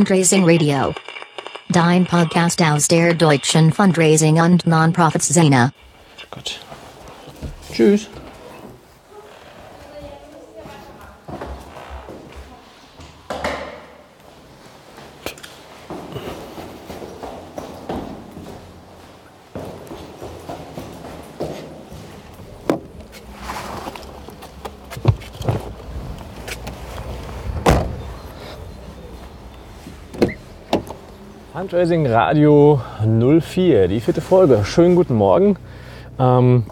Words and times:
Fundraising 0.00 0.48
Radio. 0.48 0.94
Dein 1.68 2.06
Podcast 2.06 2.62
aus 2.62 2.88
der 2.88 3.12
deutschen 3.12 3.70
Fundraising 3.70 4.40
und 4.40 4.66
Nonprofits-Szene. 4.66 5.74
Gut. 6.30 6.58
Tschüss. 7.70 8.08
Fundraising 31.70 32.08
Radio 32.08 32.80
04, 33.06 33.86
die 33.86 34.00
vierte 34.00 34.20
Folge. 34.20 34.64
Schönen 34.64 34.96
guten 34.96 35.14
Morgen. 35.14 35.56
Ähm, 36.18 36.64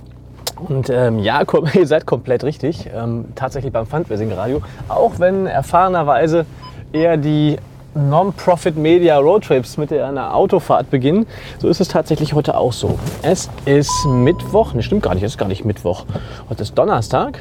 und 0.68 0.90
ähm, 0.90 1.20
ja, 1.20 1.40
ihr 1.74 1.86
seid 1.86 2.04
komplett 2.04 2.42
richtig. 2.42 2.90
Ähm, 2.92 3.26
tatsächlich 3.36 3.72
beim 3.72 3.86
Fundraising 3.86 4.32
Radio. 4.32 4.60
Auch 4.88 5.20
wenn 5.20 5.46
erfahrenerweise 5.46 6.46
eher 6.92 7.16
die 7.16 7.58
Non-Profit 7.94 8.76
Media 8.76 9.16
Roadtrips 9.18 9.76
mit 9.76 9.92
einer 9.92 10.34
Autofahrt 10.34 10.90
beginnen, 10.90 11.28
so 11.58 11.68
ist 11.68 11.80
es 11.80 11.86
tatsächlich 11.86 12.32
heute 12.32 12.56
auch 12.56 12.72
so. 12.72 12.98
Es 13.22 13.48
ist 13.66 14.04
Mittwoch, 14.04 14.74
ne, 14.74 14.82
stimmt 14.82 15.04
gar 15.04 15.14
nicht, 15.14 15.22
es 15.22 15.34
ist 15.34 15.38
gar 15.38 15.46
nicht 15.46 15.64
Mittwoch. 15.64 16.06
Heute 16.50 16.64
ist 16.64 16.76
Donnerstag. 16.76 17.38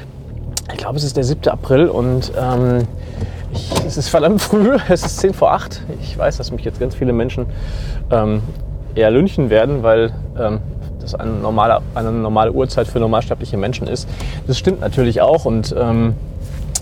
Ich 0.70 0.78
glaube, 0.78 0.96
es 0.98 1.02
ist 1.02 1.16
der 1.16 1.24
7. 1.24 1.48
April 1.48 1.88
und 1.88 2.30
ähm, 2.40 2.86
ich, 3.52 3.70
es 3.86 3.96
ist 3.96 4.08
verdammt 4.08 4.40
früh, 4.40 4.76
es 4.88 5.04
ist 5.04 5.18
10 5.18 5.34
vor 5.34 5.52
8. 5.52 5.82
Ich 6.02 6.16
weiß, 6.16 6.36
dass 6.36 6.50
mich 6.50 6.64
jetzt 6.64 6.80
ganz 6.80 6.94
viele 6.94 7.12
Menschen 7.12 7.46
ähm, 8.10 8.42
eher 8.94 9.10
lünchen 9.10 9.50
werden, 9.50 9.82
weil 9.82 10.12
ähm, 10.38 10.60
das 11.00 11.14
eine 11.14 11.32
normale, 11.32 11.80
eine 11.94 12.12
normale 12.12 12.52
Uhrzeit 12.52 12.86
für 12.86 12.98
normalsterbliche 13.00 13.56
Menschen 13.56 13.86
ist. 13.86 14.08
Das 14.46 14.58
stimmt 14.58 14.80
natürlich 14.80 15.20
auch 15.20 15.44
und 15.44 15.74
ähm, 15.78 16.14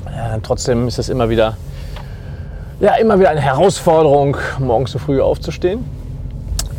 äh, 0.07 0.39
trotzdem 0.43 0.89
ist 0.89 0.99
es 0.99 1.09
immer 1.09 1.29
wieder, 1.29 1.57
ja, 2.81 2.95
immer 2.95 3.19
wieder 3.19 3.31
eine 3.31 3.41
Herausforderung, 3.41 4.37
morgens 4.59 4.93
so 4.93 4.99
früh 4.99 5.21
aufzustehen. 5.21 5.85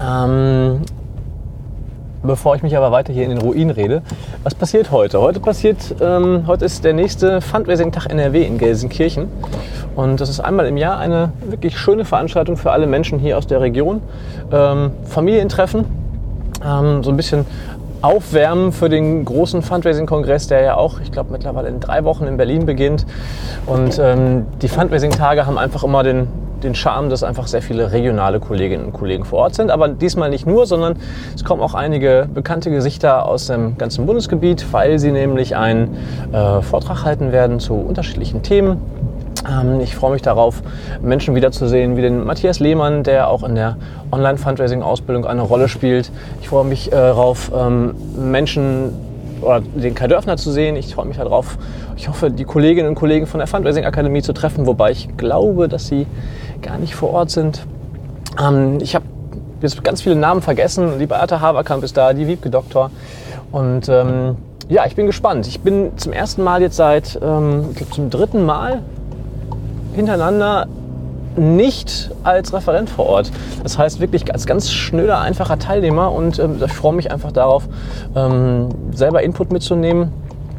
Ähm, 0.01 0.81
bevor 2.27 2.55
ich 2.55 2.61
mich 2.61 2.77
aber 2.77 2.91
weiter 2.91 3.11
hier 3.11 3.23
in 3.23 3.29
den 3.29 3.39
Ruin 3.39 3.69
rede, 3.71 4.03
was 4.43 4.53
passiert 4.53 4.91
heute? 4.91 5.19
Heute 5.19 5.39
passiert, 5.39 5.95
ähm, 6.01 6.43
heute 6.45 6.65
ist 6.65 6.83
der 6.83 6.93
nächste 6.93 7.41
Fundraising-Tag 7.41 8.11
NRW 8.11 8.43
in 8.43 8.57
Gelsenkirchen. 8.57 9.29
Und 9.95 10.21
das 10.21 10.29
ist 10.29 10.39
einmal 10.39 10.67
im 10.67 10.77
Jahr 10.77 10.99
eine 10.99 11.31
wirklich 11.41 11.77
schöne 11.77 12.05
Veranstaltung 12.05 12.57
für 12.57 12.71
alle 12.71 12.85
Menschen 12.85 13.17
hier 13.17 13.37
aus 13.37 13.47
der 13.47 13.61
Region. 13.61 14.01
Ähm, 14.51 14.91
Familientreffen, 15.05 15.85
ähm, 16.63 17.03
so 17.03 17.09
ein 17.09 17.17
bisschen 17.17 17.45
aufwärmen 18.01 18.71
für 18.71 18.89
den 18.89 19.25
großen 19.25 19.61
Fundraising-Kongress, 19.61 20.47
der 20.47 20.61
ja 20.61 20.75
auch, 20.75 20.99
ich 20.99 21.11
glaube, 21.11 21.31
mittlerweile 21.31 21.69
in 21.69 21.79
drei 21.79 22.03
Wochen 22.03 22.25
in 22.25 22.37
Berlin 22.37 22.65
beginnt. 22.65 23.05
Und 23.65 23.99
ähm, 23.99 24.45
die 24.61 24.67
Fundraising-Tage 24.67 25.45
haben 25.45 25.57
einfach 25.57 25.83
immer 25.83 26.03
den, 26.03 26.27
den 26.67 26.75
Charme, 26.75 27.09
dass 27.09 27.23
einfach 27.23 27.47
sehr 27.47 27.61
viele 27.61 27.91
regionale 27.91 28.39
Kolleginnen 28.39 28.85
und 28.85 28.93
Kollegen 28.93 29.25
vor 29.25 29.39
Ort 29.39 29.55
sind. 29.55 29.71
Aber 29.71 29.87
diesmal 29.87 30.29
nicht 30.29 30.45
nur, 30.45 30.65
sondern 30.65 30.97
es 31.33 31.43
kommen 31.43 31.61
auch 31.61 31.73
einige 31.73 32.27
bekannte 32.33 32.69
Gesichter 32.69 33.25
aus 33.25 33.47
dem 33.47 33.77
ganzen 33.77 34.05
Bundesgebiet, 34.05 34.65
weil 34.71 34.99
sie 34.99 35.11
nämlich 35.11 35.55
einen 35.55 35.97
äh, 36.31 36.61
Vortrag 36.61 37.03
halten 37.03 37.31
werden 37.31 37.59
zu 37.59 37.73
unterschiedlichen 37.73 38.43
Themen. 38.43 38.81
Ähm, 39.49 39.79
ich 39.79 39.95
freue 39.95 40.11
mich 40.11 40.21
darauf, 40.21 40.61
Menschen 41.01 41.35
wiederzusehen, 41.35 41.95
wie 41.95 42.01
den 42.01 42.25
Matthias 42.25 42.59
Lehmann, 42.59 43.03
der 43.03 43.29
auch 43.29 43.43
in 43.43 43.55
der 43.55 43.77
Online-Fundraising-Ausbildung 44.11 45.25
eine 45.25 45.41
Rolle 45.41 45.69
spielt. 45.69 46.11
Ich 46.41 46.49
freue 46.49 46.65
mich 46.65 46.91
äh, 46.91 46.95
darauf, 46.95 47.51
ähm, 47.55 47.95
Menschen 48.17 48.93
oder 49.41 49.61
den 49.61 49.95
Kai 49.95 50.07
Dörfner 50.07 50.37
zu 50.37 50.51
sehen. 50.51 50.75
Ich 50.75 50.93
freue 50.93 51.05
mich 51.05 51.17
darauf. 51.17 51.57
Ich 51.95 52.07
hoffe, 52.07 52.31
die 52.31 52.43
Kolleginnen 52.43 52.89
und 52.89 52.95
Kollegen 52.95 53.27
von 53.27 53.39
der 53.39 53.47
Fundraising 53.47 53.85
Akademie 53.85 54.21
zu 54.21 54.33
treffen, 54.33 54.65
wobei 54.65 54.91
ich 54.91 55.15
glaube, 55.17 55.67
dass 55.67 55.87
sie 55.87 56.05
gar 56.61 56.77
nicht 56.77 56.95
vor 56.95 57.11
Ort 57.11 57.31
sind. 57.31 57.65
Ähm, 58.41 58.79
ich 58.81 58.95
habe 58.95 59.05
jetzt 59.61 59.83
ganz 59.83 60.01
viele 60.01 60.15
Namen 60.15 60.41
vergessen. 60.41 60.99
Die 60.99 61.05
Beate 61.05 61.41
Haverkamp 61.41 61.83
ist 61.83 61.97
da, 61.97 62.13
die 62.13 62.27
Wiebke 62.27 62.49
Doktor. 62.49 62.91
Und 63.51 63.89
ähm, 63.89 64.35
ja, 64.69 64.85
ich 64.85 64.95
bin 64.95 65.05
gespannt. 65.05 65.47
Ich 65.47 65.61
bin 65.61 65.97
zum 65.97 66.11
ersten 66.13 66.43
Mal 66.43 66.61
jetzt 66.61 66.75
seit, 66.75 67.19
ähm, 67.21 67.67
ich 67.71 67.77
glaube 67.77 67.91
zum 67.93 68.09
dritten 68.09 68.45
Mal 68.45 68.81
hintereinander 69.93 70.67
nicht 71.37 72.11
als 72.23 72.53
Referent 72.53 72.89
vor 72.89 73.05
Ort. 73.05 73.31
Das 73.63 73.77
heißt 73.77 73.99
wirklich 73.99 74.31
als 74.33 74.45
ganz 74.45 74.71
schnöder, 74.71 75.19
einfacher 75.19 75.59
Teilnehmer 75.59 76.11
und 76.11 76.39
ähm, 76.39 76.59
ich 76.63 76.73
freue 76.73 76.93
mich 76.93 77.11
einfach 77.11 77.31
darauf, 77.31 77.67
ähm, 78.15 78.69
selber 78.91 79.21
Input 79.21 79.51
mitzunehmen 79.51 80.11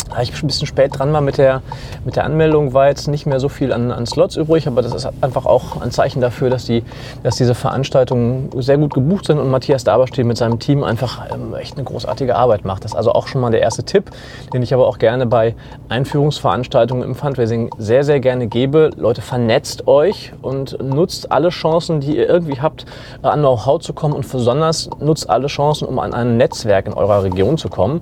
da 0.09 0.23
ich 0.23 0.33
ein 0.43 0.47
bisschen 0.47 0.67
spät 0.67 0.99
dran 0.99 1.13
war 1.13 1.21
mit 1.21 1.39
der, 1.39 1.63
mit 2.05 2.17
der 2.17 2.25
Anmeldung, 2.25 2.73
war 2.73 2.89
jetzt 2.89 3.09
nicht 3.09 3.27
mehr 3.27 3.41
so 3.41 3.49
viel 3.49 3.73
an, 3.73 3.91
an 3.91 4.07
Slots 4.07 4.37
übrig, 4.37 4.67
aber 4.67 4.83
das 4.83 4.95
ist 4.95 5.09
einfach 5.21 5.47
auch 5.47 5.81
ein 5.81 5.91
Zeichen 5.91 6.21
dafür, 6.21 6.51
dass, 6.51 6.65
die, 6.65 6.83
dass 7.23 7.37
diese 7.37 7.55
Veranstaltungen 7.55 8.51
sehr 8.57 8.79
gut 8.79 8.95
gebucht 8.95 9.27
sind 9.27 9.39
und 9.39 9.51
Matthias 9.51 9.85
Daberstedt 9.85 10.27
mit 10.27 10.37
seinem 10.37 10.59
Team 10.59 10.83
einfach 10.85 11.27
ähm, 11.33 11.55
echt 11.55 11.77
eine 11.77 11.85
großartige 11.85 12.37
Arbeit 12.37 12.65
macht. 12.65 12.85
Das 12.85 12.93
ist 12.93 12.97
also 12.97 13.13
auch 13.13 13.27
schon 13.27 13.41
mal 13.41 13.51
der 13.51 13.61
erste 13.61 13.83
Tipp, 13.83 14.11
den 14.53 14.63
ich 14.63 14.75
aber 14.75 14.87
auch 14.87 14.99
gerne 14.99 15.27
bei 15.27 15.55
Einführungsveranstaltungen 15.89 17.05
im 17.05 17.15
Fundraising 17.15 17.71
sehr, 17.79 18.05
sehr 18.05 18.21
gerne 18.21 18.47
gebe. 18.47 18.91
Leute, 18.97 19.23
vernetzt 19.23 19.87
euch 19.87 20.33
und 20.43 20.83
nutzt 20.83 21.31
alle 21.33 21.51
Chancen, 21.51 22.01
die 22.01 22.17
ihr 22.17 22.29
irgendwie 22.29 22.61
habt, 22.61 22.87
an 23.23 23.41
Know-how 23.41 23.81
zu 23.81 23.93
kommen 23.93 24.15
und 24.15 24.31
besonders 24.31 24.91
nutzt 25.01 25.29
alle 25.29 25.49
Chancen, 25.49 25.87
um 25.87 25.99
an 25.99 26.15
ein 26.15 26.37
Netzwerk 26.37 26.87
in 26.87 26.95
eurer 26.95 27.23
Region 27.23 27.59
zu 27.59 27.69
kommen. 27.69 28.01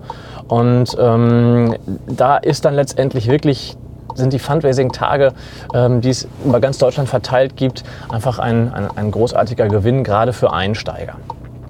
Und 0.48 0.96
ähm, 1.00 1.74
da 2.06 2.36
ist 2.36 2.64
dann 2.64 2.74
letztendlich 2.74 3.28
wirklich 3.28 3.76
sind 4.14 4.32
die 4.32 4.38
Fundraising-Tage, 4.38 5.32
ähm, 5.74 6.00
die 6.00 6.10
es 6.10 6.26
über 6.44 6.60
ganz 6.60 6.78
Deutschland 6.78 7.08
verteilt 7.08 7.56
gibt, 7.56 7.84
einfach 8.08 8.38
ein, 8.38 8.72
ein, 8.72 8.88
ein 8.96 9.10
großartiger 9.10 9.68
Gewinn, 9.68 10.04
gerade 10.04 10.32
für 10.32 10.52
Einsteiger. 10.52 11.16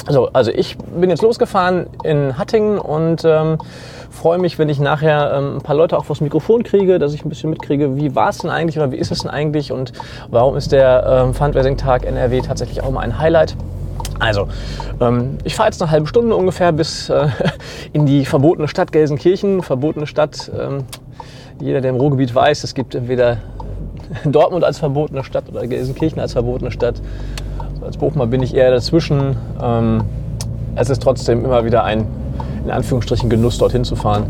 So, 0.09 0.29
also 0.33 0.53
ich 0.53 0.79
bin 0.79 1.11
jetzt 1.11 1.23
losgefahren 1.23 1.89
in 2.05 2.39
Hattingen 2.39 2.79
und 2.79 3.25
ähm, 3.25 3.59
freue 4.11 4.39
mich, 4.39 4.57
wenn 4.57 4.69
ich 4.69 4.79
nachher 4.79 5.33
ähm, 5.35 5.57
ein 5.57 5.63
paar 5.63 5.75
Leute 5.75 5.99
auch 5.99 6.05
vors 6.05 6.21
Mikrofon 6.21 6.63
kriege, 6.63 7.01
dass 7.01 7.13
ich 7.13 7.25
ein 7.25 7.29
bisschen 7.29 7.51
mitkriege, 7.51 7.97
wie 7.97 8.15
war 8.15 8.29
es 8.29 8.39
denn 8.39 8.51
eigentlich 8.51 8.79
oder 8.79 8.93
wie 8.93 8.97
ist 8.97 9.11
es 9.11 9.21
denn 9.21 9.31
eigentlich 9.31 9.73
und 9.73 9.93
warum 10.31 10.57
ist 10.57 10.71
der 10.71 11.25
ähm, 11.25 11.35
Fundraising-Tag 11.35 12.07
NRW 12.07 12.41
tatsächlich 12.43 12.85
auch 12.85 12.91
mal 12.93 13.01
ein 13.01 13.19
Highlight. 13.19 13.57
Also, 14.19 14.49
ähm, 15.01 15.39
ich 15.45 15.55
fahre 15.55 15.69
jetzt 15.69 15.83
eine 15.83 15.91
halbe 15.91 16.07
Stunde 16.07 16.35
ungefähr 16.35 16.73
bis 16.73 17.09
äh, 17.11 17.29
in 17.93 18.07
die 18.07 18.25
verbotene 18.25 18.69
Stadt 18.69 18.93
Gelsenkirchen. 18.93 19.63
Verbotene 19.63 20.07
Stadt, 20.07 20.51
ähm, 20.59 20.85
jeder, 21.61 21.81
der 21.81 21.91
im 21.91 21.97
Ruhrgebiet 21.97 22.35
weiß, 22.35 22.65
es 22.65 22.75
gibt 22.75 22.95
entweder 22.95 23.39
Dortmund 24.25 24.65
als 24.65 24.79
verbotene 24.79 25.25
Stadt 25.25 25.45
oder 25.49 25.67
Gelsenkirchen 25.67 26.21
als 26.21 26.33
verbotene 26.33 26.71
Stadt. 26.71 27.01
Als 27.83 27.97
Bochumer 27.99 28.27
bin 28.27 28.43
ich 28.43 28.55
eher 28.55 28.71
dazwischen. 28.71 29.37
Ähm, 29.63 30.03
es 30.75 30.91
ist 30.91 31.03
trotzdem 31.03 31.45
immer 31.45 31.65
wieder 31.65 31.85
ein, 31.85 32.07
in 32.65 32.71
Anführungsstrichen, 32.71 33.31
Genuss, 33.31 33.59
dorthin 33.59 33.85
zu 33.85 33.97
fahren. 33.97 34.27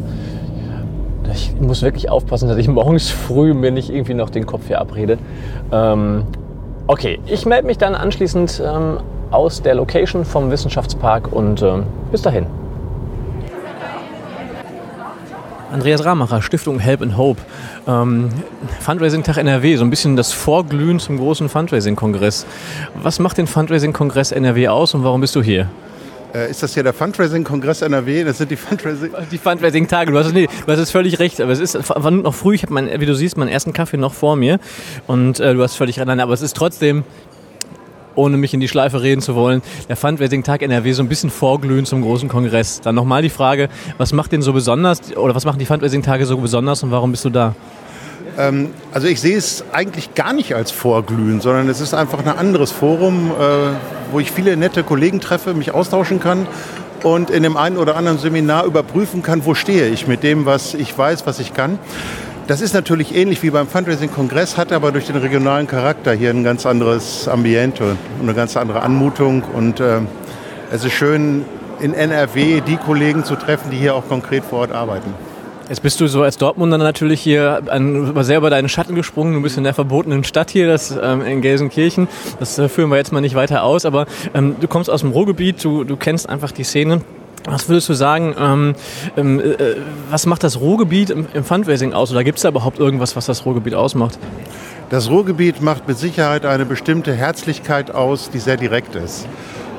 Ich 1.32 1.54
muss 1.60 1.82
wirklich 1.82 2.10
aufpassen, 2.10 2.48
dass 2.48 2.58
ich 2.58 2.68
morgens 2.68 3.10
früh 3.10 3.54
mir 3.54 3.70
nicht 3.70 3.90
irgendwie 3.90 4.14
noch 4.14 4.30
den 4.30 4.46
Kopf 4.46 4.66
hier 4.66 4.80
abrede. 4.80 5.18
Ähm, 5.72 6.24
okay, 6.86 7.18
ich 7.26 7.46
melde 7.46 7.66
mich 7.66 7.78
dann 7.78 7.94
anschließend 7.94 8.62
ähm, 8.64 8.98
aus 9.30 9.62
der 9.62 9.74
Location 9.74 10.24
vom 10.24 10.50
Wissenschaftspark 10.50 11.32
und 11.32 11.62
äh, 11.62 11.82
bis 12.10 12.22
dahin. 12.22 12.46
Andreas 15.72 16.04
Ramacher, 16.04 16.42
Stiftung 16.42 16.78
Help 16.78 17.02
and 17.02 17.16
Hope. 17.16 17.40
Ähm, 17.88 18.30
Fundraising-Tag 18.80 19.36
NRW, 19.36 19.76
so 19.76 19.84
ein 19.84 19.90
bisschen 19.90 20.16
das 20.16 20.32
Vorglühen 20.32 21.00
zum 21.00 21.18
großen 21.18 21.48
Fundraising-Kongress. 21.48 22.46
Was 23.02 23.18
macht 23.18 23.38
den 23.38 23.46
Fundraising-Kongress 23.46 24.32
NRW 24.32 24.68
aus 24.68 24.94
und 24.94 25.02
warum 25.04 25.20
bist 25.20 25.34
du 25.34 25.42
hier? 25.42 25.68
Äh, 26.34 26.50
ist 26.50 26.62
das 26.62 26.74
hier 26.74 26.82
der 26.82 26.92
Fundraising-Kongress 26.92 27.82
NRW? 27.82 28.24
Das 28.24 28.38
sind 28.38 28.50
die 28.50 28.56
Fundraising... 28.56 29.10
Die 29.30 29.38
Fundraising-Tage. 29.38 30.12
Du, 30.12 30.18
hast, 30.18 30.32
nee, 30.32 30.46
du 30.46 30.72
hast 30.72 30.78
jetzt 30.78 30.92
völlig 30.92 31.18
recht. 31.18 31.40
Aber 31.40 31.52
es 31.52 31.60
ist 31.60 31.88
war 31.88 32.10
noch 32.10 32.34
früh. 32.34 32.54
Ich 32.54 32.62
habe, 32.62 33.00
wie 33.00 33.06
du 33.06 33.14
siehst, 33.14 33.36
meinen 33.36 33.48
ersten 33.48 33.72
Kaffee 33.72 33.96
noch 33.96 34.14
vor 34.14 34.36
mir. 34.36 34.58
Und 35.06 35.40
äh, 35.40 35.54
du 35.54 35.62
hast 35.62 35.76
völlig 35.76 35.98
recht. 35.98 36.08
Aber 36.08 36.32
es 36.32 36.42
ist 36.42 36.56
trotzdem 36.56 37.04
ohne 38.16 38.36
mich 38.36 38.52
in 38.52 38.60
die 38.60 38.68
Schleife 38.68 39.02
reden 39.02 39.20
zu 39.20 39.34
wollen, 39.34 39.62
der 39.88 39.96
Fundraising-Tag 39.96 40.62
NRW 40.62 40.92
so 40.92 41.02
ein 41.02 41.08
bisschen 41.08 41.30
vorglühen 41.30 41.86
zum 41.86 42.02
großen 42.02 42.28
Kongress. 42.28 42.80
Dann 42.80 42.94
nochmal 42.94 43.22
die 43.22 43.30
Frage, 43.30 43.68
was 43.98 44.12
macht 44.12 44.32
den 44.32 44.42
so 44.42 44.52
besonders 44.52 45.16
oder 45.16 45.34
was 45.34 45.44
machen 45.44 45.58
die 45.58 45.66
Fundraising-Tage 45.66 46.26
so 46.26 46.36
besonders 46.38 46.82
und 46.82 46.90
warum 46.90 47.12
bist 47.12 47.24
du 47.24 47.30
da? 47.30 47.54
Ähm, 48.38 48.70
also 48.92 49.06
ich 49.06 49.20
sehe 49.20 49.36
es 49.36 49.64
eigentlich 49.72 50.14
gar 50.14 50.32
nicht 50.32 50.54
als 50.54 50.70
Vorglühen, 50.70 51.40
sondern 51.40 51.68
es 51.68 51.80
ist 51.80 51.94
einfach 51.94 52.18
ein 52.18 52.28
anderes 52.28 52.72
Forum, 52.72 53.30
äh, 53.30 54.12
wo 54.12 54.20
ich 54.20 54.30
viele 54.30 54.56
nette 54.56 54.82
Kollegen 54.82 55.20
treffe, 55.20 55.54
mich 55.54 55.72
austauschen 55.72 56.20
kann 56.20 56.46
und 57.02 57.30
in 57.30 57.42
dem 57.42 57.56
einen 57.56 57.76
oder 57.76 57.96
anderen 57.96 58.18
Seminar 58.18 58.64
überprüfen 58.64 59.22
kann, 59.22 59.44
wo 59.44 59.54
stehe 59.54 59.88
ich 59.88 60.06
mit 60.06 60.22
dem, 60.22 60.46
was 60.46 60.74
ich 60.74 60.96
weiß, 60.96 61.26
was 61.26 61.38
ich 61.38 61.54
kann. 61.54 61.78
Das 62.46 62.60
ist 62.60 62.74
natürlich 62.74 63.12
ähnlich 63.12 63.42
wie 63.42 63.50
beim 63.50 63.66
Fundraising-Kongress, 63.66 64.56
hat 64.56 64.70
aber 64.70 64.92
durch 64.92 65.06
den 65.06 65.16
regionalen 65.16 65.66
Charakter 65.66 66.12
hier 66.12 66.30
ein 66.30 66.44
ganz 66.44 66.64
anderes 66.64 67.26
Ambiente 67.26 67.96
und 68.20 68.22
eine 68.22 68.34
ganz 68.34 68.56
andere 68.56 68.82
Anmutung. 68.82 69.42
Und 69.52 69.80
äh, 69.80 69.98
es 70.70 70.84
ist 70.84 70.92
schön, 70.92 71.44
in 71.80 71.92
NRW 71.92 72.60
die 72.60 72.76
Kollegen 72.76 73.24
zu 73.24 73.34
treffen, 73.34 73.72
die 73.72 73.78
hier 73.78 73.96
auch 73.96 74.06
konkret 74.08 74.44
vor 74.44 74.60
Ort 74.60 74.70
arbeiten. 74.70 75.12
Jetzt 75.68 75.82
bist 75.82 76.00
du 76.00 76.06
so 76.06 76.22
als 76.22 76.36
Dortmunder 76.38 76.78
natürlich 76.78 77.20
hier 77.20 77.62
an, 77.66 78.14
sehr 78.22 78.38
über 78.38 78.50
deinen 78.50 78.68
Schatten 78.68 78.94
gesprungen. 78.94 79.34
Du 79.34 79.42
bist 79.42 79.58
in 79.58 79.64
der 79.64 79.74
verbotenen 79.74 80.22
Stadt 80.22 80.50
hier, 80.50 80.68
das 80.68 80.96
ähm, 81.02 81.22
in 81.22 81.42
Gelsenkirchen. 81.42 82.06
Das 82.38 82.56
äh, 82.60 82.68
führen 82.68 82.90
wir 82.90 82.96
jetzt 82.96 83.12
mal 83.12 83.20
nicht 83.20 83.34
weiter 83.34 83.64
aus, 83.64 83.84
aber 83.84 84.06
ähm, 84.34 84.54
du 84.60 84.68
kommst 84.68 84.88
aus 84.88 85.00
dem 85.00 85.10
Ruhrgebiet, 85.10 85.64
du, 85.64 85.82
du 85.82 85.96
kennst 85.96 86.28
einfach 86.28 86.52
die 86.52 86.62
Szene. 86.62 87.00
Was 87.48 87.68
würdest 87.68 87.88
du 87.88 87.94
sagen, 87.94 88.34
ähm, 88.38 88.74
ähm, 89.16 89.40
äh, 89.40 89.54
was 90.10 90.26
macht 90.26 90.42
das 90.42 90.58
Ruhrgebiet 90.58 91.10
im, 91.10 91.26
im 91.32 91.44
Fundraising 91.44 91.92
aus? 91.92 92.10
Oder 92.10 92.24
gibt 92.24 92.38
es 92.38 92.42
da 92.42 92.48
überhaupt 92.48 92.80
irgendwas, 92.80 93.14
was 93.14 93.26
das 93.26 93.46
Ruhrgebiet 93.46 93.74
ausmacht? 93.74 94.18
Das 94.90 95.08
Ruhrgebiet 95.10 95.62
macht 95.62 95.86
mit 95.86 95.96
Sicherheit 95.96 96.44
eine 96.44 96.64
bestimmte 96.64 97.12
Herzlichkeit 97.12 97.92
aus, 97.92 98.30
die 98.30 98.40
sehr 98.40 98.56
direkt 98.56 98.96
ist. 98.96 99.28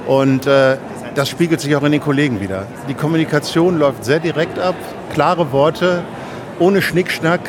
Und 0.08 0.48
äh, 0.48 0.78
das 1.16 1.28
spiegelt 1.28 1.60
sich 1.60 1.76
auch 1.76 1.84
in 1.84 1.92
den 1.92 2.02
Kollegen 2.02 2.40
wieder. 2.40 2.68
Die 2.88 2.94
Kommunikation 2.94 3.78
läuft 3.80 4.06
sehr 4.06 4.20
direkt 4.20 4.60
ab, 4.60 4.76
klare 5.14 5.52
Worte, 5.52 6.04
ohne 6.60 6.82
Schnickschnack. 6.82 7.42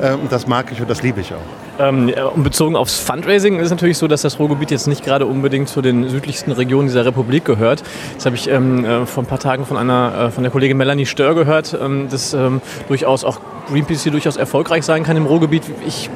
Äh, 0.00 0.14
und 0.14 0.32
das 0.32 0.48
mag 0.48 0.72
ich 0.72 0.80
und 0.80 0.90
das 0.90 1.02
liebe 1.02 1.20
ich 1.20 1.32
auch. 1.32 1.63
Ähm, 1.78 2.12
und 2.34 2.44
bezogen 2.44 2.76
aufs 2.76 2.98
Fundraising 2.98 3.58
ist 3.58 3.66
es 3.66 3.70
natürlich 3.70 3.98
so, 3.98 4.06
dass 4.06 4.22
das 4.22 4.38
Ruhrgebiet 4.38 4.70
jetzt 4.70 4.86
nicht 4.86 5.04
gerade 5.04 5.26
unbedingt 5.26 5.68
zu 5.68 5.82
den 5.82 6.08
südlichsten 6.08 6.52
Regionen 6.52 6.86
dieser 6.86 7.04
Republik 7.04 7.44
gehört. 7.44 7.82
Das 8.14 8.26
habe 8.26 8.36
ich 8.36 8.48
ähm, 8.48 8.84
äh, 8.84 9.06
vor 9.06 9.24
ein 9.24 9.26
paar 9.26 9.40
Tagen 9.40 9.66
von 9.66 9.76
einer 9.76 10.26
äh, 10.26 10.30
von 10.30 10.44
der 10.44 10.52
Kollegin 10.52 10.76
Melanie 10.76 11.06
Stör 11.06 11.34
gehört, 11.34 11.76
ähm, 11.80 12.08
dass 12.08 12.32
ähm, 12.32 12.60
durchaus 12.88 13.24
auch 13.24 13.40
Greenpeace 13.68 14.02
hier 14.04 14.12
durchaus 14.12 14.36
erfolgreich 14.36 14.84
sein 14.84 15.02
kann 15.02 15.16
im 15.16 15.26
Ruhrgebiet. 15.26 15.64
Ich 15.86 16.10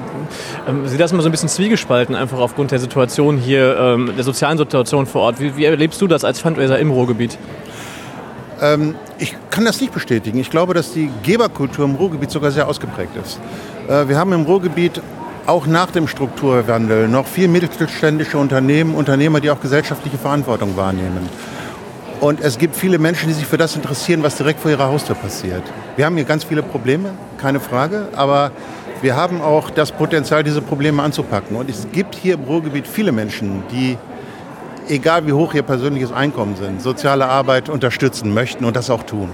ähm, 0.69 0.87
sehe 0.87 0.99
das 0.99 1.13
immer 1.13 1.23
so 1.23 1.29
ein 1.29 1.33
bisschen 1.33 1.49
zwiegespalten, 1.49 2.15
einfach 2.15 2.39
aufgrund 2.39 2.71
der 2.71 2.79
Situation 2.79 3.37
hier, 3.37 3.77
ähm, 3.79 4.13
der 4.15 4.25
sozialen 4.25 4.59
Situation 4.59 5.07
vor 5.07 5.23
Ort. 5.23 5.41
Wie, 5.41 5.57
wie 5.57 5.65
erlebst 5.65 6.01
du 6.01 6.07
das 6.07 6.25
als 6.25 6.41
Fundraiser 6.41 6.79
im 6.79 6.91
Ruhrgebiet? 6.91 7.39
Ich 9.21 9.37
kann 9.51 9.65
das 9.65 9.81
nicht 9.81 9.93
bestätigen. 9.93 10.41
Ich 10.41 10.51
glaube, 10.51 10.75
dass 10.75 10.93
die 10.93 11.11
Geberkultur 11.23 11.85
im 11.85 11.95
Ruhrgebiet 11.95 12.33
sogar 12.33 12.51
sehr 12.51 12.67
ausgeprägt 12.67 13.13
ist. 13.17 13.39
Äh, 13.89 14.09
wir 14.09 14.19
haben 14.19 14.33
im 14.33 14.43
Ruhrgebiet 14.43 15.01
auch 15.49 15.67
nach 15.67 15.91
dem 15.91 16.07
Strukturwandel 16.07 17.09
noch 17.09 17.27
viel 17.27 17.49
mittelständische 17.49 18.37
Unternehmen, 18.37 18.95
Unternehmer, 18.95 19.41
die 19.41 19.51
auch 19.51 19.61
gesellschaftliche 19.61 20.19
Verantwortung 20.19 20.77
wahrnehmen. 20.77 21.27
Und 22.21 22.43
es 22.43 22.59
gibt 22.59 22.77
viele 22.77 22.99
Menschen, 22.99 23.29
die 23.29 23.35
sich 23.35 23.47
für 23.47 23.57
das 23.57 23.75
interessieren, 23.75 24.23
was 24.23 24.37
direkt 24.37 24.61
vor 24.61 24.71
ihrer 24.71 24.89
Haustür 24.89 25.15
passiert. 25.15 25.63
Wir 25.97 26.05
haben 26.05 26.17
hier 26.17 26.27
ganz 26.27 26.45
viele 26.45 26.63
Probleme, 26.63 27.13
keine 27.39 27.61
Frage, 27.61 28.09
aber 28.15 28.51
wir 29.01 29.17
haben 29.17 29.41
auch 29.41 29.71
das 29.71 29.91
Potenzial, 29.91 30.45
diese 30.45 30.61
Probleme 30.61 31.03
anzupacken. 31.03 31.57
Und 31.57 31.71
es 31.71 31.87
gibt 31.93 32.15
hier 32.15 32.35
im 32.35 32.43
Ruhrgebiet 32.43 32.87
viele 32.87 33.13
Menschen, 33.13 33.63
die, 33.73 33.97
egal 34.87 35.27
wie 35.27 35.33
hoch 35.33 35.55
ihr 35.55 35.63
persönliches 35.63 36.13
Einkommen 36.13 36.57
sind, 36.57 36.83
soziale 36.83 37.27
Arbeit 37.27 37.71
unterstützen 37.71 38.35
möchten 38.35 38.67
und 38.67 38.77
das 38.77 38.91
auch 38.91 39.05
tun 39.05 39.31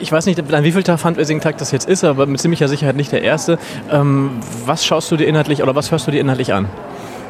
ich 0.00 0.12
weiß 0.12 0.26
nicht, 0.26 0.52
an 0.52 0.64
wie 0.64 0.72
viel 0.72 0.82
Fundraising-Tag 0.82 1.58
das 1.58 1.72
jetzt 1.72 1.88
ist, 1.88 2.04
aber 2.04 2.26
mit 2.26 2.40
ziemlicher 2.40 2.68
Sicherheit 2.68 2.96
nicht 2.96 3.12
der 3.12 3.22
erste. 3.22 3.58
Ähm, 3.90 4.40
was 4.64 4.84
schaust 4.84 5.10
du 5.10 5.16
dir 5.16 5.26
inhaltlich 5.26 5.62
oder 5.62 5.74
was 5.74 5.90
hörst 5.90 6.06
du 6.06 6.10
dir 6.10 6.20
inhaltlich 6.20 6.52
an? 6.52 6.66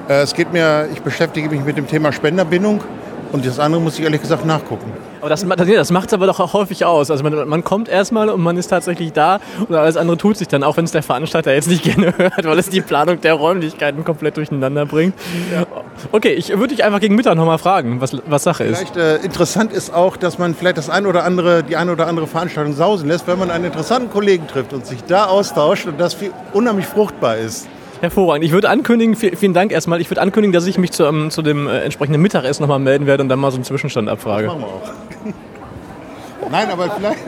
Äh, 0.09 0.23
es 0.23 0.35
geht 0.35 0.53
mir, 0.53 0.89
ich 0.93 1.03
beschäftige 1.03 1.49
mich 1.49 1.65
mit 1.65 1.77
dem 1.77 1.87
Thema 1.87 2.13
Spenderbindung 2.13 2.83
und 3.33 3.45
das 3.45 3.59
andere 3.59 3.81
muss 3.81 3.99
ich 3.99 4.05
ehrlich 4.05 4.21
gesagt 4.21 4.45
nachgucken. 4.45 4.93
Aber 5.21 5.31
das, 5.31 5.45
das 5.45 5.91
macht 5.91 6.09
es 6.09 6.15
aber 6.15 6.27
doch 6.27 6.39
auch 6.39 6.53
häufig 6.53 6.85
aus. 6.85 7.11
Also 7.11 7.25
man, 7.25 7.49
man 7.49 7.65
kommt 7.65 7.89
erstmal 7.89 8.29
und 8.29 8.41
man 8.41 8.57
ist 8.57 8.69
tatsächlich 8.69 9.13
da 9.13 9.41
und 9.69 9.75
alles 9.75 9.97
andere 9.97 10.17
tut 10.17 10.37
sich 10.37 10.47
dann, 10.47 10.63
auch 10.63 10.77
wenn 10.77 10.85
es 10.85 10.93
der 10.93 11.03
Veranstalter 11.03 11.53
jetzt 11.53 11.69
nicht 11.69 11.83
gerne 11.83 12.17
hört, 12.17 12.45
weil 12.45 12.59
es 12.59 12.69
die 12.69 12.81
Planung 12.81 13.21
der 13.21 13.35
Räumlichkeiten 13.35 14.05
komplett 14.05 14.37
durcheinander 14.37 14.87
bringt. 14.87 15.15
Ja. 15.53 15.67
Okay, 16.13 16.33
ich 16.33 16.51
würde 16.51 16.69
dich 16.69 16.85
einfach 16.85 17.01
gegen 17.01 17.15
Mittag 17.15 17.35
nochmal 17.37 17.59
fragen, 17.59 18.01
was, 18.01 18.17
was 18.27 18.45
Sache 18.45 18.65
ist. 18.65 18.79
Vielleicht 18.79 18.97
äh, 18.97 19.17
interessant 19.17 19.73
ist 19.73 19.93
auch, 19.93 20.17
dass 20.17 20.39
man 20.39 20.55
vielleicht 20.55 20.79
das 20.79 20.91
ein 20.91 21.07
oder 21.07 21.25
andere, 21.25 21.63
die 21.63 21.77
eine 21.77 21.93
oder 21.93 22.07
andere 22.07 22.27
Veranstaltung 22.27 22.75
sausen 22.75 23.09
lässt, 23.09 23.27
wenn 23.27 23.39
man 23.39 23.51
einen 23.51 23.65
interessanten 23.65 24.11
Kollegen 24.11 24.47
trifft 24.47 24.73
und 24.73 24.87
sich 24.87 25.03
da 25.05 25.27
austauscht 25.27 25.87
und 25.87 25.99
das 26.01 26.15
viel, 26.15 26.33
unheimlich 26.53 26.87
fruchtbar 26.87 27.37
ist. 27.39 27.69
Hervorragend. 28.07 28.45
Ich 28.45 28.53
würde 28.53 28.69
ankündigen, 28.69 29.17
vielen 29.17 29.53
Dank 29.53 29.73
erstmal, 29.73 30.01
ich 30.01 30.09
würde 30.09 30.21
ankündigen, 30.21 30.53
dass 30.53 30.65
ich 30.67 30.79
mich 30.79 30.93
zu, 30.93 31.09
um, 31.09 31.31
zu 31.31 31.43
dem 31.43 31.67
äh, 31.67 31.81
entsprechenden 31.81 32.23
Mittagessen 32.23 32.63
nochmal 32.63 32.79
melden 32.79 33.07
werde 33.07 33.25
und 33.25 33.29
dann 33.29 33.41
mal 33.41 33.51
so 33.51 33.57
einen 33.57 33.65
Zwischenstand 33.65 34.09
abfrage. 34.09 34.47
Das 34.47 34.55
machen 34.57 34.65
wir 34.65 34.69
auch. 34.69 36.51
Nein, 36.51 36.71
aber 36.71 36.91
vielleicht, 36.91 37.19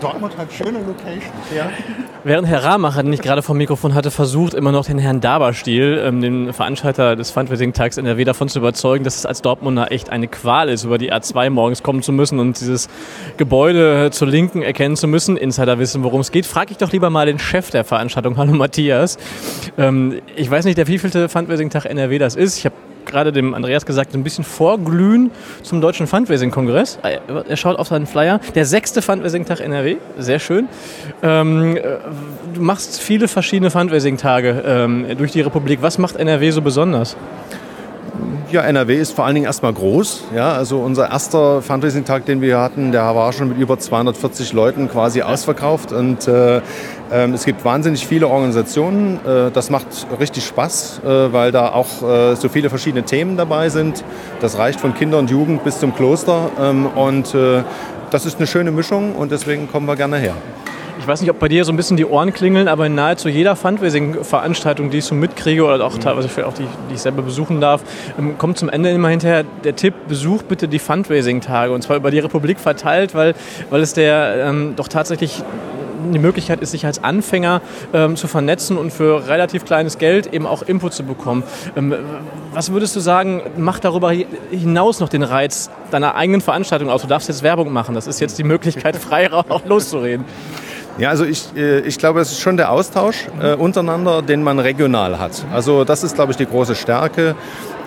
Dortmund 0.00 0.36
hat 0.36 0.52
schöne 0.52 0.78
Locations, 0.78 1.24
ja. 1.54 1.70
Während 2.24 2.48
Herr 2.48 2.64
Rahmacher, 2.64 3.02
den 3.02 3.12
ich 3.12 3.20
gerade 3.20 3.42
vom 3.42 3.56
Mikrofon 3.56 3.94
hatte, 3.94 4.10
versucht 4.10 4.54
immer 4.54 4.72
noch 4.72 4.84
den 4.84 4.98
Herrn 4.98 5.20
Daberstiel, 5.20 6.02
ähm, 6.04 6.20
den 6.20 6.52
Veranstalter 6.52 7.16
des 7.16 7.30
Fundraising-Tags 7.30 7.96
NRW, 7.96 8.24
davon 8.24 8.48
zu 8.48 8.58
überzeugen, 8.58 9.04
dass 9.04 9.16
es 9.16 9.26
als 9.26 9.42
Dortmunder 9.42 9.90
echt 9.92 10.10
eine 10.10 10.28
Qual 10.28 10.68
ist, 10.68 10.84
über 10.84 10.98
die 10.98 11.12
A2 11.12 11.50
morgens 11.50 11.82
kommen 11.82 12.02
zu 12.02 12.12
müssen 12.12 12.38
und 12.38 12.60
dieses 12.60 12.88
Gebäude 13.36 14.10
zur 14.10 14.28
Linken 14.28 14.62
erkennen 14.62 14.96
zu 14.96 15.08
müssen. 15.08 15.36
Insider 15.36 15.78
wissen, 15.78 16.02
worum 16.02 16.20
es 16.20 16.32
geht. 16.32 16.46
Frag 16.46 16.70
ich 16.70 16.76
doch 16.76 16.92
lieber 16.92 17.10
mal 17.10 17.26
den 17.26 17.38
Chef 17.38 17.70
der 17.70 17.84
Veranstaltung, 17.84 18.36
hallo 18.36 18.52
Matthias. 18.52 19.18
Ähm, 19.76 20.20
ich 20.36 20.50
weiß 20.50 20.64
nicht, 20.64 20.78
der 20.78 20.86
wievielte 20.86 21.28
Fundraising-Tag 21.28 21.86
NRW 21.86 22.18
das 22.18 22.36
ist. 22.36 22.58
Ich 22.58 22.64
habe 22.64 22.74
gerade 23.08 23.32
dem 23.32 23.54
Andreas 23.54 23.84
gesagt, 23.84 24.14
ein 24.14 24.22
bisschen 24.22 24.44
vorglühen 24.44 25.30
zum 25.62 25.80
Deutschen 25.80 26.06
Fundraising-Kongress. 26.06 26.98
Ah, 27.02 27.08
er 27.48 27.56
schaut 27.56 27.78
auf 27.78 27.88
seinen 27.88 28.06
Flyer. 28.06 28.40
Der 28.54 28.64
sechste 28.64 29.02
Fundraising-Tag 29.02 29.60
NRW, 29.60 29.96
sehr 30.18 30.38
schön. 30.38 30.68
Ähm, 31.22 31.76
äh, 31.76 31.82
du 32.54 32.60
machst 32.60 33.00
viele 33.00 33.28
verschiedene 33.28 33.70
Fundraising-Tage 33.70 34.62
ähm, 34.66 35.06
durch 35.16 35.32
die 35.32 35.40
Republik. 35.40 35.80
Was 35.82 35.98
macht 35.98 36.16
NRW 36.16 36.50
so 36.50 36.62
besonders? 36.62 37.16
Ja, 38.50 38.62
NRW 38.62 38.96
ist 38.96 39.12
vor 39.12 39.26
allen 39.26 39.34
Dingen 39.34 39.44
erstmal 39.44 39.74
groß. 39.74 40.24
Ja, 40.34 40.52
also 40.52 40.78
unser 40.78 41.10
erster 41.10 41.60
Fundraising-Tag, 41.60 42.24
den 42.24 42.40
wir 42.40 42.58
hatten, 42.58 42.92
der 42.92 43.02
war 43.14 43.30
schon 43.34 43.50
mit 43.50 43.58
über 43.58 43.78
240 43.78 44.54
Leuten 44.54 44.88
quasi 44.88 45.20
ausverkauft. 45.20 45.92
Und 45.92 46.26
äh, 46.26 46.56
äh, 46.56 47.30
es 47.34 47.44
gibt 47.44 47.62
wahnsinnig 47.66 48.06
viele 48.06 48.26
Organisationen. 48.26 49.20
Äh, 49.26 49.50
das 49.50 49.68
macht 49.68 49.86
richtig 50.18 50.46
Spaß, 50.46 51.02
äh, 51.04 51.32
weil 51.34 51.52
da 51.52 51.72
auch 51.72 52.02
äh, 52.02 52.36
so 52.36 52.48
viele 52.48 52.70
verschiedene 52.70 53.02
Themen 53.02 53.36
dabei 53.36 53.68
sind. 53.68 54.02
Das 54.40 54.56
reicht 54.56 54.80
von 54.80 54.94
Kinder 54.94 55.18
und 55.18 55.28
Jugend 55.28 55.62
bis 55.62 55.78
zum 55.78 55.94
Kloster. 55.94 56.50
Ähm, 56.58 56.86
und 56.86 57.36
das 58.10 58.24
ist 58.24 58.38
eine 58.38 58.46
schöne 58.46 58.70
Mischung 58.70 59.14
und 59.14 59.30
deswegen 59.30 59.70
kommen 59.70 59.86
wir 59.86 59.96
gerne 59.96 60.16
her. 60.16 60.34
Ich 61.08 61.10
weiß 61.10 61.22
nicht, 61.22 61.30
ob 61.30 61.38
bei 61.38 61.48
dir 61.48 61.64
so 61.64 61.72
ein 61.72 61.76
bisschen 61.78 61.96
die 61.96 62.04
Ohren 62.04 62.34
klingeln, 62.34 62.68
aber 62.68 62.84
in 62.84 62.94
nahezu 62.94 63.30
jeder 63.30 63.56
Fundraising-Veranstaltung, 63.56 64.90
die 64.90 64.98
ich 64.98 65.06
so 65.06 65.14
mitkriege 65.14 65.64
oder 65.64 65.82
auch 65.82 65.96
teilweise 65.96 66.28
auch 66.46 66.52
die, 66.52 66.66
die 66.90 66.96
ich 66.96 67.00
selber 67.00 67.22
besuchen 67.22 67.62
darf, 67.62 67.80
ähm, 68.18 68.36
kommt 68.36 68.58
zum 68.58 68.68
Ende 68.68 68.90
immer 68.90 69.08
hinterher 69.08 69.42
der 69.64 69.74
Tipp, 69.74 69.94
besuch 70.06 70.42
bitte 70.42 70.68
die 70.68 70.78
Fundraising-Tage 70.78 71.72
und 71.72 71.80
zwar 71.80 71.96
über 71.96 72.10
die 72.10 72.18
Republik 72.18 72.60
verteilt, 72.60 73.14
weil, 73.14 73.34
weil 73.70 73.80
es 73.80 73.94
der 73.94 74.48
ähm, 74.48 74.74
doch 74.76 74.86
tatsächlich 74.86 75.42
die 76.12 76.18
Möglichkeit 76.18 76.60
ist, 76.60 76.72
sich 76.72 76.84
als 76.84 77.02
Anfänger 77.02 77.62
ähm, 77.94 78.14
zu 78.16 78.28
vernetzen 78.28 78.76
und 78.76 78.92
für 78.92 79.28
relativ 79.28 79.64
kleines 79.64 79.96
Geld 79.96 80.34
eben 80.34 80.46
auch 80.46 80.60
Input 80.60 80.92
zu 80.92 81.04
bekommen. 81.04 81.42
Ähm, 81.74 81.94
was 82.52 82.70
würdest 82.70 82.94
du 82.96 83.00
sagen, 83.00 83.40
macht 83.56 83.86
darüber 83.86 84.12
hinaus 84.50 85.00
noch 85.00 85.08
den 85.08 85.22
Reiz 85.22 85.70
deiner 85.90 86.16
eigenen 86.16 86.42
Veranstaltung 86.42 86.90
aus? 86.90 87.00
Du 87.00 87.08
darfst 87.08 87.28
jetzt 87.28 87.42
Werbung 87.42 87.72
machen, 87.72 87.94
das 87.94 88.06
ist 88.06 88.20
jetzt 88.20 88.38
die 88.38 88.44
Möglichkeit, 88.44 88.96
frei 88.98 89.32
auch 89.32 89.64
loszureden. 89.64 90.26
Ja, 90.98 91.10
also 91.10 91.24
ich, 91.24 91.54
äh, 91.56 91.78
ich 91.80 91.96
glaube, 91.98 92.20
es 92.20 92.32
ist 92.32 92.40
schon 92.40 92.56
der 92.56 92.72
Austausch 92.72 93.28
äh, 93.40 93.54
untereinander, 93.54 94.20
den 94.20 94.42
man 94.42 94.58
regional 94.58 95.20
hat. 95.20 95.44
Also 95.52 95.84
das 95.84 96.02
ist, 96.02 96.16
glaube 96.16 96.32
ich, 96.32 96.36
die 96.36 96.46
große 96.46 96.74
Stärke. 96.74 97.36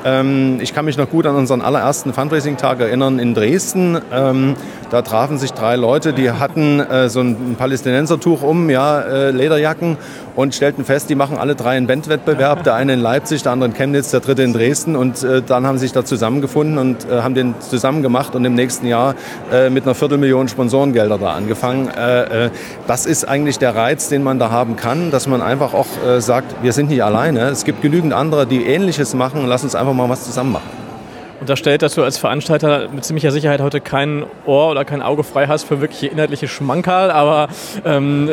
Ähm, 0.05 0.59
ich 0.61 0.73
kann 0.73 0.85
mich 0.85 0.97
noch 0.97 1.09
gut 1.09 1.25
an 1.25 1.35
unseren 1.35 1.61
allerersten 1.61 2.13
Fundraising-Tag 2.13 2.79
erinnern 2.79 3.19
in 3.19 3.33
Dresden. 3.33 3.99
Ähm, 4.13 4.55
da 4.89 5.01
trafen 5.01 5.37
sich 5.37 5.51
drei 5.51 5.75
Leute, 5.75 6.13
die 6.13 6.31
hatten 6.31 6.79
äh, 6.79 7.09
so 7.09 7.19
ein 7.19 7.55
Palästinensertuch 7.57 8.43
um, 8.43 8.69
ja, 8.69 9.01
äh, 9.01 9.31
Lederjacken 9.31 9.97
und 10.35 10.55
stellten 10.55 10.85
fest, 10.85 11.09
die 11.09 11.15
machen 11.15 11.37
alle 11.37 11.55
drei 11.55 11.77
einen 11.77 11.87
Bandwettbewerb. 11.87 12.63
Der 12.63 12.75
eine 12.75 12.93
in 12.93 12.99
Leipzig, 12.99 13.43
der 13.43 13.51
andere 13.51 13.69
in 13.69 13.75
Chemnitz, 13.75 14.11
der 14.11 14.19
dritte 14.19 14.43
in 14.43 14.53
Dresden. 14.53 14.95
Und 14.95 15.23
äh, 15.23 15.41
dann 15.41 15.65
haben 15.65 15.77
sie 15.77 15.85
sich 15.85 15.93
da 15.93 16.05
zusammengefunden 16.05 16.77
und 16.77 17.09
äh, 17.09 17.21
haben 17.21 17.35
den 17.35 17.55
zusammen 17.59 18.01
gemacht 18.01 18.35
und 18.35 18.45
im 18.45 18.53
nächsten 18.53 18.87
Jahr 18.87 19.15
äh, 19.51 19.69
mit 19.69 19.83
einer 19.83 19.95
Viertelmillion 19.95 20.47
Sponsorengelder 20.47 21.17
da 21.17 21.33
angefangen. 21.33 21.89
Äh, 21.89 22.49
das 22.87 23.05
ist 23.05 23.27
eigentlich 23.27 23.59
der 23.59 23.75
Reiz, 23.75 24.09
den 24.09 24.23
man 24.23 24.39
da 24.39 24.51
haben 24.51 24.75
kann, 24.75 25.11
dass 25.11 25.27
man 25.27 25.41
einfach 25.41 25.73
auch 25.73 25.87
sagt, 26.19 26.63
wir 26.63 26.73
sind 26.73 26.89
nicht 26.89 27.03
alleine. 27.03 27.41
Es 27.49 27.63
gibt 27.63 27.81
genügend 27.81 28.13
andere, 28.13 28.45
die 28.45 28.65
Ähnliches 28.65 29.13
machen. 29.13 29.45
Lass 29.45 29.63
uns 29.63 29.75
einfach 29.75 29.93
mal 29.93 30.09
was 30.09 30.25
zusammen 30.25 30.53
machen 30.53 30.80
unterstellt, 31.41 31.81
dass 31.81 31.95
du 31.95 32.03
als 32.03 32.17
Veranstalter 32.17 32.87
mit 32.89 33.03
ziemlicher 33.03 33.31
Sicherheit 33.31 33.61
heute 33.61 33.81
kein 33.81 34.25
Ohr 34.45 34.71
oder 34.71 34.85
kein 34.85 35.01
Auge 35.01 35.23
frei 35.23 35.47
hast 35.47 35.63
für 35.63 35.81
wirkliche 35.81 36.07
inhaltliche 36.07 36.47
Schmankerl. 36.47 37.11
Aber 37.11 37.49
ähm, 37.83 38.29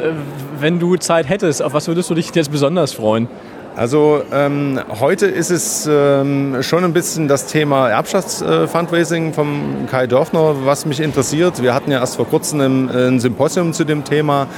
wenn 0.61 0.79
du 0.79 0.97
Zeit 0.97 1.29
hättest, 1.29 1.63
auf 1.63 1.73
was 1.73 1.89
würdest 1.89 2.11
du 2.11 2.15
dich 2.15 2.33
jetzt 2.35 2.53
besonders 2.53 2.93
freuen? 2.93 3.29
Also 3.79 4.25
ähm, 4.33 4.81
heute 4.99 5.27
ist 5.27 5.53
es 5.53 5.89
ähm, 5.89 6.65
schon 6.65 6.83
ein 6.83 6.93
bisschen 6.93 7.29
das 7.29 7.47
Thema 7.47 7.89
Erbschaftsfundraising 7.89 9.31
äh, 9.31 9.33
vom 9.33 9.87
Kai 9.89 10.09
Dörfner, 10.09 10.57
was 10.65 10.85
mich 10.85 10.99
interessiert. 10.99 11.63
Wir 11.63 11.75
hatten 11.75 11.93
ja 11.93 12.01
erst 12.01 12.17
vor 12.17 12.27
kurzem 12.27 12.61
ein, 12.61 12.91
ein 12.91 13.21
Symposium 13.21 13.73
zu 13.73 13.85
dem 13.85 14.03
Thema, 14.03 14.49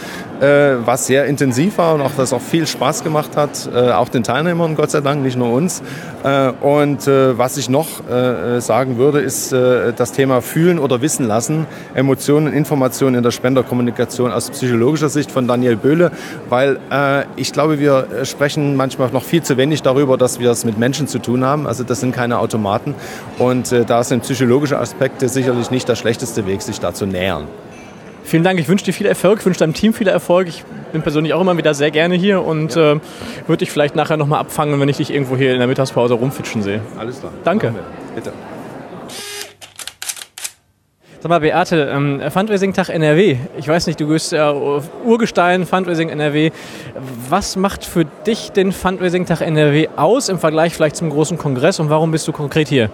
äh, 0.40 0.76
was 0.86 1.06
sehr 1.06 1.26
intensiv 1.26 1.76
war 1.76 1.96
und 1.96 2.00
auch 2.00 2.12
das 2.16 2.32
auch 2.32 2.40
viel 2.40 2.66
Spaß 2.66 3.04
gemacht 3.04 3.36
hat, 3.36 3.68
äh, 3.74 3.90
auch 3.90 4.08
den 4.08 4.22
Teilnehmern 4.22 4.74
Gott 4.74 4.90
sei 4.90 5.02
Dank, 5.02 5.22
nicht 5.22 5.36
nur 5.36 5.52
uns. 5.52 5.82
Äh, 6.22 6.52
und 6.62 7.06
äh, 7.06 7.36
was 7.36 7.58
ich 7.58 7.68
noch 7.68 8.08
äh, 8.08 8.58
sagen 8.62 8.96
würde, 8.96 9.20
ist 9.20 9.52
das 9.52 10.12
Thema 10.12 10.40
Fühlen 10.40 10.78
oder 10.78 11.02
Wissen 11.02 11.26
lassen, 11.26 11.66
Emotionen, 11.94 12.52
Informationen 12.52 13.16
in 13.16 13.22
der 13.22 13.32
Spenderkommunikation 13.32 14.32
aus 14.32 14.50
psychologischer 14.50 15.08
Sicht 15.08 15.30
von 15.30 15.46
Daniel 15.46 15.76
Böhle, 15.76 16.12
weil 16.48 16.78
ich 17.36 17.52
glaube, 17.52 17.78
wir 17.78 18.06
sprechen 18.24 18.76
manchmal 18.76 19.09
noch 19.12 19.22
viel 19.24 19.42
zu 19.42 19.56
wenig 19.56 19.82
darüber, 19.82 20.16
dass 20.16 20.40
wir 20.40 20.50
es 20.50 20.64
mit 20.64 20.78
Menschen 20.78 21.08
zu 21.08 21.18
tun 21.18 21.44
haben. 21.44 21.66
Also 21.66 21.84
das 21.84 22.00
sind 22.00 22.14
keine 22.14 22.38
Automaten. 22.38 22.94
Und 23.38 23.72
äh, 23.72 23.84
da 23.84 24.02
sind 24.04 24.22
psychologische 24.22 24.78
Aspekte 24.78 25.28
sicherlich 25.28 25.70
nicht 25.70 25.88
der 25.88 25.96
schlechteste 25.96 26.46
Weg, 26.46 26.62
sich 26.62 26.80
da 26.80 26.94
zu 26.94 27.06
nähern. 27.06 27.46
Vielen 28.24 28.44
Dank. 28.44 28.60
Ich 28.60 28.68
wünsche 28.68 28.84
dir 28.84 28.92
viel 28.92 29.06
Erfolg, 29.06 29.40
ich 29.40 29.46
wünsche 29.46 29.60
deinem 29.60 29.74
Team 29.74 29.92
viel 29.92 30.06
Erfolg. 30.06 30.48
Ich 30.48 30.64
bin 30.92 31.02
persönlich 31.02 31.34
auch 31.34 31.40
immer 31.40 31.56
wieder 31.56 31.74
sehr 31.74 31.90
gerne 31.90 32.14
hier 32.14 32.44
und 32.44 32.74
ja. 32.74 32.92
äh, 32.92 33.00
würde 33.46 33.58
dich 33.58 33.70
vielleicht 33.70 33.96
nachher 33.96 34.16
nochmal 34.16 34.40
abfangen, 34.40 34.78
wenn 34.78 34.88
ich 34.88 34.98
dich 34.98 35.12
irgendwo 35.12 35.36
hier 35.36 35.52
in 35.52 35.58
der 35.58 35.66
Mittagspause 35.66 36.14
rumfitschen 36.14 36.62
sehe. 36.62 36.80
Alles 36.98 37.20
klar. 37.20 37.32
Danke. 37.44 37.74
Bitte. 38.14 38.32
Sag 41.22 41.28
mal, 41.28 41.40
Beate, 41.40 41.90
ähm, 41.94 42.22
Fundraising-Tag 42.30 42.88
NRW. 42.88 43.36
Ich 43.58 43.68
weiß 43.68 43.88
nicht, 43.88 44.00
du 44.00 44.08
bist 44.08 44.32
ja 44.32 44.54
Urgestein 45.04 45.66
Fundraising 45.66 46.08
NRW. 46.08 46.50
Was 47.28 47.56
macht 47.56 47.84
für 47.84 48.06
dich 48.06 48.52
den 48.52 48.72
Fundraising-Tag 48.72 49.42
NRW 49.42 49.88
aus 49.96 50.30
im 50.30 50.38
Vergleich 50.38 50.72
vielleicht 50.72 50.96
zum 50.96 51.10
großen 51.10 51.36
Kongress 51.36 51.78
und 51.78 51.90
warum 51.90 52.10
bist 52.10 52.26
du 52.26 52.32
konkret 52.32 52.68
hier? 52.68 52.88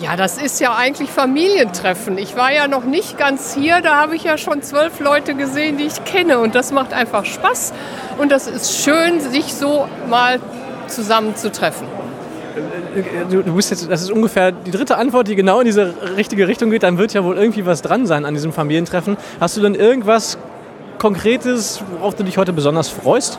Ja, 0.00 0.16
das 0.16 0.38
ist 0.38 0.60
ja 0.60 0.74
eigentlich 0.74 1.08
Familientreffen. 1.08 2.18
Ich 2.18 2.36
war 2.36 2.52
ja 2.52 2.66
noch 2.66 2.84
nicht 2.84 3.16
ganz 3.16 3.54
hier, 3.54 3.80
da 3.80 3.94
habe 3.94 4.16
ich 4.16 4.24
ja 4.24 4.38
schon 4.38 4.62
zwölf 4.62 4.98
Leute 4.98 5.36
gesehen, 5.36 5.78
die 5.78 5.84
ich 5.84 6.04
kenne 6.04 6.40
und 6.40 6.56
das 6.56 6.72
macht 6.72 6.92
einfach 6.92 7.24
Spaß 7.24 7.72
und 8.18 8.32
das 8.32 8.48
ist 8.48 8.82
schön, 8.82 9.20
sich 9.20 9.54
so 9.54 9.86
mal 10.10 10.40
zusammen 10.88 11.36
zu 11.36 11.52
treffen. 11.52 11.86
Äh, 11.86 12.15
du, 13.30 13.42
du 13.42 13.54
bist 13.54 13.70
jetzt, 13.70 13.90
das 13.90 14.02
ist 14.02 14.10
ungefähr 14.10 14.52
die 14.52 14.70
dritte 14.70 14.96
Antwort, 14.96 15.28
die 15.28 15.36
genau 15.36 15.60
in 15.60 15.66
diese 15.66 15.94
richtige 16.16 16.48
Richtung 16.48 16.70
geht, 16.70 16.82
dann 16.82 16.98
wird 16.98 17.12
ja 17.12 17.24
wohl 17.24 17.36
irgendwie 17.36 17.66
was 17.66 17.82
dran 17.82 18.06
sein 18.06 18.24
an 18.24 18.34
diesem 18.34 18.52
Familientreffen. 18.52 19.16
Hast 19.40 19.56
du 19.56 19.60
denn 19.60 19.74
irgendwas 19.74 20.38
Konkretes, 20.98 21.82
worauf 21.98 22.14
du 22.14 22.24
dich 22.24 22.38
heute 22.38 22.52
besonders 22.52 22.88
freust? 22.88 23.38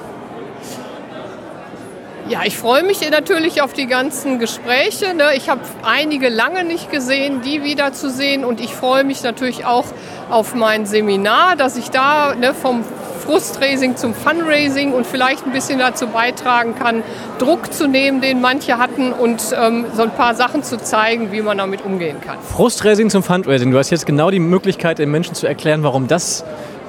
Ja, 2.29 2.41
ich 2.43 2.57
freue 2.57 2.83
mich 2.83 3.09
natürlich 3.09 3.61
auf 3.61 3.71
die 3.71 3.87
ganzen 3.87 4.37
Gespräche. 4.37 5.13
Ne? 5.13 5.29
Ich 5.37 5.49
habe 5.49 5.61
einige 5.83 6.27
lange 6.27 6.65
nicht 6.65 6.91
gesehen, 6.91 7.41
die 7.41 7.63
wiederzusehen. 7.63 8.43
Und 8.43 8.59
ich 8.59 8.73
freue 8.73 9.05
mich 9.05 9.23
natürlich 9.23 9.65
auch 9.65 9.85
auf 10.29 10.53
mein 10.53 10.85
Seminar, 10.85 11.55
dass 11.55 11.77
ich 11.77 11.89
da 11.89 12.35
ne, 12.35 12.53
vom 12.53 12.83
Frustraising 13.27 13.97
zum 13.97 14.13
Fundraising 14.13 14.93
und 14.93 15.05
vielleicht 15.05 15.45
ein 15.45 15.51
bisschen 15.51 15.79
dazu 15.79 16.07
beitragen 16.07 16.75
kann, 16.75 17.03
Druck 17.39 17.73
zu 17.73 17.85
nehmen, 17.85 18.21
den 18.21 18.39
manche 18.39 18.77
hatten 18.77 19.11
und 19.11 19.53
ähm, 19.53 19.85
so 19.93 20.03
ein 20.03 20.11
paar 20.11 20.33
Sachen 20.33 20.63
zu 20.63 20.77
zeigen, 20.77 21.33
wie 21.33 21.41
man 21.41 21.57
damit 21.57 21.83
umgehen 21.83 22.21
kann. 22.21 22.37
Frustraising 22.39 23.09
zum 23.09 23.23
Fundraising. 23.23 23.69
Du 23.69 23.77
hast 23.77 23.89
jetzt 23.89 24.05
genau 24.05 24.31
die 24.31 24.39
Möglichkeit, 24.39 24.99
den 24.99 25.11
Menschen 25.11 25.35
zu 25.35 25.45
erklären, 25.45 25.83
warum 25.83 26.07
das 26.07 26.45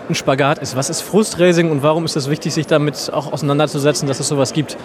ein 0.09 0.15
Spagat 0.15 0.59
ist. 0.59 0.77
Was 0.77 0.91
ist 0.91 1.01
Frustraising 1.01 1.73
und 1.73 1.83
warum 1.83 2.05
ist 2.05 2.15
es 2.15 2.31
wichtig, 2.31 2.55
sich 2.55 2.69
damit 2.69 3.11
auch 3.13 3.33
auseinanderzusetzen, 3.33 4.07
dass 4.07 4.21
es 4.21 4.29
sowas 4.29 4.53
gibt? 4.53 4.77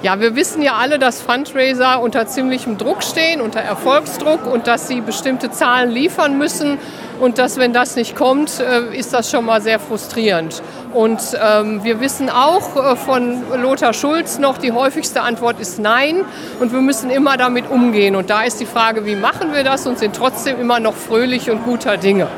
Ja, 0.00 0.20
wir 0.20 0.36
wissen 0.36 0.62
ja 0.62 0.74
alle, 0.74 1.00
dass 1.00 1.20
Fundraiser 1.20 2.00
unter 2.00 2.28
ziemlichem 2.28 2.78
Druck 2.78 3.02
stehen, 3.02 3.40
unter 3.40 3.58
Erfolgsdruck 3.58 4.46
und 4.46 4.68
dass 4.68 4.86
sie 4.86 5.00
bestimmte 5.00 5.50
Zahlen 5.50 5.90
liefern 5.90 6.38
müssen 6.38 6.78
und 7.18 7.38
dass, 7.38 7.56
wenn 7.56 7.72
das 7.72 7.96
nicht 7.96 8.14
kommt, 8.14 8.60
äh, 8.60 8.96
ist 8.96 9.12
das 9.12 9.28
schon 9.28 9.44
mal 9.44 9.60
sehr 9.60 9.80
frustrierend. 9.80 10.62
Und 10.94 11.20
ähm, 11.42 11.82
wir 11.82 11.98
wissen 11.98 12.30
auch 12.30 12.76
äh, 12.76 12.94
von 12.94 13.42
Lothar 13.60 13.92
Schulz 13.92 14.38
noch, 14.38 14.58
die 14.58 14.70
häufigste 14.70 15.22
Antwort 15.22 15.58
ist 15.58 15.80
Nein 15.80 16.24
und 16.60 16.72
wir 16.72 16.80
müssen 16.80 17.10
immer 17.10 17.36
damit 17.36 17.68
umgehen. 17.68 18.14
Und 18.14 18.30
da 18.30 18.42
ist 18.42 18.60
die 18.60 18.66
Frage, 18.66 19.04
wie 19.04 19.16
machen 19.16 19.52
wir 19.52 19.64
das 19.64 19.84
und 19.88 19.98
sind 19.98 20.14
trotzdem 20.14 20.60
immer 20.60 20.78
noch 20.78 20.94
fröhlich 20.94 21.50
und 21.50 21.64
guter 21.64 21.96
Dinge 21.96 22.28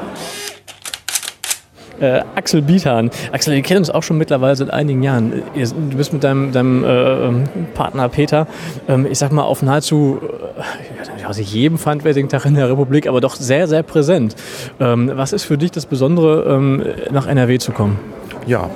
äh, 2.00 2.23
Axel 2.35 2.62
Bietan. 2.62 3.11
Axel, 3.33 3.54
wir 3.54 3.62
kennen 3.62 3.78
uns 3.78 3.90
auch 3.90 4.02
schon 4.02 4.19
mittlerweile 4.19 4.57
seit 4.57 4.71
einigen 4.71 5.02
Jahren. 5.02 5.42
Du 5.54 5.97
bist 5.97 6.12
mit 6.12 6.25
deinem, 6.25 6.52
deinem 6.52 6.85
äh, 6.85 6.88
ähm, 6.88 7.45
Partner 7.75 8.09
Peter, 8.09 8.47
ähm, 8.88 9.07
ich 9.11 9.19
sag 9.19 9.33
mal, 9.33 9.42
auf 9.42 9.62
nahezu 9.62 10.21
äh, 10.23 11.25
also 11.25 11.42
jedem 11.42 11.78
Fundraising-Tag 11.78 12.45
in 12.47 12.54
der 12.54 12.69
Republik, 12.69 13.07
aber 13.07 13.21
doch 13.21 13.37
sehr, 13.37 13.69
sehr 13.69 13.83
präsent. 13.83 14.35
Ähm, 14.80 15.12
was 15.14 15.33
ist 15.33 15.45
für 15.45 15.59
dich 15.59 15.71
das 15.71 15.87
Besondere, 15.87 16.45
ähm, 16.54 16.85
nach 17.12 17.26
NRW 17.26 17.59
zu 17.59 17.73
kommen? 17.73 17.99
Ja, 18.47 18.71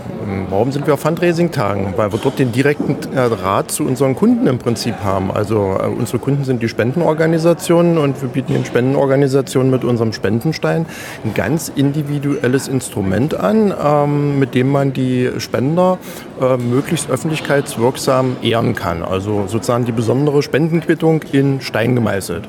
warum 0.50 0.73
sind 0.73 0.87
wir 0.87 0.94
auf 0.94 1.00
Fundraising-Tagen? 1.00 1.94
Weil 1.97 2.12
wir 2.12 2.18
dort 2.18 2.38
den 2.38 2.52
direkten 2.52 2.97
äh, 3.16 3.28
Draht 3.28 3.71
zu 3.71 3.85
unseren 3.85 4.14
Kunden 4.14 4.47
im 4.47 4.59
Prinzip 4.59 4.94
haben. 5.02 5.30
Also 5.30 5.76
äh, 5.80 5.87
unsere 5.87 6.18
Kunden 6.18 6.44
sind 6.44 6.62
die 6.62 6.68
Spendenorganisationen 6.68 7.99
und 7.99 8.21
wir 8.21 8.28
bieten 8.28 8.52
den 8.52 8.64
Spendenorganisationen 8.64 9.71
mit 9.71 9.85
unserem 9.85 10.12
Spendenstein 10.12 10.87
ein 11.25 11.35
ganz 11.35 11.73
individuelles 11.75 12.68
Instrument 12.68 13.35
an, 13.35 13.73
ähm, 13.83 14.38
mit 14.38 14.54
dem 14.54 14.71
man 14.71 14.92
die 14.92 15.30
Spender 15.38 15.99
äh, 16.40 16.56
möglichst 16.56 17.11
öffentlichkeitswirksam 17.11 18.37
ehren 18.42 18.75
kann. 18.75 19.02
Also 19.02 19.47
sozusagen 19.47 19.87
die 19.87 19.92
besondere 19.92 20.42
Spendenquittung 20.42 21.23
in 21.33 21.61
Stein 21.61 21.94
gemeißelt 21.94 22.49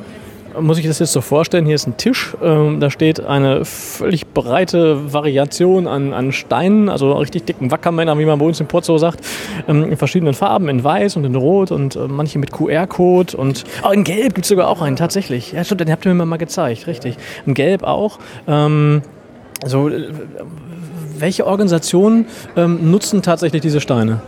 muss 0.59 0.77
ich 0.77 0.87
das 0.87 0.99
jetzt 0.99 1.13
so 1.13 1.21
vorstellen, 1.21 1.65
hier 1.65 1.75
ist 1.75 1.87
ein 1.87 1.97
Tisch, 1.97 2.35
ähm, 2.41 2.79
da 2.79 2.89
steht 2.89 3.19
eine 3.19 3.65
völlig 3.65 4.27
breite 4.27 5.13
Variation 5.13 5.87
an, 5.87 6.13
an 6.13 6.31
Steinen, 6.31 6.89
also 6.89 7.13
richtig 7.13 7.45
dicken 7.45 7.71
Wackermänner, 7.71 8.17
wie 8.17 8.25
man 8.25 8.39
bei 8.39 8.45
uns 8.45 8.59
in 8.59 8.67
Porto 8.67 8.97
sagt, 8.97 9.25
ähm, 9.67 9.83
in 9.83 9.97
verschiedenen 9.97 10.33
Farben, 10.33 10.69
in 10.69 10.83
weiß 10.83 11.15
und 11.17 11.25
in 11.25 11.35
rot 11.35 11.71
und 11.71 11.95
äh, 11.95 12.07
manche 12.07 12.39
mit 12.39 12.51
QR-Code 12.51 13.37
und 13.37 13.63
oh, 13.83 13.91
in 13.91 14.03
gelb 14.03 14.35
gibt 14.35 14.45
es 14.45 14.49
sogar 14.49 14.67
auch 14.67 14.81
einen, 14.81 14.95
tatsächlich. 14.95 15.51
Ja, 15.51 15.63
stimmt, 15.63 15.81
den 15.81 15.91
habt 15.91 16.05
ihr 16.05 16.13
mir 16.13 16.25
mal 16.25 16.37
gezeigt, 16.37 16.87
richtig. 16.87 17.17
In 17.45 17.53
gelb 17.53 17.83
auch. 17.83 18.19
Ähm, 18.47 19.01
so, 19.65 19.89
äh, 19.89 20.09
welche 21.17 21.47
Organisationen 21.47 22.25
ähm, 22.57 22.91
nutzen 22.91 23.21
tatsächlich 23.21 23.61
diese 23.61 23.79
Steine? 23.79 24.21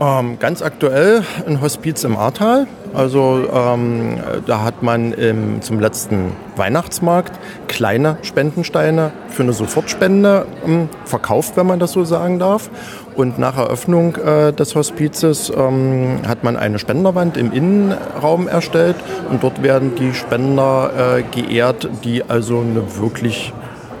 Ähm, 0.00 0.38
ganz 0.40 0.60
aktuell 0.60 1.22
ein 1.46 1.60
Hospiz 1.60 2.02
im 2.02 2.16
Ahrtal. 2.16 2.66
Also 2.94 3.44
ähm, 3.52 4.18
da 4.46 4.62
hat 4.62 4.82
man 4.82 5.12
im, 5.12 5.62
zum 5.62 5.78
letzten 5.78 6.32
Weihnachtsmarkt 6.56 7.32
kleine 7.68 8.18
Spendensteine 8.22 9.12
für 9.28 9.42
eine 9.44 9.52
Sofortspende 9.52 10.46
ähm, 10.66 10.88
verkauft, 11.04 11.56
wenn 11.56 11.66
man 11.66 11.78
das 11.78 11.92
so 11.92 12.04
sagen 12.04 12.38
darf. 12.38 12.70
Und 13.14 13.38
nach 13.38 13.56
Eröffnung 13.56 14.16
äh, 14.16 14.52
des 14.52 14.74
Hospizes 14.74 15.52
ähm, 15.56 16.18
hat 16.26 16.42
man 16.42 16.56
eine 16.56 16.78
Spenderwand 16.80 17.36
im 17.36 17.52
Innenraum 17.52 18.48
erstellt 18.48 18.96
und 19.30 19.42
dort 19.42 19.62
werden 19.62 19.94
die 19.96 20.12
Spender 20.12 21.18
äh, 21.18 21.22
geehrt, 21.22 21.88
die 22.02 22.24
also 22.28 22.60
eine 22.60 22.98
wirklich 22.98 23.52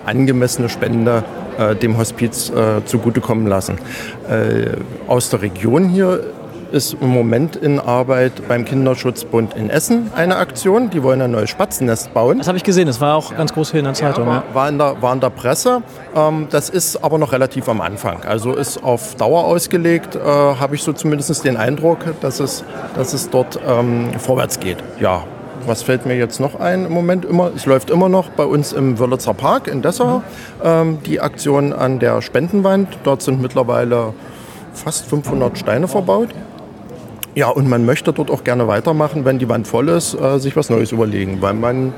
angemessene 0.06 0.68
Spende 0.68 1.24
äh, 1.58 1.74
dem 1.74 1.98
Hospiz 1.98 2.50
äh, 2.50 2.84
zugutekommen 2.84 3.46
lassen. 3.46 3.78
Äh, 4.28 4.76
aus 5.06 5.30
der 5.30 5.42
Region 5.42 5.88
hier 5.88 6.20
ist 6.74 6.96
im 7.00 7.08
Moment 7.08 7.54
in 7.54 7.78
Arbeit 7.78 8.48
beim 8.48 8.64
Kinderschutzbund 8.64 9.54
in 9.54 9.70
Essen 9.70 10.10
eine 10.16 10.36
Aktion. 10.36 10.90
Die 10.90 11.04
wollen 11.04 11.22
ein 11.22 11.30
neues 11.30 11.48
Spatzennest 11.50 12.12
bauen. 12.12 12.38
Das 12.38 12.48
habe 12.48 12.58
ich 12.58 12.64
gesehen, 12.64 12.88
das 12.88 13.00
war 13.00 13.16
auch 13.16 13.36
ganz 13.36 13.52
groß 13.54 13.70
hier 13.70 13.78
in 13.78 13.84
der 13.84 13.94
Zeitung. 13.94 14.26
Ja, 14.26 14.42
war, 14.52 14.68
in 14.68 14.78
der, 14.78 15.00
war 15.00 15.12
in 15.12 15.20
der 15.20 15.30
Presse. 15.30 15.82
Ähm, 16.16 16.48
das 16.50 16.70
ist 16.70 17.02
aber 17.04 17.18
noch 17.18 17.30
relativ 17.30 17.68
am 17.68 17.80
Anfang. 17.80 18.24
Also 18.24 18.54
ist 18.54 18.82
auf 18.82 19.14
Dauer 19.14 19.44
ausgelegt, 19.44 20.16
äh, 20.16 20.18
habe 20.18 20.74
ich 20.74 20.82
so 20.82 20.92
zumindest 20.92 21.44
den 21.44 21.56
Eindruck, 21.56 21.98
dass 22.20 22.40
es, 22.40 22.64
dass 22.96 23.12
es 23.12 23.30
dort 23.30 23.58
ähm, 23.66 24.08
vorwärts 24.18 24.58
geht. 24.58 24.78
Ja, 24.98 25.22
was 25.66 25.82
fällt 25.82 26.06
mir 26.06 26.16
jetzt 26.16 26.40
noch 26.40 26.58
ein 26.60 26.86
im 26.86 26.92
Moment 26.92 27.24
immer? 27.24 27.50
Es 27.54 27.66
läuft 27.66 27.90
immer 27.90 28.08
noch 28.08 28.30
bei 28.30 28.44
uns 28.44 28.72
im 28.72 28.98
Wörlitzer 28.98 29.34
Park 29.34 29.66
in 29.66 29.82
Dessau 29.82 30.22
ähm, 30.62 30.98
die 31.06 31.20
Aktion 31.20 31.72
an 31.72 31.98
der 31.98 32.22
Spendenwand. 32.22 32.88
Dort 33.04 33.22
sind 33.22 33.40
mittlerweile 33.40 34.14
fast 34.72 35.06
500 35.06 35.58
Steine 35.58 35.88
verbaut. 35.88 36.30
Ja, 37.34 37.48
und 37.48 37.68
man 37.68 37.84
möchte 37.84 38.12
dort 38.12 38.30
auch 38.30 38.44
gerne 38.44 38.68
weitermachen, 38.68 39.24
wenn 39.24 39.38
die 39.38 39.48
Wand 39.48 39.66
voll 39.66 39.88
ist, 39.88 40.14
äh, 40.14 40.38
sich 40.38 40.54
was 40.56 40.70
Neues 40.70 40.92
überlegen, 40.92 41.42
weil 41.42 41.54
man 41.54 41.92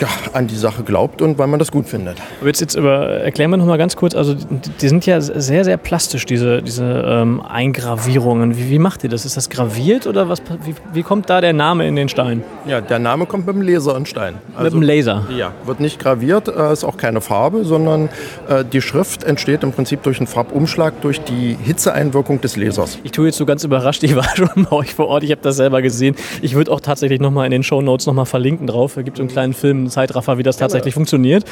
ja, 0.00 0.08
an 0.32 0.46
die 0.46 0.56
Sache 0.56 0.82
glaubt 0.82 1.22
und 1.22 1.38
weil 1.38 1.46
man 1.46 1.58
das 1.58 1.70
gut 1.70 1.86
findet. 1.86 2.16
Aber 2.40 2.48
jetzt, 2.48 2.74
über, 2.74 3.08
erklären 3.08 3.50
wir 3.50 3.56
noch 3.56 3.66
mal 3.66 3.78
ganz 3.78 3.96
kurz, 3.96 4.14
also 4.14 4.34
die, 4.34 4.70
die 4.80 4.88
sind 4.88 5.06
ja 5.06 5.20
sehr, 5.20 5.64
sehr 5.64 5.76
plastisch, 5.76 6.26
diese, 6.26 6.62
diese 6.62 6.84
ähm, 7.06 7.40
Eingravierungen. 7.40 8.56
Wie, 8.56 8.70
wie 8.70 8.78
macht 8.78 9.04
ihr 9.04 9.10
das? 9.10 9.24
Ist 9.24 9.36
das 9.36 9.48
graviert 9.50 10.06
oder 10.06 10.28
was, 10.28 10.42
wie, 10.64 10.74
wie 10.92 11.02
kommt 11.02 11.30
da 11.30 11.40
der 11.40 11.52
Name 11.52 11.86
in 11.86 11.96
den 11.96 12.08
Stein? 12.08 12.42
Ja, 12.66 12.80
der 12.80 12.98
Name 12.98 13.26
kommt 13.26 13.46
mit 13.46 13.56
dem 13.56 13.62
Laser 13.62 13.96
in 13.96 14.06
Stein. 14.06 14.34
mit 14.60 14.72
dem 14.72 14.82
Laser? 14.82 15.26
Ja, 15.36 15.52
wird 15.64 15.80
nicht 15.80 15.98
graviert, 15.98 16.48
äh, 16.48 16.72
ist 16.72 16.84
auch 16.84 16.96
keine 16.96 17.20
Farbe, 17.20 17.64
sondern 17.64 18.08
äh, 18.48 18.64
die 18.64 18.80
Schrift 18.80 19.24
entsteht 19.24 19.62
im 19.62 19.72
Prinzip 19.72 20.02
durch 20.02 20.18
einen 20.18 20.26
Farbumschlag, 20.26 21.00
durch 21.00 21.20
die 21.20 21.56
Hitzeeinwirkung 21.62 22.40
des 22.40 22.56
Lasers. 22.56 22.98
Ich 23.02 23.12
tue 23.12 23.26
jetzt 23.26 23.38
so 23.38 23.46
ganz 23.46 23.64
überrascht, 23.64 24.02
ich 24.02 24.14
war 24.16 24.28
schon 24.36 24.66
bei 24.70 24.72
euch 24.72 24.94
vor 24.94 25.08
Ort, 25.08 25.24
ich 25.24 25.30
habe 25.30 25.42
das 25.42 25.56
selber 25.56 25.82
gesehen. 25.82 26.14
Ich 26.42 26.54
würde 26.54 26.70
auch 26.70 26.80
tatsächlich 26.80 27.20
noch 27.20 27.30
mal 27.30 27.44
in 27.44 27.50
den 27.50 27.62
Show 27.62 27.80
Notes 27.80 28.06
noch 28.06 28.14
mal 28.14 28.24
verlinken 28.24 28.66
drauf. 28.66 28.94
Da 28.94 29.02
gibt 29.02 29.18
es 29.18 29.20
einen 29.20 29.28
kleinen 29.28 29.52
Film, 29.54 29.87
einen 29.88 29.92
Zeitraffer, 29.92 30.38
wie 30.38 30.42
das 30.42 30.56
tatsächlich 30.56 30.94
funktioniert. 30.94 31.44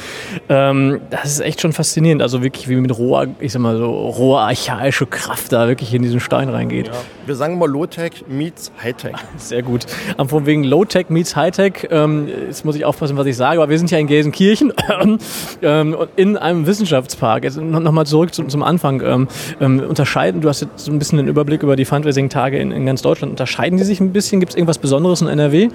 Ähm, 0.49 1.01
das 1.09 1.25
ist 1.25 1.39
echt 1.39 1.61
schon 1.61 1.73
faszinierend. 1.73 2.21
Also 2.21 2.43
wirklich 2.43 2.69
wie 2.69 2.75
mit 2.75 2.97
roher, 2.97 3.27
ich 3.39 3.51
sag 3.51 3.61
mal 3.61 3.77
so, 3.77 3.91
roher 3.91 4.41
archaische 4.41 5.05
Kraft 5.05 5.51
da 5.51 5.67
wirklich 5.67 5.93
in 5.93 6.03
diesen 6.03 6.19
Stein 6.19 6.49
reingeht. 6.49 6.91
Wir 7.25 7.35
sagen 7.35 7.57
mal 7.57 7.69
Low-Tech 7.69 8.25
meets 8.27 8.71
High-Tech. 8.81 9.15
Sehr 9.37 9.63
gut. 9.63 9.85
Ähm, 10.17 10.29
von 10.29 10.45
wegen 10.45 10.63
Low-Tech 10.63 11.09
meets 11.09 11.35
High-Tech. 11.35 11.87
Ähm, 11.89 12.27
jetzt 12.47 12.65
muss 12.65 12.75
ich 12.75 12.85
aufpassen, 12.85 13.17
was 13.17 13.25
ich 13.25 13.35
sage, 13.35 13.61
aber 13.61 13.69
wir 13.69 13.77
sind 13.77 13.91
ja 13.91 13.97
in 13.97 14.07
Gelsenkirchen 14.07 14.73
ähm, 15.61 15.93
und 15.93 16.09
in 16.15 16.37
einem 16.37 16.67
Wissenschaftspark. 16.67 17.43
Jetzt 17.43 17.57
nochmal 17.57 18.05
zurück 18.05 18.33
zum, 18.33 18.49
zum 18.49 18.63
Anfang. 18.63 19.01
Ähm, 19.01 19.27
ähm, 19.59 19.79
unterscheiden, 19.79 20.41
du 20.41 20.49
hast 20.49 20.61
jetzt 20.61 20.85
so 20.85 20.91
ein 20.91 20.99
bisschen 20.99 21.17
den 21.17 21.27
Überblick 21.27 21.63
über 21.63 21.75
die 21.75 21.85
Fundraising-Tage 21.85 22.57
in, 22.57 22.71
in 22.71 22.85
ganz 22.85 23.01
Deutschland. 23.01 23.31
Unterscheiden 23.31 23.77
die 23.77 23.83
sich 23.83 23.99
ein 23.99 24.13
bisschen? 24.13 24.39
Gibt 24.39 24.51
es 24.51 24.55
irgendwas 24.55 24.77
Besonderes 24.77 25.21
in 25.21 25.27
NRW? 25.27 25.69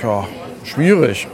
Tja, 0.00 0.26
schwierig. 0.68 1.28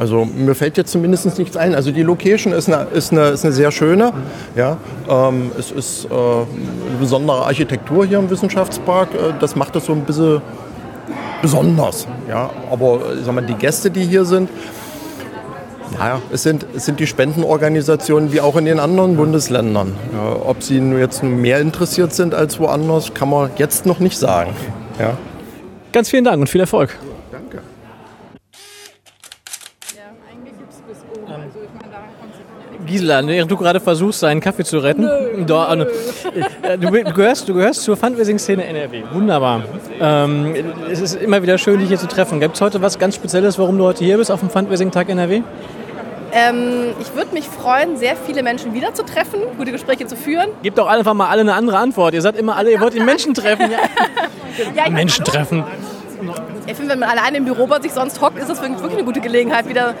Also 0.00 0.24
mir 0.24 0.54
fällt 0.54 0.78
jetzt 0.78 0.92
zumindest 0.92 1.38
nichts 1.38 1.58
ein. 1.58 1.74
Also 1.74 1.92
die 1.92 2.02
Location 2.02 2.54
ist 2.54 2.72
eine, 2.72 2.86
ist 2.92 3.12
eine, 3.12 3.26
ist 3.28 3.44
eine 3.44 3.52
sehr 3.52 3.70
schöne. 3.70 4.14
Ja, 4.56 4.78
ähm, 5.08 5.52
es 5.58 5.70
ist 5.70 6.06
äh, 6.06 6.08
eine 6.08 6.46
besondere 6.98 7.44
Architektur 7.44 8.06
hier 8.06 8.18
im 8.18 8.30
Wissenschaftspark. 8.30 9.10
Äh, 9.14 9.34
das 9.40 9.56
macht 9.56 9.76
das 9.76 9.84
so 9.84 9.92
ein 9.92 10.00
bisschen 10.00 10.40
besonders. 11.42 12.06
Ja, 12.30 12.48
aber 12.70 13.00
sag 13.22 13.34
mal, 13.34 13.42
die 13.42 13.54
Gäste, 13.54 13.90
die 13.90 14.04
hier 14.04 14.24
sind, 14.24 14.48
naja, 15.98 16.22
es 16.32 16.44
sind, 16.44 16.64
es 16.74 16.86
sind 16.86 16.98
die 16.98 17.06
Spendenorganisationen 17.06 18.32
wie 18.32 18.40
auch 18.40 18.56
in 18.56 18.64
den 18.64 18.80
anderen 18.80 19.16
Bundesländern. 19.16 19.96
Ja, 20.14 20.36
ob 20.46 20.62
sie 20.62 20.80
nur 20.80 20.98
jetzt 20.98 21.22
mehr 21.22 21.60
interessiert 21.60 22.14
sind 22.14 22.34
als 22.34 22.58
woanders, 22.58 23.12
kann 23.12 23.28
man 23.28 23.50
jetzt 23.56 23.84
noch 23.84 23.98
nicht 23.98 24.16
sagen. 24.16 24.52
Ja. 24.98 25.18
Ganz 25.92 26.08
vielen 26.08 26.24
Dank 26.24 26.40
und 26.40 26.48
viel 26.48 26.60
Erfolg. 26.60 26.96
Danke. 31.28 31.50
Gisela, 32.86 33.26
während 33.26 33.50
du 33.50 33.56
gerade 33.56 33.78
versuchst, 33.80 34.20
seinen 34.20 34.40
Kaffee 34.40 34.64
zu 34.64 34.78
retten. 34.78 35.08
Doch, 35.46 35.70
äh, 35.70 36.78
du, 36.78 36.90
du, 36.90 37.12
gehörst, 37.12 37.48
du 37.48 37.54
gehörst 37.54 37.82
zur 37.82 37.96
Fundraising-Szene 37.96 38.64
NRW. 38.64 39.02
Wunderbar. 39.12 39.62
Ähm, 40.00 40.54
es 40.90 41.00
ist 41.00 41.16
immer 41.16 41.42
wieder 41.42 41.58
schön, 41.58 41.78
dich 41.78 41.88
hier 41.88 41.98
zu 41.98 42.08
treffen. 42.08 42.40
Gibt 42.40 42.54
es 42.54 42.60
heute 42.62 42.80
was 42.80 42.98
ganz 42.98 43.16
Spezielles, 43.16 43.58
warum 43.58 43.76
du 43.76 43.84
heute 43.84 44.04
hier 44.04 44.16
bist 44.16 44.30
auf 44.30 44.40
dem 44.40 44.48
Fundraising-Tag 44.48 45.10
NRW? 45.10 45.42
Ähm, 46.32 46.94
ich 47.00 47.14
würde 47.14 47.34
mich 47.34 47.44
freuen, 47.46 47.96
sehr 47.96 48.14
viele 48.16 48.42
Menschen 48.42 48.72
wiederzutreffen, 48.72 49.40
gute 49.58 49.72
Gespräche 49.72 50.06
zu 50.06 50.16
führen. 50.16 50.48
Gebt 50.62 50.78
doch 50.78 50.86
einfach 50.86 51.12
mal 51.12 51.28
alle 51.28 51.40
eine 51.42 51.54
andere 51.54 51.76
Antwort. 51.78 52.14
Ihr 52.14 52.22
sagt 52.22 52.38
immer 52.38 52.56
alle, 52.56 52.70
ihr 52.70 52.80
wollt 52.80 52.94
die 52.94 53.00
Menschen 53.00 53.34
treffen. 53.34 53.70
Ja. 53.70 53.78
Ja, 54.74 54.84
ich- 54.86 54.92
Menschen 54.92 55.24
treffen. 55.24 55.64
Ich 56.66 56.74
finde, 56.74 56.92
wenn 56.92 56.98
man 56.98 57.08
alleine 57.08 57.38
im 57.38 57.44
Büro 57.46 57.66
bei 57.66 57.80
sich 57.80 57.92
sonst 57.92 58.20
hockt, 58.20 58.36
ist 58.38 58.50
das 58.50 58.60
wirklich 58.60 58.82
eine 58.92 59.04
gute 59.04 59.20
Gelegenheit, 59.20 59.66
wieder 59.68 59.94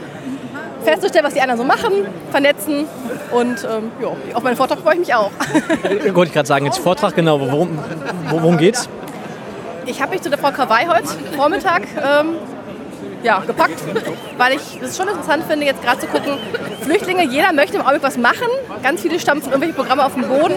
festzustellen, 0.84 1.24
was 1.24 1.34
die 1.34 1.40
anderen 1.40 1.58
so 1.58 1.64
machen, 1.64 1.92
vernetzen. 2.30 2.86
Und 3.30 3.64
ähm, 3.64 3.90
ja, 4.00 4.08
auf 4.34 4.42
meinen 4.42 4.56
Vortrag 4.56 4.80
freue 4.80 4.94
ich 4.94 5.00
mich 5.00 5.14
auch. 5.14 5.30
Wollte 6.14 6.28
ich 6.28 6.32
gerade 6.32 6.48
sagen, 6.48 6.66
jetzt 6.66 6.78
Vortrag, 6.78 7.14
genau. 7.14 7.40
Worum, 7.40 7.78
worum 8.30 8.56
geht's? 8.56 8.88
Ich 9.86 10.00
habe 10.00 10.12
mich 10.12 10.22
zu 10.22 10.30
der 10.30 10.38
Frau 10.38 10.50
Krawai 10.50 10.86
heute 10.86 11.08
Vormittag 11.36 11.82
ähm, 11.96 12.36
ja, 13.22 13.40
gepackt, 13.40 13.80
weil 14.38 14.54
ich 14.54 14.80
es 14.82 14.96
schon 14.96 15.08
interessant 15.08 15.44
finde, 15.48 15.66
jetzt 15.66 15.82
gerade 15.82 16.00
zu 16.00 16.06
gucken, 16.06 16.38
Flüchtlinge, 16.82 17.24
jeder 17.24 17.52
möchte 17.52 17.76
im 17.76 17.82
Augenblick 17.82 18.02
was 18.02 18.16
machen, 18.16 18.48
ganz 18.82 19.02
viele 19.02 19.18
stampfen 19.20 19.50
irgendwelche 19.50 19.74
Programme 19.74 20.04
auf 20.04 20.14
den 20.14 20.28
Boden, 20.28 20.54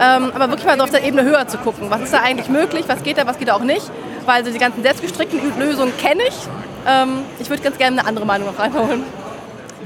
ähm, 0.00 0.32
aber 0.34 0.48
wirklich 0.48 0.66
mal 0.66 0.76
so 0.76 0.84
auf 0.84 0.90
der 0.90 1.04
Ebene 1.04 1.24
höher 1.24 1.46
zu 1.48 1.58
gucken, 1.58 1.90
was 1.90 2.02
ist 2.02 2.12
da 2.12 2.20
eigentlich 2.20 2.48
möglich, 2.48 2.84
was 2.86 3.02
geht 3.02 3.18
da, 3.18 3.26
was 3.26 3.38
geht 3.38 3.48
da 3.48 3.54
auch 3.54 3.60
nicht, 3.60 3.90
weil 4.24 4.44
so 4.44 4.50
die 4.50 4.58
ganzen 4.58 4.82
selbstgestrickten 4.82 5.58
Lösungen 5.58 5.92
kenne 5.98 6.22
ich. 6.28 6.34
Ähm, 6.86 7.24
ich 7.38 7.50
würde 7.50 7.62
ganz 7.62 7.78
gerne 7.78 7.98
eine 7.98 8.08
andere 8.08 8.26
Meinung 8.26 8.48
noch 8.48 8.58
reinholen. 8.58 9.02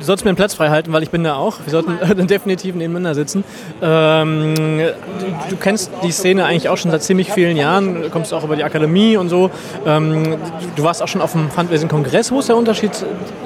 Du 0.00 0.06
sollst 0.06 0.24
mir 0.24 0.30
einen 0.30 0.36
Platz 0.36 0.54
frei 0.54 0.70
halten, 0.70 0.94
weil 0.94 1.02
ich 1.02 1.10
bin 1.10 1.22
da 1.24 1.34
auch. 1.34 1.58
Wir 1.62 1.70
sollten 1.70 1.98
äh, 2.00 2.14
definitiv 2.26 2.74
nebeneinander 2.74 3.14
sitzen. 3.14 3.44
Ähm, 3.82 4.54
du, 4.78 5.50
du 5.50 5.56
kennst 5.56 5.90
die 6.02 6.10
Szene 6.10 6.46
eigentlich 6.46 6.70
auch 6.70 6.78
schon 6.78 6.90
seit 6.90 7.02
ziemlich 7.02 7.30
vielen 7.30 7.54
Jahren. 7.54 8.00
Du 8.02 8.08
kommst 8.08 8.32
auch 8.32 8.42
über 8.42 8.56
die 8.56 8.64
Akademie 8.64 9.18
und 9.18 9.28
so. 9.28 9.50
Ähm, 9.84 10.38
du 10.74 10.82
warst 10.82 11.02
auch 11.02 11.08
schon 11.08 11.20
auf 11.20 11.32
dem 11.32 11.50
Fundraising-Kongress. 11.50 12.32
Wo 12.32 12.40
ist 12.40 12.48
der 12.48 12.56
Unterschied 12.56 12.92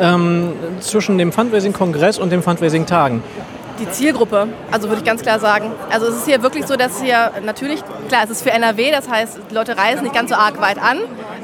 ähm, 0.01 0.53
zwischen 0.79 1.19
dem 1.19 1.33
Fundraising-Kongress 1.33 2.21
und 2.21 2.31
den 2.31 2.41
Fundraising-Tagen? 2.41 3.21
Die 3.81 3.91
Zielgruppe, 3.91 4.47
also 4.71 4.87
würde 4.89 5.01
ich 5.01 5.05
ganz 5.05 5.23
klar 5.23 5.41
sagen. 5.41 5.73
Also 5.91 6.07
es 6.07 6.19
ist 6.19 6.27
hier 6.27 6.41
wirklich 6.45 6.67
so, 6.67 6.77
dass 6.77 7.03
hier 7.03 7.33
natürlich, 7.45 7.83
klar, 8.07 8.21
es 8.23 8.31
ist 8.31 8.43
für 8.43 8.53
NRW, 8.53 8.93
das 8.93 9.09
heißt, 9.09 9.41
die 9.51 9.55
Leute 9.55 9.77
reisen 9.77 10.05
nicht 10.05 10.15
ganz 10.15 10.31
so 10.31 10.37
arg 10.37 10.61
weit 10.61 10.79
an, 10.79 10.99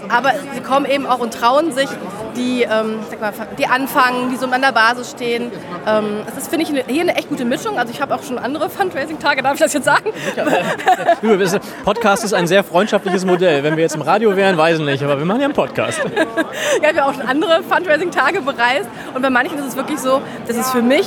aber 0.09 0.31
sie 0.55 0.61
kommen 0.61 0.87
eben 0.87 1.07
auch 1.07 1.19
und 1.19 1.35
trauen 1.35 1.73
sich, 1.73 1.89
die, 2.37 2.63
ähm, 2.63 3.01
mal, 3.21 3.33
die 3.59 3.67
anfangen, 3.67 4.31
die 4.31 4.37
so 4.37 4.47
an 4.47 4.61
der 4.63 4.73
Basis 4.73 5.11
stehen. 5.13 5.51
Ähm, 5.87 6.23
es 6.29 6.37
ist, 6.43 6.49
finde 6.51 6.65
ich, 6.65 6.71
eine- 6.71 6.85
hier 6.87 7.03
eine 7.03 7.15
echt 7.17 7.29
gute 7.29 7.45
Mischung. 7.45 7.79
Also 7.79 7.93
ich 7.93 8.01
habe 8.01 8.15
auch 8.15 8.23
schon 8.23 8.39
andere 8.39 8.69
Fundraising-Tage, 8.71 9.43
darf 9.43 9.55
ich 9.55 9.61
das 9.61 9.73
jetzt 9.73 9.85
sagen? 9.85 10.11
Das- 10.37 11.59
Podcast 11.85 12.25
ist 12.25 12.33
ein 12.35 12.47
sehr 12.47 12.65
freundschaftliches 12.65 13.25
Modell. 13.25 13.63
Wenn 13.63 13.77
wir 13.77 13.83
jetzt 13.83 13.95
im 13.97 14.03
Radio 14.03 14.37
wären, 14.37 14.57
weiß 14.57 14.79
ich 14.79 14.85
nicht, 14.85 15.03
aber 15.03 15.19
wir 15.19 15.25
machen 15.25 15.41
ja 15.41 15.47
einen 15.47 15.55
Podcast. 15.55 16.01
Ich 16.81 16.87
habe 16.87 16.97
ja 16.97 17.05
auch 17.09 17.15
schon 17.15 17.23
andere 17.27 17.63
Fundraising-Tage 17.63 18.41
bereist 18.43 18.89
und 19.15 19.23
bei 19.23 19.31
manchen 19.31 19.59
ist 19.59 19.67
es 19.69 19.77
wirklich 19.77 19.99
so, 19.99 20.21
dass 20.47 20.57
es 20.57 20.71
für 20.71 20.83
mich 20.83 21.07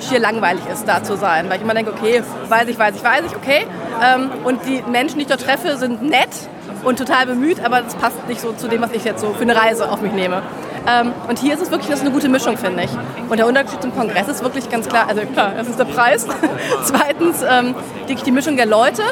schier 0.00 0.18
langweilig 0.18 0.62
ist, 0.72 0.86
da 0.88 1.02
zu 1.02 1.16
sein, 1.16 1.48
weil 1.48 1.56
ich 1.56 1.62
immer 1.62 1.74
denke, 1.74 1.92
okay, 1.92 2.22
weiß 2.48 2.68
ich, 2.68 2.78
weiß 2.78 2.96
ich, 2.96 3.04
weiß 3.04 3.22
ich, 3.26 3.36
okay. 3.36 3.66
Ähm, 4.02 4.30
und 4.44 4.60
die 4.66 4.82
Menschen, 4.90 5.16
die 5.18 5.22
ich 5.22 5.28
dort 5.28 5.42
treffe, 5.42 5.76
sind 5.76 6.02
nett 6.02 6.28
und 6.84 6.98
total 6.98 7.26
bemüht, 7.26 7.64
aber 7.64 7.82
das 7.82 7.94
passt 7.94 8.28
nicht 8.28 8.40
so 8.40 8.52
zu 8.52 8.68
dem, 8.68 8.82
was 8.82 8.92
ich 8.92 9.04
jetzt 9.04 9.20
so 9.20 9.32
für 9.32 9.42
eine 9.42 9.56
Reise 9.56 9.90
auf 9.90 10.00
mich 10.00 10.12
nehme. 10.12 10.42
Ähm, 10.86 11.12
und 11.28 11.38
hier 11.38 11.54
ist 11.54 11.62
es 11.62 11.70
wirklich 11.70 11.90
das 11.90 12.02
eine 12.02 12.10
gute 12.10 12.28
Mischung, 12.28 12.56
finde 12.56 12.84
ich. 12.84 12.90
Und 13.28 13.38
der 13.38 13.46
Unterschied 13.46 13.80
zum 13.80 13.94
Kongress 13.94 14.28
ist 14.28 14.42
wirklich 14.42 14.68
ganz 14.68 14.88
klar, 14.88 15.06
also 15.08 15.22
klar, 15.22 15.58
ist 15.58 15.78
der 15.78 15.84
Preis. 15.84 16.26
Zweitens 16.84 17.42
ähm, 17.48 17.74
wirklich 18.00 18.22
die 18.22 18.32
Mischung 18.32 18.56
der 18.56 18.66
Leute, 18.66 19.02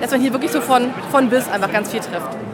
dass 0.00 0.12
man 0.12 0.20
hier 0.20 0.32
wirklich 0.32 0.52
so 0.52 0.60
von, 0.60 0.92
von 1.10 1.28
bis 1.28 1.48
einfach 1.48 1.72
ganz 1.72 1.90
viel 1.90 2.00
trifft. 2.00 2.45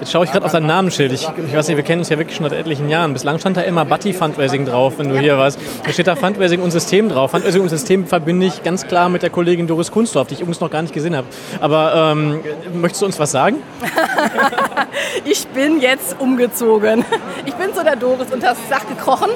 Jetzt 0.00 0.12
schaue 0.12 0.24
ich 0.24 0.32
gerade 0.32 0.44
auf 0.44 0.52
dein 0.52 0.66
Namensschild. 0.66 1.12
Ich, 1.12 1.22
ich 1.22 1.54
weiß 1.54 1.68
nicht, 1.68 1.76
wir 1.76 1.84
kennen 1.84 2.00
uns 2.00 2.08
ja 2.08 2.18
wirklich 2.18 2.36
schon 2.36 2.48
seit 2.48 2.58
etlichen 2.58 2.88
Jahren. 2.88 3.12
Bislang 3.12 3.38
stand 3.38 3.56
da 3.56 3.62
immer 3.62 3.84
Buddy 3.84 4.12
Fundraising 4.12 4.66
drauf, 4.66 4.94
wenn 4.98 5.08
du 5.08 5.18
hier 5.18 5.38
warst. 5.38 5.58
Da 5.84 5.92
steht 5.92 6.06
da 6.06 6.16
Fundraising 6.16 6.60
und 6.60 6.70
System 6.70 7.08
drauf. 7.08 7.30
Fundraising 7.30 7.62
und 7.62 7.68
System 7.68 8.06
verbinde 8.06 8.46
ich 8.46 8.62
ganz 8.62 8.86
klar 8.86 9.08
mit 9.08 9.22
der 9.22 9.30
Kollegin 9.30 9.66
Doris 9.66 9.90
Kunstorf, 9.90 10.28
die 10.28 10.34
ich 10.34 10.40
übrigens 10.40 10.60
noch 10.60 10.70
gar 10.70 10.82
nicht 10.82 10.94
gesehen 10.94 11.16
habe. 11.16 11.26
Aber 11.60 12.12
ähm, 12.12 12.40
möchtest 12.74 13.02
du 13.02 13.06
uns 13.06 13.18
was 13.18 13.30
sagen? 13.30 13.56
Ich 15.24 15.46
bin 15.48 15.80
jetzt 15.80 16.16
umgezogen. 16.20 17.04
Ich 17.46 17.54
bin 17.54 17.72
zu 17.74 17.82
der 17.82 17.96
Doris 17.96 18.32
unter 18.32 18.48
das 18.48 18.58
Dach 18.68 18.86
gekrochen 18.86 19.30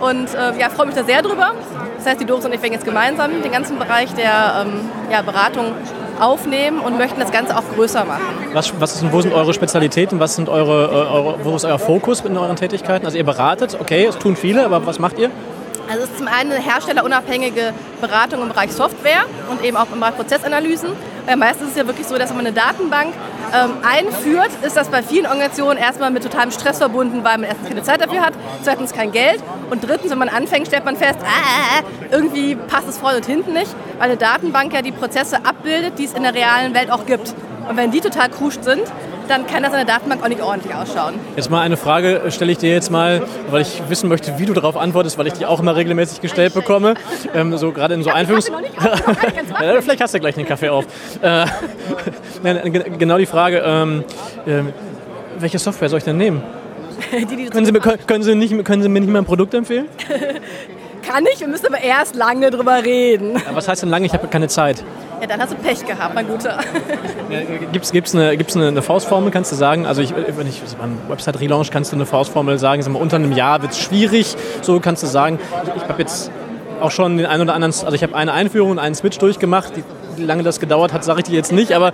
und 0.00 0.34
äh, 0.34 0.58
ja, 0.58 0.68
freue 0.68 0.86
mich 0.86 0.94
da 0.94 1.04
sehr 1.04 1.22
drüber. 1.22 1.54
Das 1.96 2.06
heißt, 2.06 2.20
die 2.20 2.24
Doris 2.24 2.44
und 2.44 2.54
ich 2.54 2.62
werden 2.62 2.72
jetzt 2.72 2.84
gemeinsam 2.84 3.42
den 3.42 3.52
ganzen 3.52 3.78
Bereich 3.78 4.12
der 4.14 4.66
ähm, 4.66 4.80
ja, 5.10 5.22
Beratung 5.22 5.72
aufnehmen 6.20 6.80
und 6.80 6.98
möchten 6.98 7.20
das 7.20 7.32
Ganze 7.32 7.56
auch 7.56 7.64
größer 7.74 8.04
machen. 8.04 8.22
Was, 8.52 8.72
was 8.80 8.96
ist, 8.96 9.12
wo 9.12 9.20
sind 9.20 9.32
eure 9.34 9.54
Spezialitäten? 9.54 10.20
Was 10.20 10.36
sind 10.36 10.48
eure, 10.48 10.84
äh, 10.84 11.14
eure, 11.14 11.44
wo 11.44 11.56
ist 11.56 11.64
euer 11.64 11.78
Fokus 11.78 12.20
in 12.20 12.36
euren 12.36 12.56
Tätigkeiten? 12.56 13.06
Also 13.06 13.18
ihr 13.18 13.24
beratet, 13.24 13.76
okay, 13.80 14.06
es 14.06 14.18
tun 14.18 14.36
viele, 14.36 14.64
aber 14.64 14.86
was 14.86 14.98
macht 14.98 15.18
ihr? 15.18 15.30
Also 15.90 16.04
es 16.04 16.10
ist 16.10 16.18
zum 16.18 16.28
einen 16.28 16.52
eine 16.52 16.60
herstellerunabhängige 16.62 17.72
Beratung 18.00 18.42
im 18.42 18.48
Bereich 18.48 18.72
Software 18.72 19.22
und 19.50 19.64
eben 19.64 19.76
auch 19.76 19.86
im 19.92 20.00
Bereich 20.00 20.16
Prozessanalysen. 20.16 20.90
Weil 21.26 21.36
meistens 21.36 21.68
ist 21.68 21.70
es 21.72 21.76
ja 21.78 21.86
wirklich 21.86 22.06
so, 22.06 22.18
dass 22.18 22.30
man 22.30 22.40
eine 22.40 22.52
Datenbank 22.52 23.14
ähm, 23.54 23.72
einführt, 23.82 24.50
ist 24.62 24.76
das 24.76 24.88
bei 24.88 25.02
vielen 25.02 25.26
Organisationen 25.26 25.78
erstmal 25.78 26.10
mit 26.10 26.22
totalem 26.22 26.50
Stress 26.50 26.78
verbunden, 26.78 27.24
weil 27.24 27.38
man 27.38 27.44
erstens 27.44 27.68
keine 27.68 27.82
Zeit 27.82 28.00
dafür 28.00 28.20
hat, 28.20 28.34
zweitens 28.62 28.92
kein 28.92 29.12
Geld 29.12 29.42
und 29.70 29.86
drittens, 29.86 30.10
wenn 30.10 30.18
man 30.18 30.28
anfängt, 30.28 30.66
stellt 30.66 30.84
man 30.84 30.96
fest, 30.96 31.18
ah, 31.22 31.82
irgendwie 32.10 32.54
passt 32.54 32.88
es 32.88 32.98
vorne 32.98 33.18
und 33.18 33.26
hinten 33.26 33.52
nicht, 33.52 33.74
weil 33.98 34.10
eine 34.10 34.16
Datenbank 34.16 34.72
ja 34.72 34.82
die 34.82 34.92
Prozesse 34.92 35.44
abbildet, 35.44 35.98
die 35.98 36.04
es 36.04 36.12
in 36.12 36.22
der 36.22 36.34
realen 36.34 36.74
Welt 36.74 36.90
auch 36.90 37.06
gibt. 37.06 37.34
Und 37.68 37.76
wenn 37.76 37.90
die 37.90 38.00
total 38.00 38.28
kruscht 38.30 38.64
sind, 38.64 38.82
dann 39.28 39.46
kann 39.46 39.62
das 39.62 39.72
in 39.72 39.78
der 39.78 39.84
Datenbank 39.84 40.22
auch 40.24 40.28
nicht 40.28 40.40
ordentlich 40.42 40.74
ausschauen. 40.74 41.14
Jetzt 41.36 41.50
mal 41.50 41.60
eine 41.60 41.76
Frage 41.76 42.20
äh, 42.22 42.30
stelle 42.30 42.50
ich 42.52 42.58
dir 42.58 42.72
jetzt 42.72 42.90
mal, 42.90 43.22
weil 43.50 43.60
ich 43.62 43.82
wissen 43.88 44.08
möchte, 44.08 44.38
wie 44.38 44.46
du 44.46 44.54
darauf 44.54 44.76
antwortest, 44.76 45.18
weil 45.18 45.26
ich 45.26 45.34
die 45.34 45.44
auch 45.44 45.60
immer 45.60 45.76
regelmäßig 45.76 46.22
gestellt 46.22 46.54
bekomme. 46.54 46.94
Ähm, 47.34 47.54
so 47.58 47.70
gerade 47.72 47.92
in 47.94 48.02
so 48.02 48.10
Einführungs... 48.10 48.50
Ja, 49.60 49.80
Vielleicht 49.82 50.00
hast 50.00 50.14
du 50.14 50.20
gleich 50.20 50.34
den 50.34 50.46
Kaffee 50.46 50.68
auf. 50.70 50.86
Äh, 52.44 52.70
ge- 52.70 52.90
genau 52.98 53.18
die 53.18 53.26
Frage, 53.26 53.62
ähm, 53.66 54.04
ähm, 54.46 54.72
welche 55.40 55.58
Software 55.58 55.88
soll 55.88 55.98
ich 55.98 56.04
denn 56.04 56.16
nehmen? 56.16 56.42
die, 57.12 57.24
die 57.36 57.46
Können 57.46 57.66
Sie, 57.66 57.72
können, 57.72 58.22
Sie 58.22 58.34
nicht, 58.36 58.64
können 58.64 58.82
Sie 58.82 58.88
mir 58.88 59.00
nicht 59.00 59.10
mal 59.10 59.18
ein 59.20 59.24
Produkt 59.24 59.52
empfehlen? 59.54 59.86
Kann 61.08 61.24
ich, 61.32 61.40
wir 61.40 61.48
müssen 61.48 61.66
aber 61.66 61.80
erst 61.80 62.14
lange 62.14 62.50
drüber 62.50 62.84
reden. 62.84 63.34
Ja, 63.34 63.54
was 63.54 63.66
heißt 63.66 63.82
denn 63.82 63.88
lange? 63.88 64.06
Ich 64.06 64.12
habe 64.12 64.28
keine 64.28 64.48
Zeit. 64.48 64.84
Ja, 65.20 65.26
dann 65.26 65.40
hast 65.40 65.52
du 65.52 65.56
Pech 65.56 65.84
gehabt, 65.84 66.14
mein 66.14 66.28
Guter. 66.28 66.58
Gibt 67.72 67.84
es 67.84 67.92
gibt's 67.92 68.14
eine, 68.14 68.36
gibt's 68.36 68.54
eine, 68.54 68.68
eine 68.68 68.82
Faustformel, 68.82 69.30
kannst 69.30 69.50
du 69.50 69.56
sagen? 69.56 69.86
Also 69.86 70.02
ich, 70.02 70.14
wenn 70.14 70.46
ich 70.46 70.62
beim 70.78 70.98
Website-Relaunch 71.08 71.70
kannst 71.70 71.92
du 71.92 71.96
eine 71.96 72.06
Faustformel 72.06 72.58
sagen, 72.58 72.82
sag 72.82 72.92
mal, 72.92 73.00
unter 73.00 73.16
einem 73.16 73.32
Jahr 73.32 73.62
wird 73.62 73.72
es 73.72 73.80
schwierig. 73.80 74.36
So 74.62 74.78
kannst 74.80 75.02
du 75.02 75.06
sagen, 75.06 75.38
ich 75.76 75.82
habe 75.88 76.00
jetzt 76.00 76.30
auch 76.80 76.90
schon 76.90 77.16
den 77.16 77.26
einen 77.26 77.42
oder 77.42 77.54
anderen, 77.54 77.72
also 77.72 77.92
ich 77.92 78.02
habe 78.02 78.14
eine 78.14 78.32
Einführung 78.32 78.72
und 78.72 78.78
einen 78.78 78.94
Switch 78.94 79.18
durchgemacht. 79.18 79.76
Die, 79.76 79.84
wie 80.16 80.24
lange 80.24 80.42
das 80.42 80.60
gedauert 80.60 80.92
hat, 80.92 81.04
sage 81.04 81.20
ich 81.20 81.26
dir 81.26 81.36
jetzt 81.36 81.52
nicht, 81.52 81.72
aber 81.72 81.88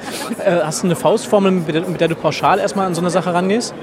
äh, 0.44 0.60
hast 0.62 0.82
du 0.82 0.86
eine 0.86 0.96
Faustformel, 0.96 1.50
mit 1.52 1.74
der, 1.74 1.82
mit 1.82 2.00
der 2.00 2.08
du 2.08 2.14
pauschal 2.14 2.58
erstmal 2.58 2.86
an 2.86 2.94
so 2.94 3.00
eine 3.00 3.10
Sache 3.10 3.32
rangehst? 3.32 3.74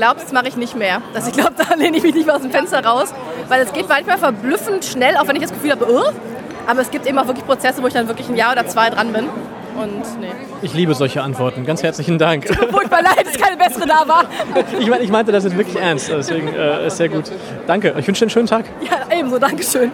Das 0.00 0.32
mache 0.32 0.48
ich 0.48 0.56
nicht 0.56 0.76
mehr. 0.76 1.00
Also 1.14 1.28
ich 1.30 1.34
glaube, 1.34 1.52
da 1.68 1.74
lehne 1.74 1.96
ich 1.96 2.02
mich 2.02 2.14
nicht 2.14 2.26
mehr 2.26 2.36
aus 2.36 2.42
dem 2.42 2.50
Fenster 2.50 2.84
raus, 2.84 3.12
weil 3.48 3.62
es 3.62 3.72
geht 3.72 3.88
manchmal 3.88 4.18
verblüffend 4.18 4.84
schnell, 4.84 5.16
auch 5.16 5.26
wenn 5.28 5.36
ich 5.36 5.42
das 5.42 5.52
Gefühl 5.52 5.72
habe, 5.72 5.86
oh, 5.88 6.12
aber 6.66 6.80
es 6.80 6.90
gibt 6.90 7.06
eben 7.06 7.18
auch 7.18 7.26
wirklich 7.26 7.44
Prozesse, 7.44 7.82
wo 7.82 7.86
ich 7.86 7.92
dann 7.94 8.08
wirklich 8.08 8.28
ein 8.28 8.36
Jahr 8.36 8.52
oder 8.52 8.66
zwei 8.66 8.90
dran 8.90 9.12
bin. 9.12 9.24
Und 9.76 10.20
nee. 10.20 10.28
Ich 10.62 10.72
liebe 10.72 10.94
solche 10.94 11.22
Antworten. 11.22 11.66
Ganz 11.66 11.82
herzlichen 11.82 12.16
Dank. 12.16 12.46
Furchtbar 12.70 13.02
leid, 13.02 13.26
dass 13.26 13.36
keine 13.36 13.56
bessere 13.56 13.86
da 13.86 14.06
war. 14.06 14.24
Ich, 14.78 14.88
mein, 14.88 15.02
ich 15.02 15.10
meinte 15.10 15.32
das 15.32 15.44
jetzt 15.44 15.56
wirklich 15.56 15.76
ernst, 15.76 16.08
deswegen 16.08 16.48
äh, 16.48 16.86
ist 16.86 16.96
sehr 16.96 17.08
gut. 17.08 17.24
Danke. 17.66 17.94
Ich 17.98 18.06
wünsche 18.06 18.20
dir 18.20 18.26
einen 18.26 18.30
schönen 18.30 18.46
Tag. 18.46 18.66
Ja, 18.82 19.16
ebenso, 19.16 19.38
Dankeschön. 19.38 19.90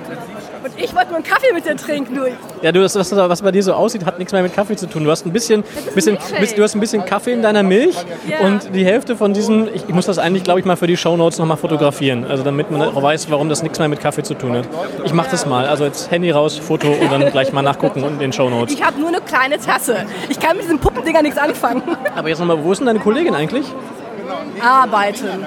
Und 0.62 0.72
ich 0.76 0.94
wollte 0.94 1.08
nur 1.08 1.16
einen 1.16 1.24
Kaffee 1.24 1.52
mit 1.54 1.64
dir 1.64 1.76
trinken, 1.76 2.14
du. 2.14 2.26
Ja, 2.62 2.70
du, 2.72 2.80
das, 2.80 2.94
was, 2.94 3.10
was 3.16 3.42
bei 3.42 3.50
dir 3.50 3.62
so 3.62 3.72
aussieht, 3.72 4.04
hat 4.04 4.18
nichts 4.18 4.32
mehr 4.32 4.42
mit 4.42 4.54
Kaffee 4.54 4.76
zu 4.76 4.86
tun. 4.86 5.04
Du 5.04 5.10
hast 5.10 5.24
ein 5.24 5.32
bisschen, 5.32 5.64
bisschen, 5.94 6.18
bisschen 6.38 6.56
du 6.56 6.62
hast 6.62 6.74
ein 6.74 6.80
bisschen 6.80 7.04
Kaffee 7.04 7.32
in 7.32 7.42
deiner 7.42 7.62
Milch 7.62 7.96
Ja. 8.28 8.46
und 8.46 8.74
die 8.74 8.84
Hälfte 8.84 9.16
von 9.16 9.32
diesen, 9.32 9.68
ich, 9.74 9.84
ich 9.88 9.94
muss 9.94 10.06
das 10.06 10.18
eigentlich, 10.18 10.44
glaube 10.44 10.60
ich, 10.60 10.66
mal 10.66 10.76
für 10.76 10.86
die 10.86 10.96
Shownotes 10.96 11.38
nochmal 11.38 11.56
fotografieren, 11.56 12.24
also 12.28 12.42
damit 12.42 12.70
man 12.70 12.82
auch 12.82 13.02
weiß, 13.02 13.30
warum 13.30 13.48
das 13.48 13.62
nichts 13.62 13.78
mehr 13.78 13.88
mit 13.88 14.00
Kaffee 14.00 14.22
zu 14.22 14.34
tun 14.34 14.56
hat. 14.56 14.64
Ich 15.04 15.14
mache 15.14 15.30
das 15.30 15.46
mal, 15.46 15.66
also 15.66 15.84
jetzt 15.84 16.10
Handy 16.10 16.30
raus, 16.30 16.58
Foto 16.58 16.88
und 16.88 17.10
dann 17.10 17.30
gleich 17.30 17.52
mal 17.52 17.62
nachgucken 17.62 18.04
in 18.04 18.18
den 18.18 18.32
Shownotes. 18.32 18.74
Ich 18.74 18.84
habe 18.84 18.98
nur 19.00 19.08
eine 19.08 19.20
kleine 19.20 19.58
Tasse. 19.58 20.04
Ich 20.28 20.38
kann 20.38 20.56
mit 20.56 20.64
diesen 20.64 20.78
Puppendinger 20.78 21.22
nichts 21.22 21.38
anfangen. 21.38 21.82
Aber 22.14 22.28
jetzt 22.28 22.38
nochmal, 22.38 22.62
wo 22.62 22.72
ist 22.72 22.78
denn 22.78 22.86
deine 22.86 22.98
Kollegin 23.00 23.34
eigentlich? 23.34 23.66
Arbeiten. 24.60 25.46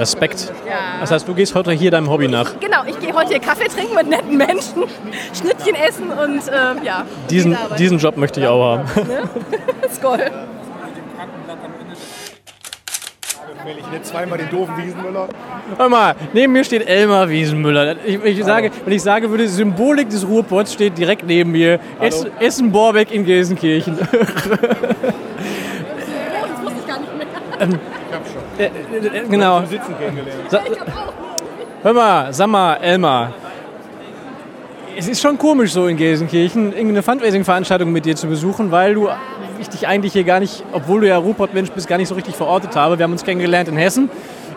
Respekt. 0.00 0.52
Ja. 0.66 1.00
Das 1.00 1.10
heißt, 1.10 1.28
du 1.28 1.34
gehst 1.34 1.54
heute 1.54 1.72
hier 1.72 1.90
deinem 1.90 2.08
Hobby 2.10 2.26
nach. 2.26 2.58
Genau, 2.58 2.82
ich 2.86 2.98
gehe 2.98 3.12
heute 3.12 3.28
hier 3.28 3.38
Kaffee 3.38 3.68
trinken 3.68 3.94
mit 3.94 4.08
netten 4.08 4.36
Menschen, 4.36 4.84
Schnittchen 5.38 5.74
essen 5.74 6.10
und 6.10 6.48
äh, 6.48 6.84
ja. 6.84 7.04
Diesen, 7.28 7.56
diesen 7.78 7.98
Job 7.98 8.16
möchte 8.16 8.40
ich 8.40 8.46
auch 8.46 8.78
haben. 8.78 8.88
Skoll. 9.94 10.18
Will 13.62 13.76
ich 13.78 13.86
nicht 13.90 14.06
zweimal 14.06 14.38
den 14.38 14.48
doofen 14.48 14.74
Wiesenmüller? 14.78 15.28
Hör 15.76 15.88
mal, 15.90 16.14
neben 16.32 16.54
mir 16.54 16.64
steht 16.64 16.88
Elmar 16.88 17.28
Wiesenmüller. 17.28 17.96
Ich, 18.06 18.24
ich 18.24 18.42
sage, 18.42 18.70
wenn 18.86 18.94
ich 18.94 19.02
sage 19.02 19.28
würde, 19.28 19.42
die 19.42 19.50
Symbolik 19.50 20.08
des 20.08 20.26
Ruhrpots 20.26 20.72
steht 20.72 20.96
direkt 20.96 21.26
neben 21.26 21.52
mir. 21.52 21.78
Essen, 22.00 22.30
Essen 22.40 22.72
Borbeck 22.72 23.12
in 23.12 23.26
Gelsenkirchen. 23.26 23.98
Das 23.98 24.08
wusste 26.62 26.78
ich 26.80 26.86
gar 26.86 27.00
nicht 27.00 27.16
mehr. 27.18 27.78
Genau. 29.28 29.60
Sitzen 29.66 29.94
kennengelernt. 29.98 30.50
Sa 30.50 30.60
Hör 31.82 31.92
mal, 31.94 32.32
sag 32.32 32.48
mal, 32.48 32.74
Elmar. 32.74 33.32
Es 34.98 35.08
ist 35.08 35.22
schon 35.22 35.38
komisch 35.38 35.72
so 35.72 35.86
in 35.86 35.96
Gelsenkirchen, 35.96 36.72
irgendeine 36.72 37.02
Fundraising-Veranstaltung 37.02 37.90
mit 37.90 38.04
dir 38.04 38.16
zu 38.16 38.26
besuchen, 38.26 38.70
weil 38.70 38.94
du 38.94 39.08
ich 39.60 39.68
dich 39.68 39.86
eigentlich 39.86 40.12
hier 40.12 40.24
gar 40.24 40.40
nicht, 40.40 40.64
obwohl 40.72 41.02
du 41.02 41.08
ja 41.08 41.18
Ruhrpott-Mensch 41.18 41.70
bist, 41.70 41.86
gar 41.88 41.98
nicht 41.98 42.08
so 42.08 42.14
richtig 42.14 42.34
verortet 42.34 42.74
habe. 42.76 42.98
Wir 42.98 43.04
haben 43.04 43.12
uns 43.12 43.24
kennengelernt 43.24 43.68
in 43.68 43.76
Hessen, 43.76 44.10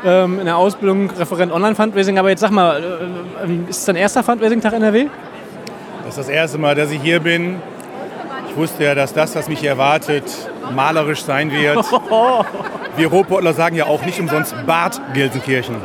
ähm, 0.03 0.39
in 0.39 0.45
der 0.45 0.57
Ausbildung 0.57 1.11
Referent 1.11 1.51
Online-Fundraising. 1.51 2.17
Aber 2.19 2.29
jetzt 2.29 2.39
sag 2.39 2.51
mal, 2.51 2.81
äh, 2.81 3.45
äh, 3.45 3.69
ist 3.69 3.79
es 3.79 3.85
dein 3.85 3.95
erster 3.95 4.23
Fundraising-Tag 4.23 4.73
NRW? 4.73 5.07
Das 6.05 6.09
ist 6.09 6.17
das 6.17 6.29
erste 6.29 6.57
Mal, 6.57 6.75
dass 6.75 6.91
ich 6.91 7.01
hier 7.01 7.19
bin. 7.19 7.61
Ich 8.49 8.57
wusste 8.57 8.83
ja, 8.83 8.95
dass 8.95 9.13
das, 9.13 9.35
was 9.35 9.47
mich 9.47 9.63
erwartet, 9.63 10.25
malerisch 10.73 11.23
sein 11.23 11.51
wird. 11.51 11.77
Wir 12.95 13.07
Ruhrpottler 13.07 13.53
sagen 13.53 13.75
ja 13.75 13.85
auch 13.85 14.05
nicht 14.05 14.19
umsonst 14.19 14.55
Bad 14.65 15.01
Gelsenkirchen. 15.13 15.75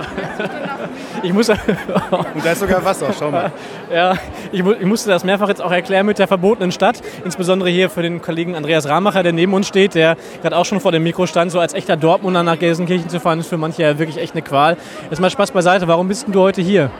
Ich 1.22 1.32
muss, 1.32 1.48
Und 1.48 1.56
da 2.44 2.52
ist 2.52 2.60
sogar 2.60 2.84
Wasser, 2.84 3.08
schau 3.18 3.30
mal. 3.30 3.50
ja, 3.92 4.14
ich, 4.52 4.60
ich 4.60 4.86
musste 4.86 5.10
das 5.10 5.24
mehrfach 5.24 5.48
jetzt 5.48 5.60
auch 5.60 5.72
erklären 5.72 6.06
mit 6.06 6.18
der 6.18 6.28
verbotenen 6.28 6.70
Stadt. 6.70 7.00
Insbesondere 7.24 7.70
hier 7.70 7.90
für 7.90 8.02
den 8.02 8.22
Kollegen 8.22 8.54
Andreas 8.54 8.88
Ramacher, 8.88 9.22
der 9.22 9.32
neben 9.32 9.52
uns 9.54 9.66
steht, 9.66 9.94
der 9.94 10.16
gerade 10.42 10.56
auch 10.56 10.64
schon 10.64 10.80
vor 10.80 10.92
dem 10.92 11.02
Mikro 11.02 11.26
stand. 11.26 11.50
So 11.50 11.60
als 11.60 11.74
echter 11.74 11.96
Dortmunder 11.96 12.42
nach 12.42 12.58
Gelsenkirchen 12.58 13.08
zu 13.08 13.20
fahren, 13.20 13.40
ist 13.40 13.48
für 13.48 13.56
manche 13.56 13.82
ja 13.82 13.98
wirklich 13.98 14.18
echt 14.18 14.34
eine 14.34 14.42
Qual. 14.42 14.76
Jetzt 15.10 15.20
mal 15.20 15.30
Spaß 15.30 15.50
beiseite. 15.50 15.88
Warum 15.88 16.08
bist 16.08 16.26
denn 16.26 16.32
du 16.32 16.40
heute 16.40 16.60
hier? 16.62 16.90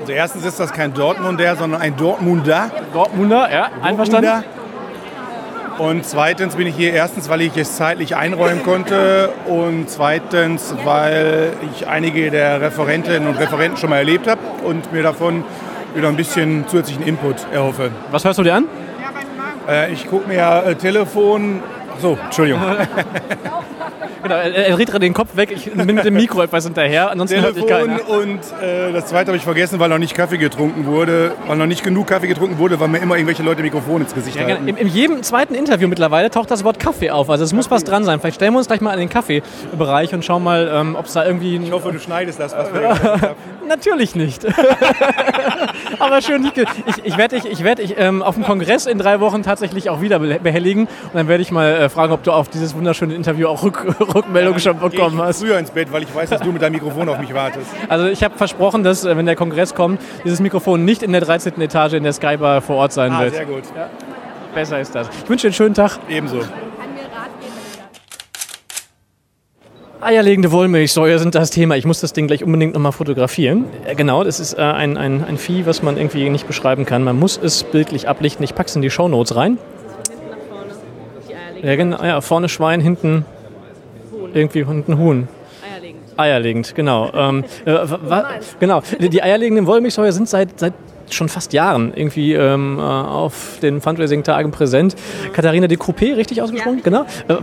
Also 0.00 0.12
erstens 0.12 0.44
ist 0.44 0.60
das 0.60 0.72
kein 0.72 0.92
Dortmunder, 0.92 1.56
sondern 1.56 1.80
ein 1.80 1.96
Dortmunder. 1.96 2.70
Dortmunder, 2.92 3.50
ja, 3.50 3.70
einverstanden. 3.82 4.44
Und 5.78 6.06
zweitens 6.06 6.54
bin 6.54 6.68
ich 6.68 6.76
hier 6.76 6.92
erstens, 6.92 7.28
weil 7.28 7.40
ich 7.40 7.56
es 7.56 7.76
zeitlich 7.76 8.14
einräumen 8.14 8.62
konnte 8.62 9.30
und 9.46 9.90
zweitens, 9.90 10.74
weil 10.84 11.52
ich 11.72 11.88
einige 11.88 12.30
der 12.30 12.60
Referentinnen 12.60 13.28
und 13.28 13.38
Referenten 13.38 13.76
schon 13.76 13.90
mal 13.90 13.98
erlebt 13.98 14.28
habe 14.28 14.40
und 14.62 14.92
mir 14.92 15.02
davon 15.02 15.44
wieder 15.94 16.08
ein 16.08 16.16
bisschen 16.16 16.66
zusätzlichen 16.68 17.04
Input 17.04 17.36
erhoffe. 17.52 17.90
Was 18.10 18.24
hörst 18.24 18.38
du 18.38 18.44
dir 18.44 18.54
an? 18.54 18.66
Äh, 19.68 19.92
ich 19.92 20.08
gucke 20.08 20.28
mir 20.28 20.36
ja 20.36 20.60
äh, 20.62 20.74
Telefon. 20.76 21.62
So, 22.00 22.18
Entschuldigung. 22.24 22.62
Genau, 24.24 24.34
er, 24.34 24.52
er 24.52 24.74
dreht 24.74 24.88
gerade 24.88 25.06
den 25.06 25.14
Kopf 25.14 25.36
weg. 25.36 25.52
Ich 25.54 25.70
bin 25.70 25.94
mit 25.94 26.04
dem 26.04 26.14
Mikro 26.14 26.42
etwas 26.42 26.64
hinterher. 26.64 27.10
Ansonsten 27.10 27.40
Telefon 27.40 27.68
keiner. 27.68 28.08
und 28.10 28.40
äh, 28.60 28.92
das 28.92 29.06
zweite 29.06 29.28
habe 29.28 29.36
ich 29.36 29.44
vergessen, 29.44 29.78
weil 29.78 29.88
noch 29.88 29.98
nicht 29.98 30.14
Kaffee 30.14 30.38
getrunken 30.38 30.86
wurde. 30.86 31.32
Weil 31.46 31.56
noch 31.56 31.66
nicht 31.66 31.84
genug 31.84 32.06
Kaffee 32.08 32.26
getrunken 32.26 32.58
wurde, 32.58 32.80
weil 32.80 32.88
mir 32.88 32.98
immer 32.98 33.14
irgendwelche 33.16 33.42
Leute 33.42 33.62
Mikrofon 33.62 34.00
ins 34.02 34.14
Gesicht 34.14 34.36
Ja, 34.36 34.46
halten. 34.46 34.66
genau. 34.66 34.78
in, 34.80 34.86
in 34.88 34.92
jedem 34.92 35.22
zweiten 35.22 35.54
Interview 35.54 35.86
mittlerweile 35.88 36.30
taucht 36.30 36.50
das 36.50 36.64
Wort 36.64 36.80
Kaffee 36.80 37.10
auf. 37.10 37.30
Also 37.30 37.44
es 37.44 37.52
muss 37.52 37.70
was 37.70 37.84
dran 37.84 38.02
sein. 38.04 38.18
Vielleicht 38.18 38.36
stellen 38.36 38.54
wir 38.54 38.58
uns 38.58 38.66
gleich 38.66 38.80
mal 38.80 38.90
an 38.90 38.98
den 38.98 39.08
Kaffeebereich 39.10 40.12
und 40.14 40.24
schauen 40.24 40.42
mal, 40.42 40.68
ähm, 40.74 40.96
ob 40.98 41.06
es 41.06 41.12
da 41.12 41.24
irgendwie... 41.24 41.56
Ich 41.62 41.70
hoffe, 41.70 41.92
du 41.92 41.98
schneidest 42.00 42.40
das, 42.40 42.56
was 42.56 42.72
wir. 42.72 43.34
Natürlich 43.68 44.14
nicht. 44.14 44.46
Aber 45.98 46.20
schön 46.20 46.50
Ich, 46.86 47.04
ich 47.04 47.16
werde 47.16 47.36
dich, 47.40 47.50
ich 47.50 47.64
werd 47.64 47.78
dich 47.78 47.94
ähm, 47.98 48.22
auf 48.22 48.34
dem 48.34 48.44
Kongress 48.44 48.86
in 48.86 48.98
drei 48.98 49.20
Wochen 49.20 49.42
tatsächlich 49.42 49.90
auch 49.90 50.00
wieder 50.00 50.18
beh- 50.18 50.38
behelligen. 50.38 50.82
Und 50.86 51.14
dann 51.14 51.28
werde 51.28 51.42
ich 51.42 51.50
mal 51.50 51.72
äh, 51.72 51.88
fragen, 51.88 52.12
ob 52.12 52.22
du 52.22 52.32
auf 52.32 52.48
dieses 52.48 52.74
wunderschöne 52.74 53.14
Interview 53.14 53.48
auch 53.48 53.62
Rück, 53.62 53.84
Rückmeldung 54.14 54.58
schon 54.58 54.78
Gehe 54.80 54.90
bekommen 54.90 55.16
ich 55.18 55.22
hast. 55.24 55.40
früher 55.40 55.58
ins 55.58 55.70
Bett, 55.70 55.92
weil 55.92 56.02
ich 56.02 56.14
weiß, 56.14 56.30
dass 56.30 56.40
du 56.40 56.52
mit 56.52 56.62
deinem 56.62 56.72
Mikrofon 56.72 57.08
auf 57.08 57.18
mich 57.18 57.32
wartest. 57.34 57.66
Also 57.88 58.06
ich 58.06 58.22
habe 58.22 58.36
versprochen, 58.36 58.82
dass, 58.84 59.04
äh, 59.04 59.16
wenn 59.16 59.26
der 59.26 59.36
Kongress 59.36 59.74
kommt, 59.74 60.00
dieses 60.24 60.40
Mikrofon 60.40 60.84
nicht 60.84 61.02
in 61.02 61.12
der 61.12 61.20
13. 61.20 61.60
Etage 61.60 61.94
in 61.94 62.02
der 62.02 62.12
Skybar 62.12 62.60
vor 62.60 62.76
Ort 62.76 62.92
sein 62.92 63.12
Ah, 63.12 63.20
wird. 63.22 63.34
sehr 63.34 63.46
gut. 63.46 63.62
Besser 64.54 64.80
ist 64.80 64.94
das. 64.94 65.08
Ich 65.22 65.28
wünsche 65.28 65.42
dir 65.42 65.48
einen 65.48 65.54
schönen 65.54 65.74
Tag. 65.74 65.98
Ebenso. 66.08 66.40
Eierlegende 70.04 70.52
Wollmilchsäure 70.52 71.18
sind 71.18 71.34
das 71.34 71.50
Thema. 71.50 71.76
Ich 71.76 71.86
muss 71.86 72.00
das 72.00 72.12
Ding 72.12 72.26
gleich 72.26 72.44
unbedingt 72.44 72.74
nochmal 72.74 72.92
fotografieren. 72.92 73.64
Äh, 73.86 73.94
Genau, 73.94 74.22
das 74.22 74.38
ist 74.38 74.52
äh, 74.52 74.60
ein, 74.60 74.98
ein, 74.98 75.24
ein 75.24 75.38
Vieh, 75.38 75.64
was 75.64 75.82
man 75.82 75.96
irgendwie 75.96 76.28
nicht 76.28 76.46
beschreiben 76.46 76.84
kann. 76.84 77.02
Man 77.04 77.18
muss 77.18 77.40
es 77.42 77.64
bildlich 77.64 78.06
ablichten. 78.06 78.44
Ich 78.44 78.54
packe 78.54 78.68
es 78.68 78.76
in 78.76 78.82
die 78.82 78.90
Shownotes 78.90 79.34
rein. 79.34 79.56
Ja, 81.62 81.76
genau, 81.76 82.02
ja, 82.04 82.20
vorne 82.20 82.50
Schwein, 82.50 82.82
hinten 82.82 83.24
irgendwie 84.34 84.66
hinten 84.66 84.98
Huhn. 84.98 85.28
Eierlegend. 85.72 86.02
Eierlegend, 86.18 86.74
genau. 86.74 87.10
Ähm, 87.14 87.44
äh, 87.64 87.78
genau. 88.60 88.82
Die 89.00 89.08
die 89.08 89.22
eierlegenden 89.22 89.66
Wollmilchsäure 89.66 90.12
sind 90.12 90.28
seit, 90.28 90.60
seit 90.60 90.74
schon 91.10 91.28
fast 91.28 91.52
Jahren 91.52 91.92
irgendwie 91.94 92.32
ähm, 92.32 92.78
äh, 92.78 92.82
auf 92.82 93.58
den 93.62 93.80
Fundraising-Tagen 93.80 94.50
präsent. 94.50 94.96
Katharina 95.32 95.66
de 95.66 95.76
Coupé, 95.76 96.16
richtig 96.16 96.42
ausgesprochen? 96.42 96.80
Genau. 96.82 97.06
Äh, 97.28 97.32
äh, 97.34 97.38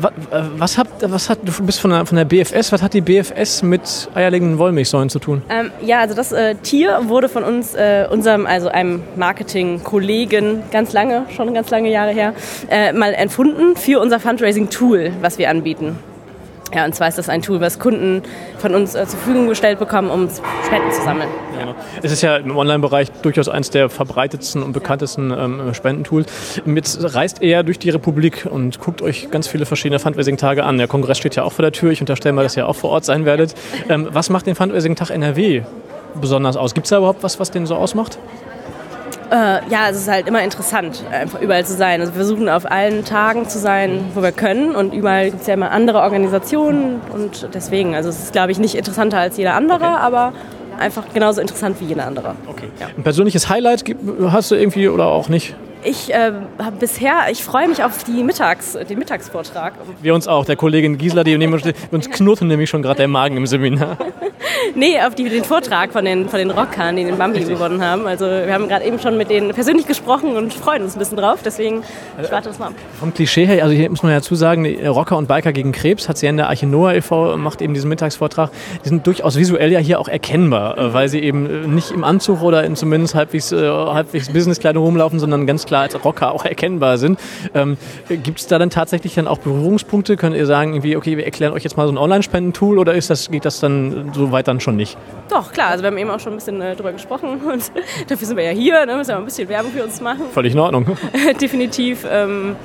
was, 0.58 0.78
hat, 0.78 0.88
was 1.02 1.30
hat, 1.30 1.39
du 1.43 1.63
bist 1.63 1.80
von 1.80 1.91
der, 1.91 2.06
von 2.06 2.17
der 2.17 2.26
BFS, 2.26 2.71
was 2.71 2.82
hat 2.82 2.93
die 2.93 3.02
BFS 3.02 3.63
mit 3.63 4.10
eierlegenden 4.13 4.58
Wollmilchsäuren 4.58 5.10
zu 5.10 5.19
tun? 5.19 5.41
Ähm, 5.50 5.71
ja, 5.82 6.00
also 6.00 6.15
das 6.15 6.32
äh, 6.32 6.56
Tier 6.56 7.02
wurde 7.08 7.30
von 7.30 7.43
uns, 7.43 7.76
äh, 7.76 8.08
unserem, 8.10 8.45
also 8.45 8.69
einem 8.69 9.04
Marketing-Kollegen, 9.15 10.63
ganz 10.71 10.93
lange, 10.93 11.26
schon 11.36 11.54
ganz 11.54 11.69
lange 11.69 11.91
Jahre 11.91 12.12
her, 12.12 12.34
äh, 12.69 12.93
mal 12.93 13.13
entfunden 13.13 13.76
für 13.76 14.00
unser 14.00 14.19
Fundraising-Tool, 14.19 15.12
was 15.21 15.38
wir 15.38 15.50
anbieten. 15.50 15.97
Ja, 16.73 16.86
und 16.86 16.95
zwar 16.95 17.10
ist 17.10 17.17
das 17.17 17.27
ein 17.27 17.41
Tool, 17.41 17.60
was 17.60 17.79
Kunden 17.79 18.23
von 18.57 18.73
uns 18.73 18.95
äh, 18.95 19.05
zur 19.05 19.19
Verfügung 19.19 19.47
gestellt 19.47 19.79
bekommen, 19.79 20.10
um 20.10 20.29
Spenden 20.65 20.91
zu 20.91 21.01
sammeln. 21.01 21.29
Genau. 21.60 21.75
Es 22.01 22.12
ist 22.12 22.21
ja 22.21 22.38
im 22.38 22.55
Online-Bereich 22.55 23.12
durchaus 23.21 23.49
eines 23.49 23.71
der 23.71 23.89
verbreitetsten 23.89 24.63
und 24.63 24.71
bekanntesten 24.71 25.31
ähm, 25.31 25.73
Spendentools. 25.73 26.62
Jetzt 26.65 27.13
reist 27.13 27.41
ihr 27.41 27.63
durch 27.63 27.77
die 27.77 27.89
Republik 27.89 28.47
und 28.49 28.79
guckt 28.79 29.01
euch 29.01 29.29
ganz 29.31 29.47
viele 29.47 29.65
verschiedene 29.65 29.99
Fundraising-Tage 29.99 30.63
an. 30.63 30.77
Der 30.77 30.88
Kongress 30.88 31.17
steht 31.17 31.36
ja 31.36 31.43
auch 31.43 31.51
vor 31.51 31.63
der 31.63 31.73
Tür. 31.73 31.91
Ich 31.91 31.99
unterstelle 31.99 32.34
mal, 32.34 32.43
dass 32.43 32.55
ihr 32.55 32.67
auch 32.67 32.75
vor 32.75 32.91
Ort 32.91 33.03
sein 33.03 33.25
werdet. 33.25 33.53
Ähm, 33.89 34.07
was 34.12 34.29
macht 34.29 34.47
den 34.47 34.55
Fundraising-Tag 34.55 35.10
NRW 35.10 35.63
besonders 36.19 36.55
aus? 36.55 36.73
Gibt 36.73 36.86
es 36.86 36.91
da 36.91 36.97
überhaupt 36.97 37.21
was, 37.21 37.39
was 37.39 37.51
den 37.51 37.65
so 37.65 37.75
ausmacht? 37.75 38.17
Äh, 39.31 39.61
ja, 39.69 39.89
es 39.89 39.97
ist 39.97 40.09
halt 40.09 40.27
immer 40.27 40.43
interessant, 40.43 41.03
einfach 41.09 41.39
überall 41.39 41.65
zu 41.65 41.73
sein. 41.73 42.01
Also 42.01 42.13
wir 42.13 42.17
versuchen 42.17 42.49
auf 42.49 42.69
allen 42.69 43.05
Tagen 43.05 43.47
zu 43.47 43.59
sein, 43.59 44.03
wo 44.13 44.21
wir 44.21 44.33
können. 44.33 44.75
Und 44.75 44.93
überall 44.93 45.29
gibt 45.29 45.41
es 45.41 45.47
ja 45.47 45.53
immer 45.53 45.71
andere 45.71 45.99
Organisationen. 46.01 46.99
Und 47.13 47.47
deswegen, 47.53 47.95
also 47.95 48.09
es 48.09 48.19
ist, 48.23 48.33
glaube 48.33 48.51
ich, 48.51 48.59
nicht 48.59 48.75
interessanter 48.75 49.19
als 49.19 49.37
jeder 49.37 49.53
andere, 49.53 49.85
Okay. 49.85 49.95
aber 50.01 50.33
einfach 50.79 51.03
genauso 51.13 51.39
interessant 51.39 51.79
wie 51.79 51.85
jeder 51.85 52.07
andere. 52.07 52.35
Okay. 52.47 52.67
Ein 52.97 53.03
persönliches 53.03 53.47
Highlight 53.49 53.85
hast 54.27 54.51
du 54.51 54.55
irgendwie 54.55 54.89
oder 54.89 55.05
auch 55.05 55.29
nicht? 55.29 55.55
Ich 55.83 56.13
äh, 56.13 56.31
habe 56.59 56.75
bisher, 56.79 57.25
ich 57.31 57.43
freue 57.43 57.67
mich 57.67 57.83
auf 57.83 58.03
die 58.03 58.23
Mittags, 58.23 58.77
den 58.87 58.99
Mittagsvortrag. 58.99 59.73
Wir 60.01 60.13
uns 60.13 60.27
auch, 60.27 60.45
der 60.45 60.55
Kollegin 60.55 60.97
Gisela, 60.97 61.23
die 61.23 61.35
neben 61.37 61.53
uns 61.53 61.63
uns 61.89 62.09
knurrt 62.11 62.41
nämlich 62.41 62.69
schon 62.69 62.83
gerade 62.83 62.97
der 62.97 63.07
Magen 63.07 63.37
im 63.37 63.47
Seminar. 63.47 63.97
Nee, 64.75 64.99
auf 65.01 65.15
die, 65.15 65.27
den 65.27 65.43
Vortrag 65.43 65.91
von 65.91 66.05
den, 66.05 66.29
von 66.29 66.39
den 66.39 66.51
Rockern, 66.51 66.95
die 66.95 67.03
den 67.03 67.17
Bambi 67.17 67.41
gewonnen 67.41 67.83
haben. 67.83 68.07
Also 68.07 68.25
wir 68.25 68.53
haben 68.53 68.67
gerade 68.67 68.85
eben 68.85 68.99
schon 68.99 69.17
mit 69.17 69.29
denen 69.29 69.53
persönlich 69.53 69.87
gesprochen 69.87 70.35
und 70.35 70.53
freuen 70.53 70.83
uns 70.83 70.95
ein 70.95 70.99
bisschen 70.99 71.17
drauf. 71.17 71.39
Deswegen, 71.43 71.83
ich 72.21 72.31
warte 72.31 72.49
das 72.49 72.59
mal 72.59 72.67
ab. 72.67 72.73
Vom 72.99 73.13
Klischee 73.13 73.45
her, 73.45 73.63
also 73.63 73.75
hier 73.75 73.89
muss 73.89 74.03
man 74.03 74.11
ja 74.11 74.19
dazu 74.19 74.35
sagen, 74.35 74.63
die 74.63 74.85
Rocker 74.85 75.17
und 75.17 75.27
Biker 75.27 75.51
gegen 75.51 75.71
Krebs 75.71 76.07
hat 76.07 76.17
sie 76.17 76.25
ja 76.25 76.29
in 76.29 76.37
der 76.37 76.49
Arche 76.49 76.67
Noah 76.67 76.93
e.V. 76.93 77.37
macht 77.37 77.61
eben 77.61 77.73
diesen 77.73 77.89
Mittagsvortrag. 77.89 78.51
Die 78.83 78.89
sind 78.89 79.05
durchaus 79.05 79.35
visuell 79.35 79.71
ja 79.71 79.79
hier 79.79 79.99
auch 79.99 80.07
erkennbar, 80.07 80.77
äh, 80.77 80.93
weil 80.93 81.09
sie 81.09 81.19
eben 81.19 81.45
äh, 81.49 81.67
nicht 81.67 81.91
im 81.91 82.03
Anzug 82.03 82.41
oder 82.41 82.63
in 82.63 82.75
zumindest 82.75 83.15
halbwegs, 83.15 83.51
äh, 83.51 83.67
halbwegs 83.67 84.31
Businesskleidung 84.31 84.83
rumlaufen, 84.83 85.19
sondern 85.19 85.45
ganz 85.47 85.65
klar 85.71 85.84
als 85.84 86.03
Rocker 86.03 86.34
auch 86.34 86.43
erkennbar 86.43 86.97
sind. 86.97 87.17
Ähm, 87.53 87.77
Gibt 88.10 88.41
es 88.41 88.47
da 88.47 88.60
dann 88.60 88.69
tatsächlich 88.69 89.15
dann 89.15 89.25
auch 89.25 89.38
Berührungspunkte? 89.38 90.17
Könnt 90.17 90.36
ihr 90.36 90.45
sagen, 90.45 90.73
irgendwie, 90.73 90.97
okay, 90.97 91.15
wir 91.15 91.23
erklären 91.23 91.53
euch 91.53 91.63
jetzt 91.63 91.77
mal 91.77 91.88
so 91.88 91.93
ein 91.93 91.97
Online-Spendentool 91.97 92.77
oder 92.77 92.93
ist 92.93 93.10
das, 93.10 93.31
geht 93.31 93.45
das 93.45 93.62
dann 93.62 94.12
so 94.13 94.34
weit 94.34 94.49
dann 94.49 94.60
schon 94.60 94.75
nicht? 94.75 94.97
Doch, 95.29 95.53
klar, 95.53 95.69
also 95.69 95.81
wir 95.81 95.88
haben 95.88 95.97
eben 95.97 96.10
auch 96.10 96.19
schon 96.19 96.34
ein 96.34 96.36
bisschen 96.36 96.62
äh, 96.62 96.75
drüber 96.75 96.91
gesprochen 96.91 97.39
und 97.53 97.71
dafür 98.10 98.27
sind 98.27 98.36
wir 98.36 98.43
ja 98.43 98.51
hier, 98.51 98.86
ne? 98.86 98.97
müssen 98.97 99.10
wir 99.10 99.15
mal 99.15 99.21
ein 99.21 99.25
bisschen 99.25 99.47
Werbung 99.47 99.71
für 99.71 99.81
uns 99.81 100.01
machen. 100.01 100.23
Völlig 100.34 100.51
in 100.51 100.60
Ordnung. 100.60 100.86
Definitiv. 101.41 102.05
Ähm, 102.12 102.57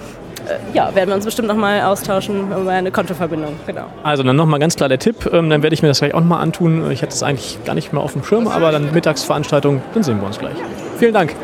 äh, 0.49 0.77
ja, 0.77 0.93
werden 0.93 1.11
wir 1.11 1.15
uns 1.15 1.25
bestimmt 1.25 1.47
nochmal 1.47 1.83
austauschen 1.83 2.51
über 2.51 2.73
eine 2.73 2.91
Kontoverbindung. 2.91 3.55
Genau. 3.69 3.87
Also 4.03 4.25
dann 4.25 4.35
nochmal 4.35 4.59
ganz 4.59 4.75
klar 4.75 4.89
der 4.89 4.99
Tipp, 4.99 5.31
ähm, 5.33 5.49
dann 5.49 5.63
werde 5.63 5.75
ich 5.75 5.83
mir 5.83 5.89
das 5.89 6.01
gleich 6.01 6.13
auch 6.13 6.21
nochmal 6.21 6.43
antun. 6.43 6.91
Ich 6.91 7.03
hatte 7.03 7.15
es 7.15 7.23
eigentlich 7.23 7.59
gar 7.65 7.75
nicht 7.75 7.93
mehr 7.93 8.03
auf 8.03 8.15
dem 8.15 8.25
Schirm, 8.25 8.49
aber 8.49 8.73
dann 8.73 8.93
Mittagsveranstaltung, 8.93 9.81
dann 9.95 10.03
sehen 10.03 10.19
wir 10.19 10.27
uns 10.27 10.41
gleich. 10.41 10.57
Vielen 10.99 11.15
Dank. 11.15 11.37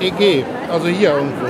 EG, 0.00 0.44
also 0.70 0.88
hier 0.88 1.14
irgendwo. 1.14 1.46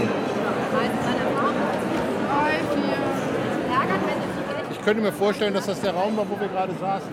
Ich 4.70 4.80
könnte 4.84 5.02
mir 5.02 5.12
vorstellen, 5.12 5.54
dass 5.54 5.66
das 5.66 5.80
der 5.80 5.92
Raum 5.92 6.16
war, 6.16 6.26
wo 6.28 6.38
wir 6.38 6.48
gerade 6.48 6.72
saßen. 6.78 7.10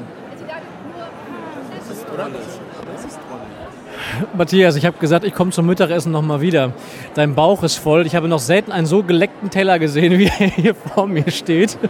Matthias, 4.33 4.75
ich 4.75 4.85
habe 4.85 4.97
gesagt, 4.97 5.25
ich 5.25 5.33
komme 5.33 5.51
zum 5.51 5.65
Mittagessen 5.65 6.11
nochmal 6.11 6.41
wieder. 6.41 6.73
Dein 7.13 7.35
Bauch 7.35 7.63
ist 7.63 7.77
voll. 7.77 8.05
Ich 8.05 8.15
habe 8.15 8.27
noch 8.27 8.39
selten 8.39 8.71
einen 8.71 8.85
so 8.85 9.03
geleckten 9.03 9.49
Teller 9.49 9.79
gesehen, 9.79 10.17
wie 10.19 10.25
er 10.25 10.47
hier 10.47 10.75
vor 10.75 11.07
mir 11.07 11.29
steht. 11.31 11.77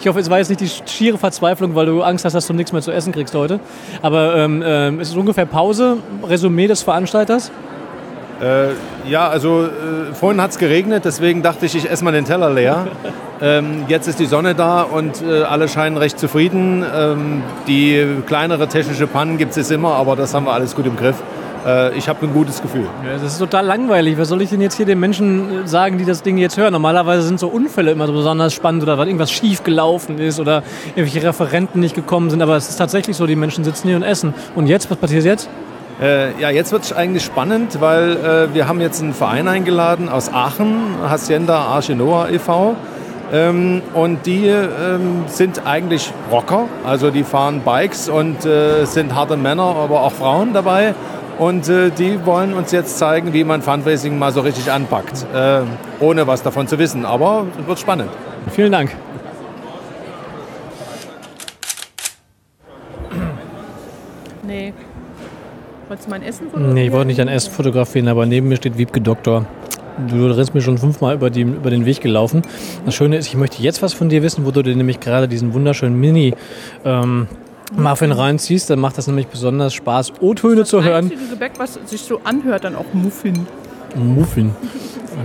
Ich 0.00 0.08
hoffe, 0.08 0.20
es 0.20 0.28
war 0.28 0.36
jetzt 0.36 0.50
nicht 0.50 0.60
die 0.60 0.68
schiere 0.68 1.16
Verzweiflung, 1.16 1.74
weil 1.74 1.86
du 1.86 2.02
Angst 2.02 2.26
hast, 2.26 2.34
dass 2.34 2.46
du 2.46 2.52
nichts 2.52 2.72
mehr 2.72 2.82
zu 2.82 2.92
essen 2.92 3.10
kriegst 3.10 3.34
heute. 3.34 3.58
Aber 4.02 4.36
ähm, 4.36 4.62
ähm, 4.62 5.00
es 5.00 5.08
ist 5.08 5.16
ungefähr 5.16 5.46
Pause. 5.46 5.96
Resümee 6.22 6.66
des 6.66 6.82
Veranstalters. 6.82 7.50
Äh, 8.40 9.08
ja, 9.08 9.28
also 9.28 9.64
äh, 9.64 10.14
vorhin 10.14 10.40
hat 10.40 10.50
es 10.50 10.58
geregnet, 10.58 11.04
deswegen 11.04 11.42
dachte 11.42 11.66
ich, 11.66 11.74
ich 11.76 11.90
esse 11.90 12.04
mal 12.04 12.12
den 12.12 12.24
Teller 12.24 12.50
leer. 12.50 12.86
ähm, 13.40 13.84
jetzt 13.88 14.08
ist 14.08 14.18
die 14.18 14.26
Sonne 14.26 14.54
da 14.54 14.82
und 14.82 15.22
äh, 15.22 15.42
alle 15.42 15.68
scheinen 15.68 15.96
recht 15.96 16.18
zufrieden. 16.18 16.84
Ähm, 16.94 17.42
die 17.68 18.04
kleinere 18.26 18.68
technische 18.68 19.06
Pannen 19.06 19.38
gibt 19.38 19.56
es 19.56 19.70
immer, 19.70 19.94
aber 19.94 20.16
das 20.16 20.34
haben 20.34 20.46
wir 20.46 20.52
alles 20.52 20.74
gut 20.74 20.86
im 20.86 20.96
Griff. 20.96 21.16
Äh, 21.64 21.96
ich 21.96 22.08
habe 22.08 22.26
ein 22.26 22.32
gutes 22.32 22.60
Gefühl. 22.60 22.86
Ja, 23.04 23.14
das 23.14 23.32
ist 23.32 23.38
total 23.38 23.64
langweilig. 23.66 24.18
Was 24.18 24.28
soll 24.28 24.42
ich 24.42 24.50
denn 24.50 24.60
jetzt 24.60 24.76
hier 24.76 24.86
den 24.86 25.00
Menschen 25.00 25.64
äh, 25.64 25.68
sagen, 25.68 25.98
die 25.98 26.04
das 26.04 26.22
Ding 26.22 26.36
jetzt 26.38 26.56
hören? 26.56 26.72
Normalerweise 26.72 27.22
sind 27.22 27.40
so 27.40 27.48
Unfälle 27.48 27.92
immer 27.92 28.06
so 28.06 28.12
besonders 28.12 28.52
spannend 28.52 28.82
oder 28.82 28.98
weil 28.98 29.06
irgendwas 29.06 29.32
schief 29.32 29.62
gelaufen 29.62 30.18
ist 30.18 30.40
oder 30.40 30.62
irgendwelche 30.94 31.26
Referenten 31.26 31.80
nicht 31.80 31.94
gekommen 31.94 32.30
sind. 32.30 32.42
Aber 32.42 32.56
es 32.56 32.68
ist 32.68 32.76
tatsächlich 32.76 33.16
so, 33.16 33.26
die 33.26 33.36
Menschen 33.36 33.64
sitzen 33.64 33.88
hier 33.88 33.96
und 33.96 34.02
essen. 34.02 34.34
Und 34.54 34.66
jetzt, 34.66 34.90
was 34.90 34.98
passiert 34.98 35.24
jetzt? 35.24 35.48
Äh, 36.04 36.38
ja, 36.38 36.50
jetzt 36.50 36.70
wird 36.70 36.82
es 36.82 36.92
eigentlich 36.92 37.24
spannend, 37.24 37.80
weil 37.80 38.18
äh, 38.18 38.52
wir 38.54 38.68
haben 38.68 38.78
jetzt 38.82 39.00
einen 39.00 39.14
Verein 39.14 39.48
eingeladen 39.48 40.10
aus 40.10 40.30
Aachen, 40.30 40.98
Hacienda 41.08 41.56
Arche 41.56 41.94
Noah 41.94 42.28
e.V. 42.28 42.76
Ähm, 43.32 43.80
und 43.94 44.26
die 44.26 44.48
ähm, 44.48 45.24
sind 45.28 45.66
eigentlich 45.66 46.12
Rocker, 46.30 46.66
also 46.84 47.10
die 47.10 47.24
fahren 47.24 47.62
Bikes 47.64 48.10
und 48.10 48.44
äh, 48.44 48.84
sind 48.84 49.14
harte 49.14 49.38
Männer, 49.38 49.62
aber 49.62 50.02
auch 50.02 50.12
Frauen 50.12 50.52
dabei. 50.52 50.94
Und 51.38 51.70
äh, 51.70 51.88
die 51.88 52.26
wollen 52.26 52.52
uns 52.52 52.70
jetzt 52.70 52.98
zeigen, 52.98 53.32
wie 53.32 53.42
man 53.42 53.62
Fundraising 53.62 54.18
mal 54.18 54.30
so 54.30 54.42
richtig 54.42 54.70
anpackt, 54.70 55.24
äh, 55.34 55.60
ohne 56.00 56.26
was 56.26 56.42
davon 56.42 56.68
zu 56.68 56.78
wissen. 56.78 57.06
Aber 57.06 57.46
es 57.58 57.66
wird 57.66 57.78
spannend. 57.78 58.10
Vielen 58.50 58.72
Dank. 58.72 58.94
Nee. 64.42 64.74
Wolltest 65.94 66.08
du 66.08 66.10
mein 66.10 66.22
Essen 66.24 66.74
Nee, 66.74 66.86
ich 66.86 66.92
wollte 66.92 67.06
nicht 67.06 67.20
dein 67.20 67.28
Essen 67.28 67.52
fotografieren, 67.52 68.08
aber 68.08 68.26
neben 68.26 68.48
mir 68.48 68.56
steht 68.56 68.76
Wiebke 68.76 69.00
Doktor. 69.00 69.46
Du 70.08 70.26
rennst 70.26 70.52
mir 70.52 70.60
schon 70.60 70.76
fünfmal 70.76 71.14
über, 71.14 71.30
die, 71.30 71.42
über 71.42 71.70
den 71.70 71.86
Weg 71.86 72.00
gelaufen. 72.00 72.42
Das 72.84 72.96
Schöne 72.96 73.16
ist, 73.16 73.28
ich 73.28 73.36
möchte 73.36 73.62
jetzt 73.62 73.80
was 73.80 73.92
von 73.92 74.08
dir 74.08 74.20
wissen, 74.24 74.44
wo 74.44 74.50
du 74.50 74.62
dir 74.62 74.74
nämlich 74.74 74.98
gerade 74.98 75.28
diesen 75.28 75.54
wunderschönen 75.54 75.94
Mini 76.00 76.34
ähm, 76.84 77.28
Muffin 77.76 78.10
reinziehst. 78.10 78.70
Dann 78.70 78.80
macht 78.80 78.98
das 78.98 79.06
nämlich 79.06 79.28
besonders 79.28 79.72
Spaß, 79.72 80.14
O-Töne 80.18 80.64
zu 80.64 80.82
hören. 80.82 81.04
einzige 81.04 81.28
Gebäck, 81.30 81.52
was 81.58 81.78
sich 81.84 82.00
so 82.00 82.20
anhört, 82.24 82.64
dann 82.64 82.74
auch 82.74 82.92
Muffin. 82.92 83.46
Muffin. 83.94 84.50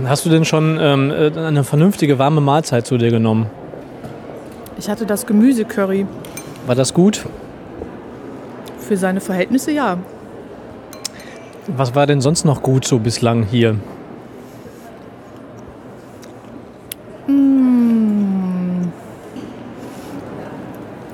Hast 0.04 0.24
du 0.24 0.30
denn 0.30 0.44
schon 0.44 0.78
ähm, 0.80 1.10
äh, 1.10 1.36
eine 1.36 1.64
vernünftige 1.64 2.20
warme 2.20 2.40
Mahlzeit 2.40 2.86
zu 2.86 2.96
dir 2.96 3.10
genommen? 3.10 3.46
Ich 4.78 4.88
hatte 4.88 5.04
das 5.04 5.26
Gemüsecurry. 5.26 6.06
War 6.68 6.76
das 6.76 6.94
gut? 6.94 7.24
Für 8.78 8.96
seine 8.96 9.20
Verhältnisse 9.20 9.72
ja. 9.72 9.98
Was 11.66 11.94
war 11.94 12.06
denn 12.06 12.20
sonst 12.20 12.44
noch 12.44 12.62
gut 12.62 12.84
so 12.86 12.98
bislang 12.98 13.44
hier? 13.44 13.76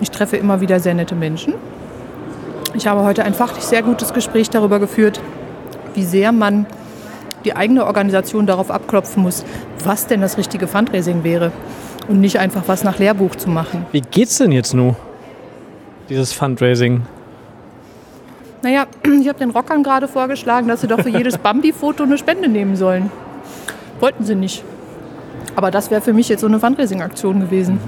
Ich 0.01 0.11
treffe 0.11 0.37
immer 0.37 0.61
wieder 0.61 0.81
sehr 0.81 0.95
nette 0.95 1.15
Menschen. 1.15 1.55
Ich 2.75 2.87
habe 2.87 3.03
heute 3.03 3.25
ein 3.25 3.35
fachlich 3.35 3.65
sehr 3.65 3.83
gutes 3.83 4.13
Gespräch 4.13 4.51
darüber 4.51 4.79
geführt, 4.79 5.21
wie 5.95 6.05
sehr 6.05 6.33
man 6.33 6.67
die 7.45 7.57
eigene 7.57 7.87
Organisation 7.87 8.47
darauf 8.47 8.71
abklopfen 8.71 9.23
muss, 9.23 9.45
was 9.85 10.07
denn 10.07 10.21
das 10.21 10.37
richtige 10.37 10.67
Fundraising 10.67 11.25
wäre. 11.25 11.53
Und 12.09 12.21
nicht 12.21 12.39
einfach 12.39 12.63
was 12.67 12.85
nach 12.85 12.99
Lehrbuch 12.99 13.35
zu 13.35 13.51
machen. 13.51 13.87
Wie 13.93 14.01
geht's 14.01 14.39
denn 14.39 14.53
jetzt 14.53 14.75
nur? 14.75 14.95
Dieses 16.09 16.33
Fundraising. 16.33 17.03
Naja, 18.63 18.87
ich 19.21 19.29
habe 19.29 19.39
den 19.39 19.51
Rockern 19.51 19.83
gerade 19.83 20.09
vorgeschlagen, 20.09 20.69
dass 20.69 20.81
sie 20.81 20.89
doch 20.89 21.01
für 21.01 21.11
jedes 21.11 21.39
Bambi-Foto 21.39 22.05
eine 22.05 22.19
Spende 22.19 22.49
nehmen 22.49 22.77
sollen. 22.77 23.11
Wollten 24.01 24.25
sie 24.25 24.35
nicht. 24.35 24.65
Aber 25.55 25.71
das 25.71 25.91
wäre 25.91 26.03
für 26.03 26.13
mich 26.13 26.29
jetzt 26.29 26.41
so 26.41 26.47
eine 26.47 26.61
Fundraising-Aktion 26.61 27.41
gewesen. 27.41 27.79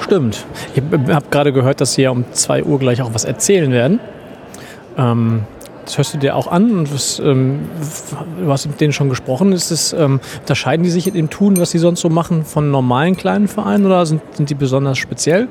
Stimmt. 0.00 0.46
Ich 0.74 0.82
habe 1.12 1.26
gerade 1.30 1.52
gehört, 1.52 1.80
dass 1.80 1.94
Sie 1.94 2.02
ja 2.02 2.10
um 2.10 2.24
2 2.30 2.64
Uhr 2.64 2.78
gleich 2.78 3.02
auch 3.02 3.12
was 3.14 3.24
erzählen 3.24 3.72
werden. 3.72 4.00
Ähm, 4.96 5.42
das 5.84 5.98
hörst 5.98 6.14
du 6.14 6.18
dir 6.18 6.36
auch 6.36 6.46
an 6.46 6.70
und 6.70 6.94
was, 6.94 7.18
ähm, 7.18 7.60
du 8.38 8.50
hast 8.50 8.66
mit 8.66 8.80
denen 8.80 8.92
schon 8.92 9.08
gesprochen. 9.08 9.52
Ist 9.52 9.70
es, 9.70 9.92
ähm, 9.92 10.20
unterscheiden 10.40 10.82
die 10.82 10.90
sich 10.90 11.06
in 11.08 11.14
dem 11.14 11.30
Tun, 11.30 11.58
was 11.58 11.70
sie 11.70 11.78
sonst 11.78 12.00
so 12.00 12.08
machen, 12.08 12.44
von 12.44 12.70
normalen 12.70 13.16
kleinen 13.16 13.48
Vereinen 13.48 13.86
oder 13.86 14.06
sind, 14.06 14.22
sind 14.34 14.50
die 14.50 14.54
besonders 14.54 14.98
speziell? 14.98 15.48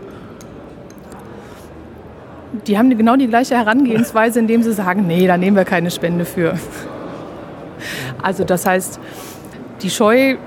Die 2.65 2.77
haben 2.77 2.95
genau 2.97 3.15
die 3.15 3.27
gleiche 3.27 3.55
Herangehensweise, 3.55 4.39
indem 4.39 4.63
sie 4.63 4.73
sagen, 4.73 5.05
nee, 5.05 5.27
da 5.27 5.38
nehmen 5.38 5.57
wir 5.57 5.65
keine 5.65 5.91
Spende 5.91 6.25
für. 6.25 6.57
Also 8.21 8.43
das 8.43 8.65
heißt, 8.65 8.99
die 9.81 9.89
Scheu, 9.89 10.38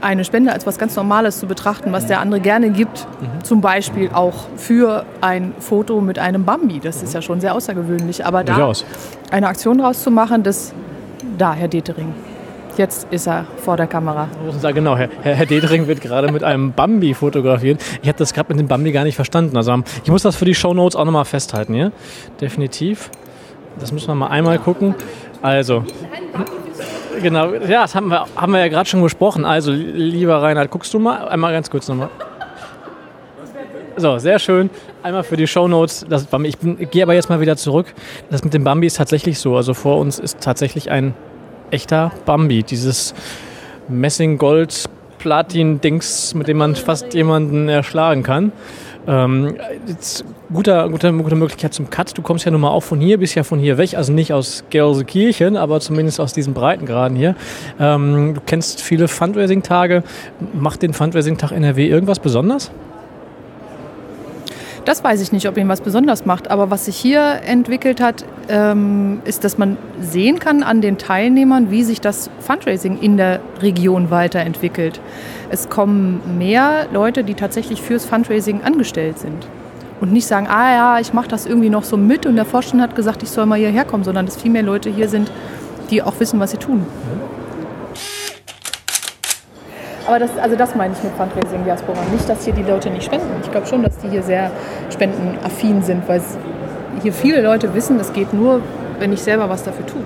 eine 0.00 0.24
Spende 0.24 0.52
als 0.52 0.66
was 0.66 0.78
ganz 0.78 0.96
Normales 0.96 1.38
zu 1.38 1.46
betrachten, 1.46 1.92
was 1.92 2.06
der 2.06 2.20
andere 2.20 2.40
gerne 2.40 2.70
gibt, 2.70 3.06
zum 3.42 3.60
Beispiel 3.60 4.10
auch 4.12 4.48
für 4.56 5.04
ein 5.20 5.54
Foto 5.58 6.00
mit 6.00 6.18
einem 6.18 6.44
Bambi, 6.44 6.80
das 6.80 7.02
ist 7.02 7.14
ja 7.14 7.22
schon 7.22 7.40
sehr 7.40 7.54
außergewöhnlich. 7.54 8.26
Aber 8.26 8.44
da 8.44 8.72
eine 9.30 9.46
Aktion 9.46 9.78
draus 9.78 10.02
zu 10.02 10.10
machen, 10.10 10.42
das, 10.42 10.72
da, 11.38 11.54
Herr 11.54 11.68
Detering, 11.68 12.12
jetzt 12.78 13.06
ist 13.10 13.26
er 13.26 13.46
vor 13.56 13.76
der 13.76 13.86
Kamera. 13.86 14.28
Ja, 14.62 14.70
genau, 14.70 14.96
Herr, 14.96 15.08
Herr 15.22 15.46
Dedering 15.46 15.86
wird 15.86 16.00
gerade 16.00 16.30
mit 16.32 16.44
einem 16.44 16.72
Bambi 16.72 17.14
fotografiert. 17.14 17.82
Ich 18.02 18.08
habe 18.08 18.18
das 18.18 18.32
gerade 18.32 18.52
mit 18.52 18.60
dem 18.60 18.68
Bambi 18.68 18.92
gar 18.92 19.04
nicht 19.04 19.16
verstanden. 19.16 19.56
Also 19.56 19.82
ich 20.04 20.10
muss 20.10 20.22
das 20.22 20.36
für 20.36 20.44
die 20.44 20.54
Shownotes 20.54 20.96
auch 20.96 21.04
nochmal 21.04 21.24
festhalten, 21.24 21.74
ja? 21.74 21.92
Definitiv. 22.40 23.10
Das 23.78 23.92
müssen 23.92 24.08
wir 24.08 24.14
mal 24.14 24.28
einmal 24.28 24.58
gucken. 24.58 24.94
Also, 25.40 25.84
genau, 27.22 27.52
ja, 27.54 27.82
das 27.82 27.94
haben 27.94 28.08
wir, 28.08 28.26
haben 28.36 28.52
wir 28.52 28.60
ja 28.60 28.68
gerade 28.68 28.88
schon 28.88 29.02
besprochen. 29.02 29.44
Also, 29.44 29.72
lieber 29.72 30.42
Reinhard, 30.42 30.70
guckst 30.70 30.92
du 30.94 30.98
mal 30.98 31.28
einmal 31.28 31.52
ganz 31.52 31.70
kurz 31.70 31.88
nochmal. 31.88 32.10
So, 33.96 34.18
sehr 34.18 34.38
schön. 34.38 34.70
Einmal 35.02 35.22
für 35.22 35.36
die 35.36 35.46
Shownotes. 35.46 36.06
Das 36.08 36.24
Bambi. 36.24 36.48
Ich, 36.48 36.56
ich 36.78 36.90
gehe 36.90 37.02
aber 37.02 37.14
jetzt 37.14 37.28
mal 37.28 37.40
wieder 37.40 37.56
zurück. 37.56 37.92
Das 38.30 38.42
mit 38.44 38.54
dem 38.54 38.64
Bambi 38.64 38.86
ist 38.86 38.96
tatsächlich 38.96 39.38
so. 39.38 39.56
Also 39.56 39.74
vor 39.74 39.98
uns 39.98 40.18
ist 40.18 40.40
tatsächlich 40.40 40.90
ein 40.90 41.14
echter 41.72 42.12
Bambi. 42.24 42.62
Dieses 42.62 43.14
Messing-Gold- 43.88 44.88
Platin-Dings, 45.22 46.34
mit 46.34 46.48
dem 46.48 46.56
man 46.56 46.74
fast 46.74 47.14
jemanden 47.14 47.68
erschlagen 47.68 48.24
kann. 48.24 48.50
Ähm, 49.06 49.54
guter, 50.52 50.88
guter, 50.88 51.12
gute 51.12 51.36
Möglichkeit 51.36 51.72
zum 51.72 51.90
Cut. 51.90 52.18
Du 52.18 52.22
kommst 52.22 52.44
ja 52.44 52.50
nun 52.50 52.60
mal 52.60 52.70
auch 52.70 52.82
von 52.82 53.00
hier, 53.00 53.18
bist 53.18 53.36
ja 53.36 53.44
von 53.44 53.60
hier 53.60 53.78
weg, 53.78 53.94
also 53.94 54.12
nicht 54.12 54.32
aus 54.32 54.64
Gelsenkirchen, 54.70 55.56
aber 55.56 55.78
zumindest 55.78 56.20
aus 56.20 56.32
diesen 56.32 56.54
Breitengraden 56.54 57.16
hier. 57.16 57.36
Ähm, 57.78 58.34
du 58.34 58.40
kennst 58.44 58.80
viele 58.82 59.06
Fundraising-Tage. 59.06 60.02
Macht 60.54 60.82
den 60.82 60.92
Fundraising-Tag 60.92 61.52
NRW 61.52 61.86
irgendwas 61.86 62.18
besonders? 62.18 62.72
Das 64.84 65.04
weiß 65.04 65.20
ich 65.20 65.30
nicht, 65.30 65.46
ob 65.46 65.56
ihn 65.56 65.68
was 65.68 65.80
besonders 65.80 66.26
macht. 66.26 66.50
Aber 66.50 66.70
was 66.70 66.86
sich 66.86 66.96
hier 66.96 67.40
entwickelt 67.46 68.00
hat, 68.00 68.24
ähm, 68.48 69.20
ist, 69.24 69.44
dass 69.44 69.56
man 69.56 69.76
sehen 70.00 70.40
kann 70.40 70.62
an 70.64 70.80
den 70.80 70.98
Teilnehmern, 70.98 71.70
wie 71.70 71.84
sich 71.84 72.00
das 72.00 72.30
Fundraising 72.40 72.98
in 72.98 73.16
der 73.16 73.40
Region 73.60 74.10
weiterentwickelt. 74.10 75.00
Es 75.50 75.68
kommen 75.68 76.20
mehr 76.36 76.88
Leute, 76.92 77.22
die 77.22 77.34
tatsächlich 77.34 77.80
fürs 77.80 78.04
Fundraising 78.04 78.62
angestellt 78.62 79.18
sind. 79.18 79.46
Und 80.00 80.12
nicht 80.12 80.26
sagen, 80.26 80.48
ah 80.48 80.72
ja, 80.72 80.98
ich 80.98 81.12
mache 81.12 81.28
das 81.28 81.46
irgendwie 81.46 81.70
noch 81.70 81.84
so 81.84 81.96
mit 81.96 82.26
und 82.26 82.34
der 82.34 82.44
Vorstand 82.44 82.82
hat 82.82 82.96
gesagt, 82.96 83.22
ich 83.22 83.30
soll 83.30 83.46
mal 83.46 83.58
hierher 83.58 83.84
kommen, 83.84 84.02
sondern 84.02 84.26
dass 84.26 84.36
viel 84.36 84.50
mehr 84.50 84.64
Leute 84.64 84.90
hier 84.90 85.08
sind, 85.08 85.30
die 85.92 86.02
auch 86.02 86.18
wissen, 86.18 86.40
was 86.40 86.50
sie 86.50 86.56
tun. 86.56 86.84
Aber 90.06 90.18
das, 90.18 90.30
also 90.38 90.56
das 90.56 90.74
meine 90.74 90.94
ich 90.94 91.02
mit 91.02 91.12
Fundraising 91.14 91.64
Diaspora. 91.64 91.98
Nicht, 92.12 92.28
dass 92.28 92.44
hier 92.44 92.54
die 92.54 92.62
Leute 92.62 92.90
nicht 92.90 93.04
spenden. 93.04 93.28
Ich 93.42 93.50
glaube 93.50 93.66
schon, 93.66 93.82
dass 93.82 93.96
die 93.98 94.08
hier 94.08 94.22
sehr 94.22 94.50
spendenaffin 94.90 95.82
sind, 95.82 96.08
weil 96.08 96.20
hier 97.02 97.12
viele 97.12 97.40
Leute 97.40 97.74
wissen, 97.74 97.98
das 97.98 98.12
geht 98.12 98.32
nur, 98.32 98.60
wenn 98.98 99.12
ich 99.12 99.22
selber 99.22 99.48
was 99.48 99.62
dafür 99.62 99.86
tue. 99.86 100.02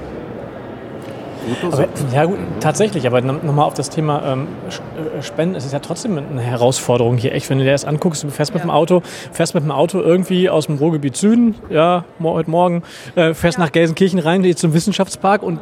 Aber, 1.62 1.86
ja 2.12 2.24
gut, 2.24 2.38
tatsächlich, 2.60 3.06
aber 3.06 3.20
nochmal 3.20 3.66
auf 3.66 3.74
das 3.74 3.88
Thema 3.88 4.22
ähm, 4.32 4.48
äh, 4.68 5.22
Spenden, 5.22 5.54
es 5.54 5.64
ist 5.64 5.72
ja 5.72 5.78
trotzdem 5.78 6.18
eine 6.18 6.40
Herausforderung 6.40 7.16
hier, 7.16 7.32
echt, 7.32 7.48
wenn 7.50 7.58
du 7.58 7.64
dir 7.64 7.70
das 7.70 7.84
anguckst, 7.84 8.24
du 8.24 8.30
fährst 8.30 8.52
mit 8.52 8.62
ja. 8.62 8.66
dem 8.66 8.70
Auto, 8.70 9.02
fährst 9.30 9.54
mit 9.54 9.62
dem 9.62 9.70
Auto 9.70 10.00
irgendwie 10.00 10.50
aus 10.50 10.66
dem 10.66 10.76
Ruhrgebiet 10.78 11.16
Süden, 11.16 11.54
ja, 11.70 12.04
heute 12.20 12.50
Morgen, 12.50 12.82
äh, 13.14 13.32
fährst 13.32 13.58
ja. 13.58 13.64
nach 13.64 13.70
Gelsenkirchen 13.70 14.18
rein, 14.18 14.56
zum 14.56 14.74
Wissenschaftspark 14.74 15.44
und 15.44 15.60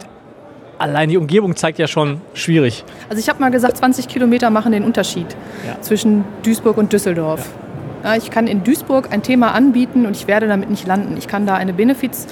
allein 0.79 1.09
die 1.09 1.17
Umgebung 1.17 1.57
zeigt 1.57 1.79
ja 1.79 1.87
schon 1.87 2.21
schwierig. 2.35 2.85
Also 3.09 3.21
ich 3.21 3.29
habe 3.29 3.41
mal 3.41 3.51
gesagt, 3.51 3.77
20 3.77 4.09
Kilometer 4.09 4.51
machen 4.51 4.73
den 4.73 4.85
Unterschied 4.85 5.27
ja. 5.67 5.81
zwischen 5.81 6.25
Duisburg 6.43 6.77
und 6.77 6.93
Düsseldorf. 6.93 7.49
Ja. 8.03 8.17
Ich 8.17 8.31
kann 8.31 8.47
in 8.47 8.65
Duisburg 8.65 9.09
ein 9.13 9.23
Thema 9.23 9.53
anbieten 9.53 10.05
und 10.07 10.15
ich 10.17 10.27
werde 10.27 10.47
damit 10.47 10.69
nicht 10.69 10.87
landen. 10.87 11.17
Ich 11.17 11.27
kann 11.27 11.47
da 11.47 11.55
eine 11.55 11.73
Benefiz 11.73 12.27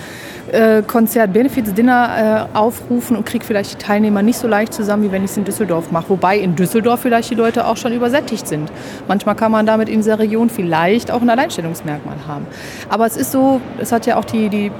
Konzert, 0.86 1.32
Benefits-Dinner 1.32 2.48
äh, 2.52 2.56
aufrufen 2.56 3.16
und 3.16 3.24
kriege 3.24 3.44
vielleicht 3.44 3.72
die 3.72 3.78
Teilnehmer 3.78 4.22
nicht 4.22 4.38
so 4.38 4.48
leicht 4.48 4.74
zusammen, 4.74 5.04
wie 5.04 5.12
wenn 5.12 5.24
ich 5.24 5.30
es 5.30 5.36
in 5.36 5.44
Düsseldorf 5.44 5.90
mache. 5.90 6.10
Wobei 6.10 6.36
in 6.36 6.56
Düsseldorf 6.56 7.00
vielleicht 7.00 7.30
die 7.30 7.36
Leute 7.36 7.66
auch 7.66 7.76
schon 7.76 7.92
übersättigt 7.92 8.46
sind. 8.46 8.70
Manchmal 9.08 9.34
kann 9.34 9.52
man 9.52 9.64
damit 9.66 9.88
in 9.88 10.00
dieser 10.00 10.18
Region 10.18 10.50
vielleicht 10.50 11.10
auch 11.10 11.22
ein 11.22 11.30
Alleinstellungsmerkmal 11.30 12.16
haben. 12.26 12.46
Aber 12.88 13.06
es 13.06 13.16
ist 13.16 13.32
so, 13.32 13.60
es 13.78 13.92
hat 13.92 14.04
ja 14.04 14.16
auch 14.16 14.24
die, 14.24 14.48
die 14.48 14.70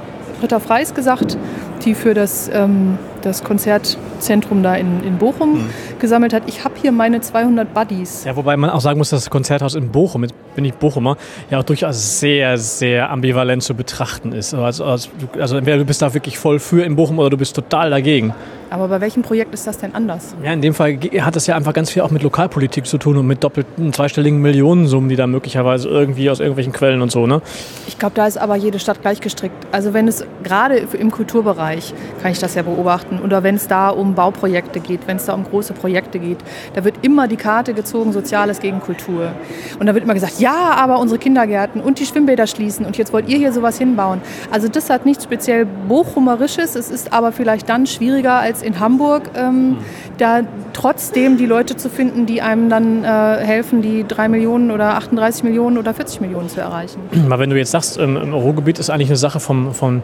Britta 0.41 0.59
Freis 0.59 0.93
gesagt, 0.93 1.37
die 1.85 1.95
für 1.95 2.13
das, 2.13 2.49
ähm, 2.53 2.97
das 3.21 3.43
Konzertzentrum 3.43 4.63
da 4.63 4.75
in, 4.75 5.03
in 5.03 5.17
Bochum 5.17 5.53
mhm. 5.53 5.69
gesammelt 5.99 6.33
hat. 6.33 6.43
Ich 6.47 6.63
habe 6.63 6.75
hier 6.81 6.91
meine 6.91 7.21
200 7.21 7.73
Buddies. 7.73 8.23
Ja, 8.25 8.35
wobei 8.35 8.57
man 8.57 8.69
auch 8.69 8.81
sagen 8.81 8.97
muss, 8.97 9.09
dass 9.09 9.21
das 9.21 9.29
Konzerthaus 9.29 9.75
in 9.75 9.89
Bochum, 9.89 10.23
jetzt 10.23 10.33
bin 10.55 10.65
ich 10.65 10.73
Bochumer, 10.73 11.17
ja 11.49 11.59
auch 11.59 11.63
durchaus 11.63 12.19
sehr, 12.19 12.57
sehr 12.57 13.09
ambivalent 13.09 13.63
zu 13.63 13.75
betrachten 13.75 14.31
ist. 14.31 14.53
Also, 14.53 14.85
also, 14.85 15.09
also 15.39 15.57
entweder 15.57 15.77
du 15.77 15.85
bist 15.85 16.01
da 16.01 16.13
wirklich 16.13 16.37
voll 16.37 16.59
für 16.59 16.83
in 16.83 16.95
Bochum 16.95 17.19
oder 17.19 17.29
du 17.29 17.37
bist 17.37 17.55
total 17.55 17.89
dagegen. 17.89 18.33
Aber 18.69 18.87
bei 18.87 19.01
welchem 19.01 19.21
Projekt 19.21 19.53
ist 19.53 19.67
das 19.67 19.77
denn 19.77 19.93
anders? 19.93 20.35
Ja, 20.43 20.51
in 20.51 20.61
dem 20.61 20.73
Fall 20.73 20.97
hat 21.19 21.35
das 21.35 21.45
ja 21.45 21.55
einfach 21.55 21.73
ganz 21.73 21.91
viel 21.91 22.01
auch 22.01 22.09
mit 22.09 22.23
Lokalpolitik 22.23 22.87
zu 22.87 22.97
tun 22.97 23.17
und 23.17 23.27
mit 23.27 23.43
doppelten, 23.43 23.93
zweistelligen 23.93 24.41
Millionensummen, 24.41 25.09
die 25.09 25.15
da 25.15 25.27
möglicherweise 25.27 25.87
irgendwie 25.89 26.27
aus 26.31 26.39
irgendwelchen 26.39 26.73
Quellen 26.73 27.03
und 27.03 27.11
so, 27.11 27.27
ne? 27.27 27.43
Ich 27.87 27.99
glaube, 27.99 28.15
da 28.15 28.25
ist 28.25 28.37
aber 28.37 28.55
jede 28.55 28.79
Stadt 28.79 29.03
gleich 29.03 29.21
gestrickt. 29.21 29.67
Also 29.71 29.93
wenn 29.93 30.07
es 30.07 30.25
gerade 30.41 30.77
im 30.77 31.11
Kulturbereich 31.11 31.72
kann 32.21 32.31
ich 32.31 32.39
das 32.39 32.55
ja 32.55 32.61
beobachten 32.61 33.19
oder 33.23 33.43
wenn 33.43 33.55
es 33.55 33.67
da 33.67 33.89
um 33.89 34.15
Bauprojekte 34.15 34.79
geht, 34.79 35.07
wenn 35.07 35.17
es 35.17 35.25
da 35.25 35.33
um 35.33 35.43
große 35.43 35.73
Projekte 35.73 36.19
geht, 36.19 36.37
da 36.73 36.83
wird 36.83 36.95
immer 37.01 37.27
die 37.27 37.35
Karte 37.35 37.73
gezogen, 37.73 38.13
Soziales 38.13 38.59
gegen 38.59 38.79
Kultur. 38.79 39.31
Und 39.79 39.85
da 39.87 39.93
wird 39.93 40.03
immer 40.03 40.13
gesagt, 40.13 40.39
ja, 40.39 40.73
aber 40.75 40.99
unsere 40.99 41.19
Kindergärten 41.19 41.81
und 41.81 41.99
die 41.99 42.05
Schwimmbäder 42.05 42.47
schließen 42.47 42.85
und 42.85 42.97
jetzt 42.97 43.13
wollt 43.13 43.29
ihr 43.29 43.37
hier 43.37 43.53
sowas 43.53 43.77
hinbauen. 43.77 44.21
Also 44.51 44.67
das 44.67 44.89
hat 44.89 45.05
nichts 45.05 45.23
speziell 45.23 45.65
Bochumerisches, 45.65 46.75
es 46.75 46.89
ist 46.89 47.13
aber 47.13 47.31
vielleicht 47.31 47.69
dann 47.69 47.87
schwieriger 47.87 48.39
als 48.39 48.61
in 48.61 48.79
Hamburg, 48.79 49.29
ähm, 49.35 49.77
da 50.17 50.41
trotzdem 50.73 51.37
die 51.37 51.45
Leute 51.45 51.75
zu 51.75 51.89
finden, 51.89 52.25
die 52.25 52.41
einem 52.41 52.69
dann 52.69 53.03
äh, 53.03 53.07
helfen, 53.07 53.81
die 53.81 54.05
3 54.07 54.27
Millionen 54.27 54.71
oder 54.71 54.95
38 54.95 55.43
Millionen 55.43 55.77
oder 55.77 55.93
40 55.93 56.21
Millionen 56.21 56.49
zu 56.49 56.59
erreichen. 56.59 56.99
Mal 57.27 57.39
wenn 57.39 57.49
du 57.49 57.57
jetzt 57.57 57.71
sagst, 57.71 57.97
ähm, 57.99 58.17
im 58.17 58.33
Ruhrgebiet 58.33 58.79
ist 58.79 58.89
eigentlich 58.89 59.09
eine 59.09 59.17
Sache 59.17 59.39
vom, 59.39 59.73
vom 59.73 60.03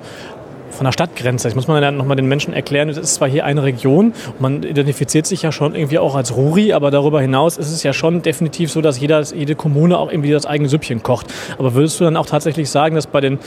von 0.72 0.86
der 0.86 0.92
Stadtgrenze. 0.92 1.48
Ich 1.48 1.56
muss 1.56 1.68
man 1.68 1.82
dann 1.82 1.98
nochmal 1.98 2.16
den 2.16 2.28
Menschen 2.28 2.54
erklären, 2.54 2.90
es 2.90 2.98
ist 2.98 3.16
zwar 3.16 3.28
hier 3.28 3.46
eine 3.46 3.64
Region, 3.64 4.14
man 4.40 4.64
identifiziert 4.64 5.26
sich 5.26 5.42
ja 5.42 5.52
schon 5.52 5.76
irgendwie 5.76 6.00
auch 6.00 6.16
als 6.16 6.36
Ruri, 6.36 6.74
aber 6.74 6.92
darüber 6.92 7.22
hinaus 7.22 7.58
ist 7.58 7.72
es 7.72 7.84
ja 7.84 7.94
schon 7.94 8.22
definitiv 8.22 8.72
so, 8.72 8.82
dass 8.82 9.00
jeder, 9.00 9.22
jede 9.22 9.56
Kommune 9.56 9.98
auch 9.98 10.12
irgendwie 10.12 10.32
das 10.32 10.46
eigene 10.46 10.70
Süppchen 10.70 11.04
kocht. 11.04 11.28
Aber 11.58 11.74
würdest 11.74 12.00
du 12.00 12.04
dann 12.04 12.18
auch 12.18 12.26
tatsächlich 12.26 12.70
sagen, 12.70 12.96
dass 12.96 13.08
bei 13.08 13.22
den 13.22 13.40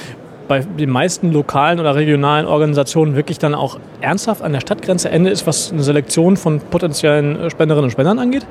bei 0.49 0.59
den 0.59 0.91
meisten 0.91 1.33
lokalen 1.33 1.81
oder 1.81 1.95
regionalen 1.95 2.47
Organisationen 2.47 3.17
wirklich 3.17 3.39
dann 3.39 3.55
auch 3.55 3.79
ernsthaft 4.01 4.43
an 4.43 4.53
der 4.53 4.61
Stadtgrenze 4.61 5.09
Ende 5.09 5.31
ist, 5.31 5.47
was 5.47 5.73
eine 5.73 5.83
Selektion 5.83 6.37
von 6.37 6.61
potenziellen 6.61 7.41
äh, 7.41 7.51
Spenderinnen 7.51 7.85
und 7.85 7.91
Spendern 7.91 8.19
angeht? 8.19 8.45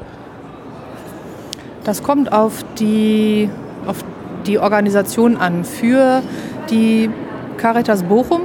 Das 1.84 2.02
kommt 2.02 2.32
auf 2.32 2.64
die, 2.80 3.50
auf 3.86 4.04
die 4.46 4.58
Organisation 4.60 5.38
an. 5.38 5.64
Für 5.64 6.22
die 6.70 7.10
Caritas 7.58 8.04
Bochum, 8.04 8.42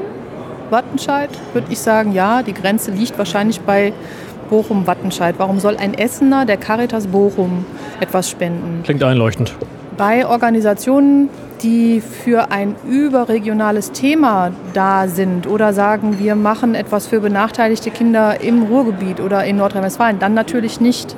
Wattenscheid, 0.70 1.30
würde 1.52 1.68
ich 1.70 1.78
sagen, 1.78 2.12
ja, 2.12 2.42
die 2.42 2.54
Grenze 2.54 2.90
liegt 2.90 3.18
wahrscheinlich 3.18 3.60
bei 3.60 3.92
Bochum-Wattenscheid. 4.50 5.34
Warum 5.38 5.60
soll 5.60 5.76
ein 5.76 5.94
Essener 5.94 6.46
der 6.46 6.56
Caritas 6.56 7.06
Bochum 7.08 7.64
etwas 8.00 8.30
spenden? 8.30 8.82
Klingt 8.84 9.02
einleuchtend. 9.02 9.54
Bei 9.96 10.26
Organisationen, 10.26 11.30
die 11.62 12.00
für 12.00 12.50
ein 12.50 12.76
überregionales 12.86 13.92
Thema 13.92 14.52
da 14.74 15.08
sind 15.08 15.46
oder 15.46 15.72
sagen, 15.72 16.18
wir 16.18 16.34
machen 16.34 16.74
etwas 16.74 17.06
für 17.06 17.20
benachteiligte 17.20 17.90
Kinder 17.90 18.40
im 18.42 18.64
Ruhrgebiet 18.64 19.20
oder 19.20 19.44
in 19.44 19.56
Nordrhein-Westfalen, 19.56 20.18
dann 20.18 20.34
natürlich 20.34 20.80
nicht. 20.80 21.16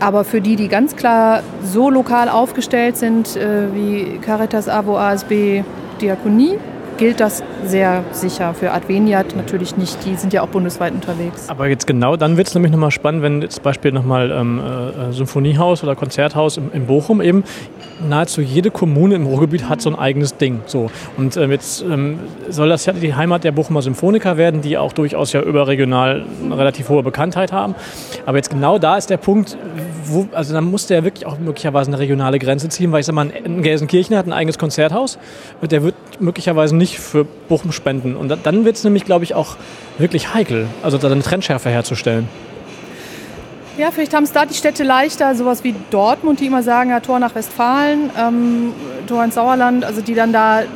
Aber 0.00 0.24
für 0.24 0.40
die, 0.40 0.56
die 0.56 0.68
ganz 0.68 0.96
klar 0.96 1.42
so 1.62 1.88
lokal 1.90 2.28
aufgestellt 2.28 2.96
sind 2.96 3.36
äh, 3.36 3.72
wie 3.72 4.18
Caritas, 4.18 4.68
AWO, 4.68 4.96
ASB, 4.96 5.62
Diakonie, 6.00 6.58
gilt 6.96 7.20
das 7.20 7.42
sehr 7.64 8.04
sicher. 8.12 8.54
Für 8.54 8.72
Adveniat 8.72 9.36
natürlich 9.36 9.76
nicht, 9.76 10.04
die 10.04 10.14
sind 10.16 10.32
ja 10.32 10.42
auch 10.42 10.48
bundesweit 10.48 10.92
unterwegs. 10.92 11.48
Aber 11.48 11.66
jetzt 11.66 11.86
genau 11.86 12.16
dann 12.16 12.36
wird 12.36 12.48
es 12.48 12.54
nämlich 12.54 12.72
nochmal 12.72 12.90
spannend, 12.90 13.22
wenn 13.22 13.42
jetzt 13.42 13.62
Beispiel 13.62 13.92
nochmal 13.92 14.30
ähm, 14.30 14.60
äh, 14.60 15.12
Symphoniehaus 15.12 15.82
oder 15.82 15.96
Konzerthaus 15.96 16.56
in, 16.56 16.70
in, 16.72 16.86
Bochum 16.86 17.20
eben, 17.20 17.44
nahezu 18.06 18.40
jede 18.40 18.70
Kommune 18.70 19.14
im 19.14 19.26
Ruhrgebiet 19.26 19.68
hat 19.68 19.80
so 19.80 19.90
ein 19.90 19.96
eigenes 19.96 20.36
Ding. 20.36 20.60
So. 20.66 20.90
Und 21.16 21.36
ähm, 21.36 21.50
jetzt 21.50 21.82
ähm, 21.82 22.18
soll 22.48 22.68
das 22.68 22.86
ja 22.86 22.92
die 22.92 23.14
Heimat 23.14 23.44
der 23.44 23.52
Bochumer 23.52 23.82
Symphoniker 23.82 24.36
werden, 24.36 24.60
die 24.60 24.76
auch 24.78 24.92
durchaus 24.92 25.32
ja 25.32 25.40
überregional 25.40 26.24
eine 26.44 26.58
relativ 26.58 26.88
hohe 26.88 27.02
Bekanntheit 27.02 27.52
haben. 27.52 27.74
Aber 28.26 28.36
jetzt 28.36 28.50
genau 28.50 28.78
da 28.78 28.96
ist 28.96 29.10
der 29.10 29.16
Punkt, 29.16 29.56
wo, 30.04 30.28
also 30.32 30.52
dann 30.52 30.64
musste 30.64 30.94
er 30.94 31.04
wirklich 31.04 31.26
auch 31.26 31.38
möglicherweise 31.38 31.90
eine 31.90 31.98
regionale 31.98 32.38
Grenze 32.38 32.68
ziehen, 32.68 32.92
weil 32.92 33.00
ich 33.00 33.06
sag 33.06 33.14
mal, 33.14 33.30
in 33.30 33.62
Gelsenkirchen 33.62 34.16
hat 34.16 34.26
ein 34.26 34.32
eigenes 34.32 34.58
Konzerthaus, 34.58 35.18
der 35.62 35.82
wird 35.82 35.94
möglicherweise 36.20 36.76
nicht 36.76 36.83
für 36.86 37.24
Bochum 37.24 37.72
spenden. 37.72 38.16
Und 38.16 38.28
dann 38.42 38.64
wird 38.64 38.76
es 38.76 38.84
nämlich, 38.84 39.04
glaube 39.04 39.24
ich, 39.24 39.34
auch 39.34 39.56
wirklich 39.98 40.34
heikel, 40.34 40.66
also 40.82 40.98
da 40.98 41.10
eine 41.10 41.22
Trendschärfe 41.22 41.70
herzustellen. 41.70 42.28
Ja, 43.76 43.90
vielleicht 43.90 44.14
haben 44.14 44.22
es 44.22 44.32
da 44.32 44.46
die 44.46 44.54
Städte 44.54 44.84
leichter, 44.84 45.34
sowas 45.34 45.64
wie 45.64 45.74
Dortmund, 45.90 46.38
die 46.38 46.46
immer 46.46 46.62
sagen, 46.62 46.90
ja, 46.90 47.00
Tor 47.00 47.18
nach 47.18 47.34
Westfalen, 47.34 48.10
ähm, 48.16 48.72
Tor 49.08 49.24
ins 49.24 49.34
Sauerland, 49.34 49.84
also 49.84 50.00
die 50.00 50.14
dann 50.14 50.32
da 50.32 50.60
äh, 50.60 50.66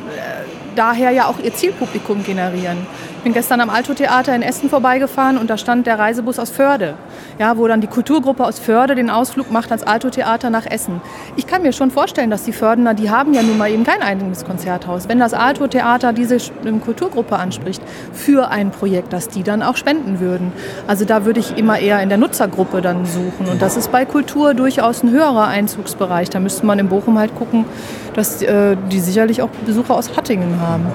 daher 0.75 1.11
ja 1.11 1.27
auch 1.27 1.39
ihr 1.39 1.53
Zielpublikum 1.53 2.23
generieren. 2.23 2.77
Ich 3.17 3.23
bin 3.23 3.33
gestern 3.33 3.61
am 3.61 3.69
Alto-Theater 3.69 4.35
in 4.35 4.41
Essen 4.41 4.69
vorbeigefahren 4.69 5.37
und 5.37 5.49
da 5.49 5.57
stand 5.57 5.87
der 5.87 5.97
Reisebus 5.97 6.39
aus 6.39 6.49
Förde. 6.49 6.95
Ja, 7.37 7.57
wo 7.57 7.67
dann 7.67 7.81
die 7.81 7.87
Kulturgruppe 7.87 8.43
aus 8.43 8.59
Förde 8.59 8.95
den 8.95 9.09
Ausflug 9.09 9.51
macht 9.51 9.71
ans 9.71 9.83
Alto-Theater 9.83 10.49
nach 10.49 10.65
Essen. 10.65 11.01
Ich 11.35 11.47
kann 11.47 11.61
mir 11.61 11.73
schon 11.73 11.91
vorstellen, 11.91 12.29
dass 12.29 12.43
die 12.43 12.51
Fördener, 12.51 12.93
die 12.93 13.09
haben 13.09 13.33
ja 13.33 13.43
nun 13.43 13.57
mal 13.57 13.71
eben 13.71 13.83
kein 13.83 14.01
eigenes 14.01 14.45
Konzerthaus. 14.45 15.07
Wenn 15.07 15.19
das 15.19 15.33
Alto-Theater 15.33 16.13
diese 16.13 16.37
ähm, 16.65 16.81
Kulturgruppe 16.81 17.37
anspricht 17.37 17.81
für 18.13 18.49
ein 18.49 18.71
Projekt, 18.71 19.13
dass 19.13 19.27
die 19.27 19.43
dann 19.43 19.63
auch 19.63 19.77
spenden 19.77 20.19
würden. 20.19 20.51
Also 20.87 21.05
da 21.05 21.25
würde 21.25 21.39
ich 21.39 21.57
immer 21.57 21.79
eher 21.79 22.01
in 22.01 22.09
der 22.09 22.17
Nutzergruppe 22.17 22.81
dann 22.81 23.05
suchen. 23.05 23.47
Und 23.49 23.61
das 23.61 23.77
ist 23.77 23.91
bei 23.91 24.05
Kultur 24.05 24.53
durchaus 24.53 25.03
ein 25.03 25.11
höherer 25.11 25.47
Einzugsbereich. 25.47 26.29
Da 26.29 26.39
müsste 26.39 26.65
man 26.65 26.79
in 26.79 26.89
Bochum 26.89 27.17
halt 27.17 27.35
gucken, 27.35 27.65
dass 28.13 28.41
äh, 28.41 28.75
die 28.91 28.99
sicherlich 28.99 29.41
auch 29.41 29.49
Besucher 29.65 29.95
aus 29.95 30.15
Hattingen 30.15 30.59
haben. 30.59 30.87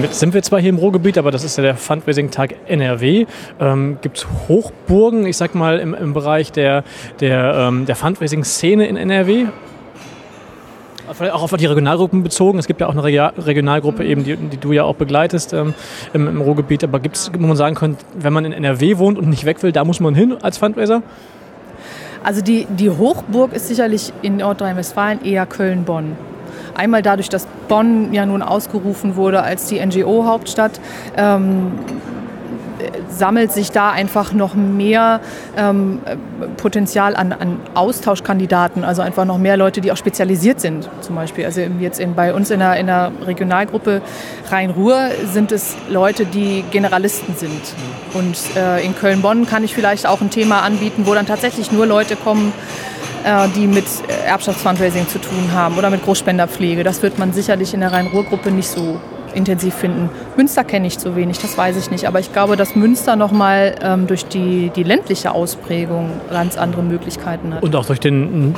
Jetzt 0.00 0.20
sind 0.20 0.32
wir 0.32 0.42
zwar 0.42 0.60
hier 0.60 0.70
im 0.70 0.76
Ruhrgebiet, 0.76 1.18
aber 1.18 1.32
das 1.32 1.42
ist 1.42 1.56
ja 1.56 1.62
der 1.64 1.74
Fundraising-Tag 1.74 2.54
NRW. 2.68 3.26
Ähm, 3.58 3.98
Gibt 4.00 4.18
es 4.18 4.26
Hochburgen, 4.48 5.26
ich 5.26 5.36
sag 5.36 5.51
mal, 5.54 5.78
im, 5.78 5.94
im 5.94 6.12
Bereich 6.14 6.52
der, 6.52 6.84
der, 7.20 7.54
ähm, 7.68 7.86
der 7.86 7.96
Fundraising-Szene 7.96 8.86
in 8.86 8.96
NRW? 8.96 9.46
Vielleicht 11.14 11.34
auch 11.34 11.42
auf 11.42 11.52
die 11.52 11.66
Regionalgruppen 11.66 12.22
bezogen. 12.22 12.58
Es 12.58 12.66
gibt 12.66 12.80
ja 12.80 12.86
auch 12.86 12.92
eine 12.92 13.02
Regi- 13.02 13.32
Regionalgruppe, 13.38 14.04
eben, 14.04 14.24
die, 14.24 14.36
die 14.36 14.56
du 14.56 14.72
ja 14.72 14.84
auch 14.84 14.94
begleitest 14.94 15.52
ähm, 15.52 15.74
im, 16.12 16.28
im 16.28 16.40
Ruhrgebiet. 16.40 16.84
Aber 16.84 17.00
gibt 17.00 17.16
es, 17.16 17.30
wo 17.36 17.46
man 17.46 17.56
sagen 17.56 17.74
könnte, 17.74 18.04
wenn 18.14 18.32
man 18.32 18.44
in 18.44 18.52
NRW 18.52 18.98
wohnt 18.98 19.18
und 19.18 19.28
nicht 19.28 19.44
weg 19.44 19.62
will, 19.62 19.72
da 19.72 19.84
muss 19.84 20.00
man 20.00 20.14
hin 20.14 20.36
als 20.42 20.58
Fundraiser? 20.58 21.02
Also 22.24 22.40
die, 22.40 22.66
die 22.66 22.88
Hochburg 22.88 23.52
ist 23.52 23.68
sicherlich 23.68 24.12
in 24.22 24.36
Nordrhein-Westfalen 24.36 25.24
eher 25.24 25.44
Köln-Bonn. 25.44 26.16
Einmal 26.74 27.02
dadurch, 27.02 27.28
dass 27.28 27.46
Bonn 27.68 28.14
ja 28.14 28.24
nun 28.24 28.40
ausgerufen 28.40 29.16
wurde 29.16 29.42
als 29.42 29.66
die 29.66 29.84
NGO-Hauptstadt, 29.84 30.80
ähm, 31.16 31.72
sammelt 33.08 33.52
sich 33.52 33.70
da 33.70 33.90
einfach 33.90 34.32
noch 34.32 34.54
mehr 34.54 35.20
ähm, 35.56 36.00
Potenzial 36.56 37.16
an, 37.16 37.32
an 37.32 37.60
Austauschkandidaten, 37.74 38.84
also 38.84 39.02
einfach 39.02 39.24
noch 39.24 39.38
mehr 39.38 39.56
Leute, 39.56 39.80
die 39.80 39.92
auch 39.92 39.96
spezialisiert 39.96 40.60
sind. 40.60 40.88
Zum 41.00 41.16
Beispiel, 41.16 41.44
also 41.44 41.60
jetzt 41.60 42.00
in, 42.00 42.14
bei 42.14 42.34
uns 42.34 42.50
in 42.50 42.60
der, 42.60 42.76
in 42.76 42.86
der 42.86 43.12
Regionalgruppe 43.26 44.02
Rhein-Ruhr 44.50 45.10
sind 45.32 45.52
es 45.52 45.76
Leute, 45.88 46.24
die 46.24 46.64
Generalisten 46.70 47.34
sind. 47.36 47.60
Und 48.14 48.36
äh, 48.56 48.84
in 48.84 48.94
Köln-Bonn 48.94 49.46
kann 49.46 49.64
ich 49.64 49.74
vielleicht 49.74 50.06
auch 50.06 50.20
ein 50.20 50.30
Thema 50.30 50.60
anbieten, 50.62 51.06
wo 51.06 51.14
dann 51.14 51.26
tatsächlich 51.26 51.72
nur 51.72 51.86
Leute 51.86 52.16
kommen, 52.16 52.52
äh, 53.24 53.48
die 53.54 53.66
mit 53.66 53.86
Erbschaftsfundraising 54.26 55.08
zu 55.08 55.18
tun 55.18 55.52
haben 55.54 55.78
oder 55.78 55.90
mit 55.90 56.02
Großspenderpflege. 56.04 56.84
Das 56.84 57.02
wird 57.02 57.18
man 57.18 57.32
sicherlich 57.32 57.74
in 57.74 57.80
der 57.80 57.92
Rhein-Ruhr-Gruppe 57.92 58.50
nicht 58.50 58.68
so 58.68 59.00
intensiv 59.34 59.74
finden. 59.74 60.08
Münster 60.36 60.64
kenne 60.64 60.86
ich 60.86 60.98
zu 60.98 61.16
wenig, 61.16 61.38
das 61.38 61.56
weiß 61.56 61.76
ich 61.76 61.90
nicht. 61.90 62.06
Aber 62.06 62.20
ich 62.20 62.32
glaube, 62.32 62.56
dass 62.56 62.74
Münster 62.76 63.16
nochmal 63.16 63.74
ähm, 63.82 64.06
durch 64.06 64.26
die, 64.26 64.70
die 64.74 64.82
ländliche 64.82 65.32
Ausprägung 65.32 66.10
ganz 66.30 66.56
andere 66.56 66.82
Möglichkeiten 66.82 67.54
hat. 67.54 67.62
Und 67.62 67.74
auch 67.76 67.86
durch 67.86 68.00
den 68.00 68.54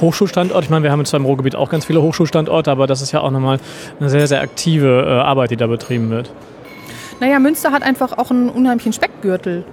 Hochschulstandort. 0.00 0.64
Ich 0.64 0.70
meine, 0.70 0.82
wir 0.82 0.92
haben 0.92 1.04
zwar 1.04 1.20
im 1.20 1.26
Ruhrgebiet 1.26 1.56
auch 1.56 1.70
ganz 1.70 1.84
viele 1.84 2.02
Hochschulstandorte, 2.02 2.70
aber 2.70 2.86
das 2.86 3.02
ist 3.02 3.12
ja 3.12 3.20
auch 3.20 3.30
nochmal 3.30 3.58
eine 4.00 4.10
sehr, 4.10 4.26
sehr 4.26 4.40
aktive 4.40 5.04
äh, 5.06 5.10
Arbeit, 5.10 5.50
die 5.50 5.56
da 5.56 5.66
betrieben 5.66 6.10
wird. 6.10 6.30
Naja, 7.20 7.38
Münster 7.38 7.72
hat 7.72 7.82
einfach 7.82 8.18
auch 8.18 8.30
einen 8.30 8.48
unheimlichen 8.48 8.92
Speckgürtel. 8.92 9.64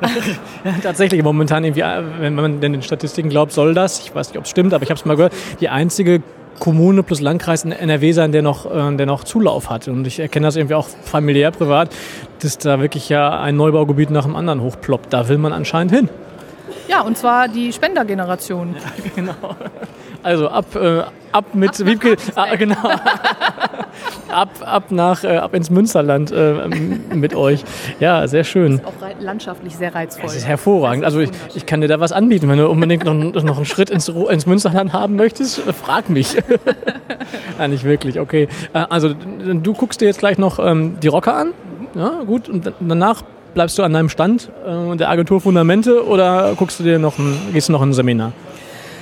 Ja, 0.64 0.74
tatsächlich, 0.82 1.22
momentan 1.22 1.64
irgendwie, 1.64 1.80
äh, 1.80 2.02
wenn 2.20 2.34
man 2.34 2.60
denn 2.60 2.72
den 2.72 2.82
Statistiken 2.82 3.28
glaubt, 3.28 3.52
soll 3.52 3.74
das, 3.74 4.00
ich 4.00 4.14
weiß 4.14 4.28
nicht, 4.28 4.38
ob 4.38 4.44
es 4.44 4.50
stimmt, 4.50 4.74
aber 4.74 4.82
ich 4.82 4.90
habe 4.90 4.98
es 4.98 5.04
mal 5.04 5.16
gehört, 5.16 5.32
die 5.60 5.68
einzige 5.68 6.22
Kommune 6.58 7.02
plus 7.02 7.20
Landkreis 7.20 7.64
in 7.64 7.72
NRW 7.72 8.12
sein, 8.12 8.32
der 8.32 8.42
noch, 8.42 8.66
äh, 8.66 8.96
der 8.96 9.06
noch 9.06 9.24
Zulauf 9.24 9.70
hat. 9.70 9.88
Und 9.88 10.06
ich 10.06 10.18
erkenne 10.20 10.46
das 10.46 10.56
irgendwie 10.56 10.74
auch 10.74 10.86
familiär, 10.86 11.50
privat, 11.50 11.94
dass 12.40 12.58
da 12.58 12.80
wirklich 12.80 13.08
ja 13.08 13.40
ein 13.40 13.56
Neubaugebiet 13.56 14.10
nach 14.10 14.24
dem 14.24 14.36
anderen 14.36 14.62
hochploppt. 14.62 15.12
Da 15.12 15.28
will 15.28 15.38
man 15.38 15.52
anscheinend 15.52 15.92
hin. 15.92 16.08
Ja, 16.88 17.02
und 17.02 17.18
zwar 17.18 17.48
die 17.48 17.72
Spendergeneration. 17.72 18.76
Ja, 19.04 19.10
genau. 19.14 19.56
Also 20.22 20.48
ab, 20.48 20.74
äh, 20.74 21.02
ab 21.32 21.44
mit 21.54 21.70
Ab 21.80 21.86
Wiebke, 21.86 22.16
ah, 22.34 22.54
genau. 22.56 22.76
ab, 24.32 24.48
ab 24.64 24.90
nach, 24.90 25.24
äh, 25.24 25.36
ab 25.36 25.54
ins 25.54 25.70
Münsterland 25.70 26.30
äh, 26.32 26.54
mit 27.14 27.34
euch. 27.34 27.64
Ja, 28.00 28.26
sehr 28.26 28.44
schön. 28.44 28.80
Auch 28.84 29.00
rei- 29.02 29.16
landschaftlich 29.20 29.76
sehr 29.76 29.94
reizvoll. 29.94 30.24
Das 30.24 30.36
ist 30.36 30.46
hervorragend. 30.46 31.04
Also 31.04 31.20
ich, 31.20 31.30
ich 31.54 31.66
kann 31.66 31.80
dir 31.80 31.88
da 31.88 32.00
was 32.00 32.12
anbieten. 32.12 32.48
Wenn 32.48 32.58
du 32.58 32.68
unbedingt 32.68 33.04
noch, 33.04 33.14
noch 33.14 33.56
einen 33.56 33.64
Schritt 33.66 33.90
ins, 33.90 34.08
ins 34.08 34.46
Münsterland 34.46 34.92
haben 34.92 35.16
möchtest, 35.16 35.66
äh, 35.66 35.72
frag 35.72 36.10
mich. 36.10 36.36
ja, 37.58 37.68
nicht 37.68 37.84
wirklich, 37.84 38.18
okay. 38.20 38.48
Äh, 38.72 38.84
Also 38.90 39.14
du 39.14 39.72
guckst 39.74 40.00
dir 40.00 40.06
jetzt 40.06 40.18
gleich 40.18 40.38
noch 40.38 40.58
ähm, 40.58 40.98
die 41.00 41.08
Rocker 41.08 41.36
an. 41.36 41.48
Ja, 41.94 42.22
gut. 42.26 42.48
Und 42.48 42.72
danach 42.80 43.22
bleibst 43.54 43.78
du 43.78 43.82
an 43.82 43.92
deinem 43.92 44.08
Stand 44.08 44.50
äh, 44.66 44.96
der 44.96 45.08
Agentur 45.10 45.40
Fundamente 45.40 46.06
oder 46.06 46.54
guckst 46.56 46.80
du 46.80 46.84
dir 46.84 46.98
noch 46.98 47.18
ein, 47.18 47.34
gehst 47.52 47.68
du 47.68 47.72
noch 47.72 47.82
in 47.82 47.90
ein 47.90 47.94
Seminar? 47.94 48.32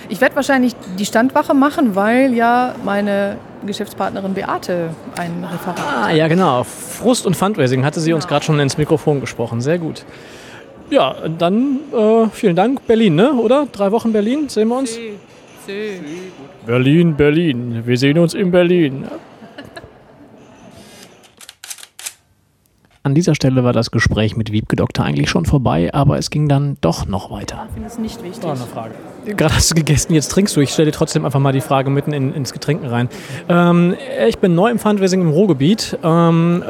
Ich 0.09 0.21
werde 0.21 0.37
wahrscheinlich 0.37 0.75
die 0.99 1.07
Standwache 1.07 1.55
machen, 1.55 1.95
weil 1.95 2.33
ja 2.35 2.75
meine 2.85 3.37
Geschäftspartnerin 3.67 4.35
Beate 4.35 4.91
ein 5.19 5.45
Referat 5.45 5.81
Ah, 5.81 6.11
ja, 6.13 6.29
genau. 6.29 6.65
Frust 6.65 7.27
und 7.27 7.37
Fundraising 7.37 7.85
hatte 7.85 8.01
sie 8.01 8.13
uns 8.13 8.27
gerade 8.29 8.45
schon 8.45 8.61
ins 8.61 8.79
Mikrofon 8.79 9.21
gesprochen. 9.21 9.61
Sehr 9.61 9.79
gut. 9.79 10.05
Ja, 10.91 11.17
dann 11.39 11.81
äh, 11.93 12.29
vielen 12.31 12.55
Dank. 12.55 12.87
Berlin, 12.87 13.17
ne? 13.17 13.33
Oder? 13.33 13.67
Drei 13.73 13.91
Wochen 13.91 14.13
Berlin, 14.13 14.49
sehen 14.49 14.69
wir 14.69 14.79
uns? 14.79 14.97
Berlin, 16.65 17.17
Berlin. 17.17 17.83
Wir 17.85 17.99
sehen 17.99 18.19
uns 18.19 18.35
in 18.35 18.53
Berlin. 18.53 19.05
An 23.07 23.15
dieser 23.15 23.37
Stelle 23.37 23.63
war 23.63 23.73
das 23.73 23.93
Gespräch 23.93 24.37
mit 24.37 24.51
Wiebke 24.51 24.75
Doktor 24.75 25.05
eigentlich 25.05 25.31
schon 25.31 25.45
vorbei, 25.45 25.95
aber 25.95 26.19
es 26.19 26.29
ging 26.29 26.49
dann 26.49 26.77
doch 26.81 27.07
noch 27.07 27.31
weiter. 27.31 27.67
Ich 27.69 27.75
finde 27.75 27.89
es 27.89 27.99
nicht 28.01 28.21
wichtig. 28.25 28.43
Oh, 28.45 28.49
eine 28.49 28.57
Frage. 28.59 28.95
Gerade 29.27 29.55
hast 29.55 29.71
du 29.71 29.77
gegessen, 29.77 30.13
jetzt 30.13 30.33
trinkst 30.33 30.57
du. 30.57 30.61
Ich 30.61 30.71
stelle 30.71 30.91
dir 30.91 30.97
trotzdem 30.97 31.25
einfach 31.25 31.39
mal 31.39 31.53
die 31.53 31.61
Frage 31.61 31.89
mitten 31.89 32.13
in, 32.13 32.35
ins 32.35 32.53
Getränken 32.53 32.89
rein. 32.89 33.09
Ähm, 33.49 33.95
ich 34.27 34.39
bin 34.39 34.57
neu 34.57 34.73
im 34.73 34.81
Fundraising 34.81 35.21
im 35.21 35.31
Ruhrgebiet. 35.31 35.97
Ähm, 36.03 36.65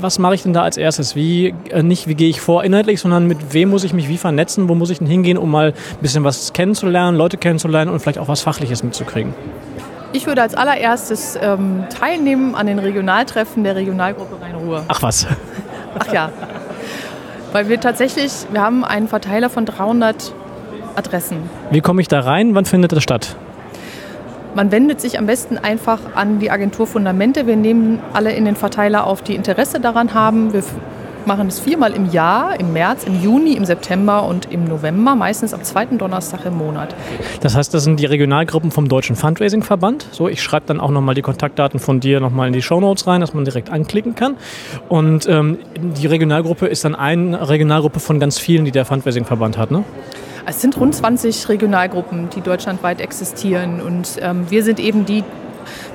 was 0.00 0.18
mache 0.18 0.34
ich 0.34 0.42
denn 0.42 0.54
da 0.54 0.62
als 0.62 0.78
erstes? 0.78 1.14
Wie, 1.14 1.52
äh, 1.68 1.82
nicht 1.82 2.08
wie 2.08 2.14
gehe 2.14 2.30
ich 2.30 2.40
vor 2.40 2.64
inhaltlich, 2.64 2.98
sondern 2.98 3.26
mit 3.26 3.52
wem 3.52 3.68
muss 3.68 3.84
ich 3.84 3.92
mich 3.92 4.08
wie 4.08 4.16
vernetzen? 4.16 4.70
Wo 4.70 4.74
muss 4.74 4.88
ich 4.88 4.96
denn 4.96 5.06
hingehen, 5.06 5.36
um 5.36 5.50
mal 5.50 5.72
ein 5.72 5.98
bisschen 6.00 6.24
was 6.24 6.54
kennenzulernen, 6.54 7.18
Leute 7.18 7.36
kennenzulernen 7.36 7.90
und 7.90 8.00
vielleicht 8.00 8.18
auch 8.18 8.28
was 8.28 8.40
Fachliches 8.40 8.82
mitzukriegen? 8.82 9.34
Ich 10.14 10.26
würde 10.26 10.42
als 10.42 10.54
allererstes 10.54 11.38
ähm, 11.40 11.84
teilnehmen 11.88 12.54
an 12.54 12.66
den 12.66 12.78
Regionaltreffen 12.78 13.64
der 13.64 13.76
Regionalgruppe 13.76 14.40
Rhein-Ruhr. 14.42 14.84
Ach 14.88 15.02
was. 15.02 15.26
Ach 15.98 16.12
ja. 16.12 16.30
Weil 17.52 17.68
wir 17.68 17.80
tatsächlich, 17.80 18.32
wir 18.50 18.62
haben 18.62 18.84
einen 18.84 19.08
Verteiler 19.08 19.50
von 19.50 19.66
300 19.66 20.32
Adressen. 20.96 21.38
Wie 21.70 21.80
komme 21.80 22.00
ich 22.00 22.08
da 22.08 22.20
rein? 22.20 22.54
Wann 22.54 22.64
findet 22.64 22.92
das 22.92 23.02
statt? 23.02 23.36
Man 24.54 24.70
wendet 24.70 25.00
sich 25.00 25.18
am 25.18 25.26
besten 25.26 25.56
einfach 25.56 25.98
an 26.14 26.38
die 26.38 26.50
Agentur 26.50 26.86
Fundamente. 26.86 27.46
Wir 27.46 27.56
nehmen 27.56 28.00
alle 28.12 28.32
in 28.32 28.44
den 28.44 28.56
Verteiler 28.56 29.06
auf, 29.06 29.22
die 29.22 29.34
Interesse 29.34 29.80
daran 29.80 30.12
haben. 30.12 30.52
Wir 30.52 30.62
machen 31.26 31.48
es 31.48 31.60
viermal 31.60 31.92
im 31.92 32.10
Jahr, 32.10 32.58
im 32.58 32.72
März, 32.72 33.04
im 33.04 33.22
Juni, 33.22 33.54
im 33.54 33.64
September 33.64 34.26
und 34.26 34.52
im 34.52 34.64
November, 34.64 35.14
meistens 35.14 35.54
am 35.54 35.62
zweiten 35.62 35.98
Donnerstag 35.98 36.44
im 36.46 36.56
Monat. 36.56 36.94
Das 37.40 37.56
heißt, 37.56 37.72
das 37.74 37.84
sind 37.84 38.00
die 38.00 38.06
Regionalgruppen 38.06 38.70
vom 38.70 38.88
Deutschen 38.88 39.16
Fundraising-Verband. 39.16 40.06
So, 40.12 40.28
ich 40.28 40.42
schreibe 40.42 40.66
dann 40.66 40.80
auch 40.80 40.90
nochmal 40.90 41.14
die 41.14 41.22
Kontaktdaten 41.22 41.80
von 41.80 42.00
dir 42.00 42.20
nochmal 42.20 42.46
in 42.46 42.52
die 42.52 42.62
Shownotes 42.62 43.06
rein, 43.06 43.20
dass 43.20 43.34
man 43.34 43.44
direkt 43.44 43.70
anklicken 43.70 44.14
kann. 44.14 44.36
Und 44.88 45.28
ähm, 45.28 45.58
die 45.76 46.06
Regionalgruppe 46.06 46.66
ist 46.66 46.84
dann 46.84 46.94
eine 46.94 47.48
Regionalgruppe 47.48 48.00
von 48.00 48.20
ganz 48.20 48.38
vielen, 48.38 48.64
die 48.64 48.72
der 48.72 48.84
Fundraising-Verband 48.84 49.58
hat, 49.58 49.70
ne? 49.70 49.84
Es 50.44 50.60
sind 50.60 50.76
rund 50.78 50.94
20 50.94 51.48
Regionalgruppen, 51.48 52.28
die 52.30 52.40
deutschlandweit 52.40 53.00
existieren. 53.00 53.80
Und 53.80 54.18
ähm, 54.20 54.50
wir 54.50 54.64
sind 54.64 54.80
eben 54.80 55.06
die, 55.06 55.22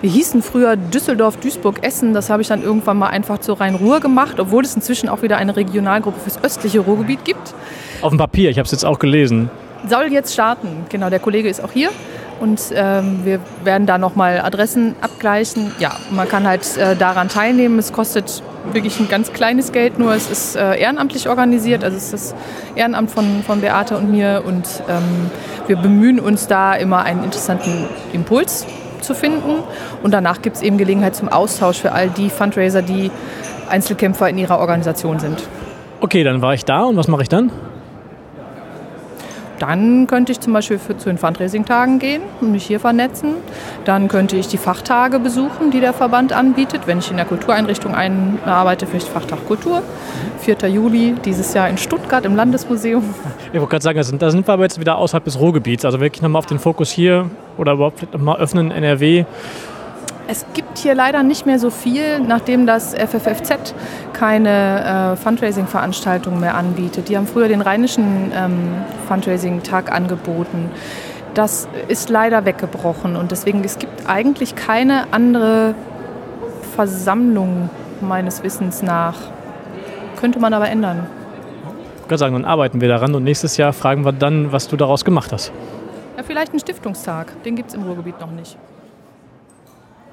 wir 0.02 0.10
hießen 0.10 0.42
früher 0.42 0.76
Düsseldorf, 0.76 1.38
Duisburg, 1.38 1.84
Essen. 1.84 2.14
Das 2.14 2.30
habe 2.30 2.42
ich 2.42 2.48
dann 2.48 2.64
irgendwann 2.64 2.98
mal 2.98 3.08
einfach 3.08 3.40
zur 3.40 3.60
Rhein-Ruhr 3.60 4.00
gemacht, 4.00 4.40
obwohl 4.40 4.64
es 4.64 4.76
inzwischen 4.76 5.10
auch 5.10 5.22
wieder 5.22 5.38
eine 5.38 5.56
Regionalgruppe 5.56 6.20
fürs 6.20 6.44
östliche 6.44 6.80
Ruhrgebiet 6.80 7.26
gibt. 7.26 7.54
Auf 8.02 8.10
dem 8.10 8.18
Papier, 8.18 8.50
ich 8.50 8.58
habe 8.58 8.66
es 8.66 8.72
jetzt 8.72 8.86
auch 8.86 9.00
gelesen. 9.00 9.50
Soll 9.88 10.12
jetzt 10.12 10.34
starten. 10.34 10.86
Genau, 10.90 11.10
der 11.10 11.20
Kollege 11.20 11.50
ist 11.50 11.64
auch 11.64 11.72
hier. 11.72 11.90
Und 12.40 12.62
ähm, 12.74 13.22
wir 13.24 13.40
werden 13.64 13.88
da 13.88 13.98
nochmal 13.98 14.42
Adressen 14.42 14.96
abgleichen. 15.02 15.72
Ja, 15.80 15.96
man 16.12 16.28
kann 16.28 16.48
halt 16.48 16.78
äh, 16.78 16.96
daran 16.96 17.30
teilnehmen. 17.30 17.80
Es 17.80 17.92
kostet 17.94 18.44
wirklich 18.74 19.00
ein 19.00 19.08
ganz 19.08 19.34
kleines 19.34 19.72
Geld, 19.72 19.98
nur 19.98 20.14
es 20.14 20.30
ist 20.30 20.56
äh, 20.56 20.80
ehrenamtlich 20.80 21.30
organisiert. 21.30 21.84
Also 21.84 21.98
es 21.98 22.06
ist 22.06 22.14
das 22.14 22.36
Ehrenamt 22.76 23.10
von, 23.10 23.44
von 23.44 23.62
Beate 23.62 23.98
und 23.98 24.12
mir. 24.12 24.44
Und 24.46 24.68
ähm, 24.88 25.32
wir 25.68 25.78
bemühen 25.78 26.20
uns 26.20 26.48
da 26.48 26.76
immer 26.76 27.04
einen 27.04 27.24
interessanten 27.24 27.86
Impuls 28.14 28.66
zu 29.04 29.14
finden. 29.14 29.64
Und 30.04 30.12
danach 30.12 30.42
gibt 30.42 30.58
es 30.58 30.62
eben 30.62 30.78
Gelegenheit 30.78 31.16
zum 31.16 31.30
Austausch 31.30 31.78
für 31.78 31.92
all 31.92 32.10
die 32.10 32.30
Fundraiser, 32.30 32.82
die 32.82 33.12
Einzelkämpfer 33.70 34.30
in 34.30 34.38
ihrer 34.38 34.60
Organisation 34.60 35.20
sind. 35.20 35.44
Okay, 36.00 36.24
dann 36.24 36.42
war 36.42 36.54
ich 36.54 36.66
da 36.66 36.84
und 36.84 36.96
was 36.98 37.08
mache 37.08 37.24
ich 37.24 37.30
dann? 37.30 37.52
Dann 39.60 40.08
könnte 40.08 40.32
ich 40.32 40.40
zum 40.40 40.54
Beispiel 40.54 40.78
für, 40.78 40.98
zu 40.98 41.10
den 41.10 41.18
Fundraising-Tagen 41.18 42.00
gehen 42.00 42.22
und 42.42 42.52
mich 42.52 42.66
hier 42.66 42.80
vernetzen. 42.80 43.36
Dann 43.86 44.08
könnte 44.08 44.36
ich 44.36 44.48
die 44.48 44.58
Fachtage 44.58 45.20
besuchen, 45.20 45.72
die 45.72 45.80
der 45.80 45.94
Verband 45.94 46.34
anbietet. 46.34 46.82
Wenn 46.86 47.00
ich 47.00 47.10
in 47.10 47.18
der 47.18 47.26
Kultureinrichtung 47.26 47.96
arbeite, 47.96 48.86
vielleicht 48.86 49.08
Fachtag 49.08 49.46
Kultur. 49.48 49.82
4. 50.40 50.70
Juli 50.70 51.16
dieses 51.26 51.54
Jahr 51.54 51.70
in 51.70 51.78
Stuttgart 51.78 52.26
im 52.26 52.36
Landesmuseum. 52.36 53.04
Ich 53.52 53.60
wollte 53.60 53.72
gerade 53.72 53.84
sagen, 53.84 53.98
da 53.98 54.04
sind, 54.04 54.22
da 54.22 54.32
sind 54.32 54.48
wir 54.48 54.54
aber 54.54 54.64
jetzt 54.64 54.80
wieder 54.80 54.98
außerhalb 54.98 55.24
des 55.24 55.40
Ruhrgebiets. 55.40 55.86
Also 55.86 56.00
wirklich 56.00 56.22
nochmal 56.22 56.40
auf 56.40 56.46
den 56.46 56.60
Fokus 56.60 56.92
hier 56.92 57.30
oder 57.58 57.74
überhaupt 57.74 58.14
nochmal 58.14 58.38
öffnen 58.38 58.72
NRW. 58.72 59.26
Es 60.30 60.46
gibt 60.54 60.78
hier 60.78 60.94
leider 60.94 61.24
nicht 61.24 61.46
mehr 61.46 61.58
so 61.58 61.70
viel, 61.70 62.20
nachdem 62.20 62.68
das 62.68 62.94
FFFZ 62.94 63.74
keine 64.12 65.14
äh, 65.14 65.16
Fundraising-Veranstaltungen 65.16 66.42
mehr 66.42 66.56
anbietet. 66.56 67.08
Die 67.08 67.16
haben 67.16 67.28
früher 67.28 67.48
den 67.48 67.62
rheinischen 67.62 68.32
ähm, 68.36 68.76
Fundraising-Tag 69.08 69.90
angeboten. 69.90 70.70
Das 71.34 71.70
ist 71.88 72.10
leider 72.10 72.44
weggebrochen 72.44 73.16
und 73.16 73.32
deswegen 73.32 73.64
es 73.64 73.80
gibt 73.80 74.10
eigentlich 74.10 74.56
keine 74.56 75.06
andere 75.12 75.76
Versammlung 76.76 77.70
meines 78.02 78.44
Wissens 78.44 78.82
nach. 78.82 79.16
Könnte 80.20 80.40
man 80.40 80.54
aber 80.54 80.68
ändern. 80.68 81.08
Ich 82.04 82.06
würde 82.06 82.18
sagen, 82.18 82.34
dann 82.34 82.46
arbeiten 82.46 82.82
wir 82.82 82.88
daran 82.90 83.16
und 83.16 83.24
nächstes 83.24 83.56
Jahr 83.56 83.72
fragen 83.72 84.04
wir 84.04 84.12
dann, 84.12 84.52
was 84.52 84.68
du 84.68 84.76
daraus 84.76 85.06
gemacht 85.06 85.32
hast. 85.32 85.54
Ja, 86.18 86.24
vielleicht 86.24 86.52
einen 86.52 86.60
Stiftungstag. 86.60 87.44
Den 87.44 87.56
gibt 87.56 87.70
es 87.70 87.76
im 87.76 87.84
Ruhrgebiet 87.84 88.20
noch 88.20 88.32
nicht. 88.32 88.58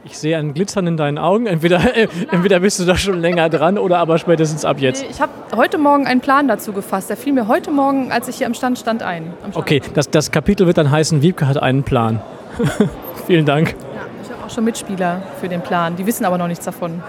Ich 0.07 0.19
sehe 0.19 0.37
ein 0.37 0.53
Glitzern 0.53 0.87
in 0.87 0.97
deinen 0.99 1.17
Augen. 1.17 1.47
Entweder, 1.47 1.79
äh, 1.97 2.09
entweder 2.31 2.61
bist 2.61 2.79
du 2.79 2.85
da 2.85 2.97
schon 2.97 3.21
länger 3.21 3.49
dran 3.49 3.79
oder 3.79 3.99
aber 3.99 4.19
spätestens 4.19 4.65
ab 4.65 4.79
jetzt. 4.79 5.05
Ich 5.11 5.21
habe 5.21 5.33
heute 5.57 5.79
Morgen 5.79 6.07
einen 6.07 6.21
Plan 6.21 6.47
dazu 6.47 6.73
gefasst. 6.73 7.09
Der 7.09 7.17
fiel 7.17 7.33
mir 7.33 7.49
heute 7.49 7.71
Morgen, 7.71 8.13
als 8.13 8.29
ich 8.29 8.37
hier 8.37 8.47
am 8.47 8.55
Stand 8.55 8.79
stand, 8.79 9.03
ein. 9.03 9.33
Stand. 9.41 9.57
Okay, 9.57 9.81
das, 9.95 10.11
das 10.11 10.31
Kapitel 10.31 10.67
wird 10.67 10.77
dann 10.77 10.91
heißen, 10.91 11.23
Wiebke 11.23 11.49
hat 11.49 11.57
einen 11.57 11.85
Plan. 11.85 12.21
Vielen 13.27 13.47
Dank. 13.47 13.71
Ja, 13.71 14.03
ich 14.23 14.31
habe 14.31 14.45
auch 14.45 14.51
schon 14.51 14.65
Mitspieler 14.65 15.23
für 15.41 15.49
den 15.49 15.63
Plan. 15.63 15.97
Die 15.97 16.05
wissen 16.05 16.27
aber 16.27 16.37
noch 16.37 16.49
nichts 16.49 16.67
davon. 16.67 17.03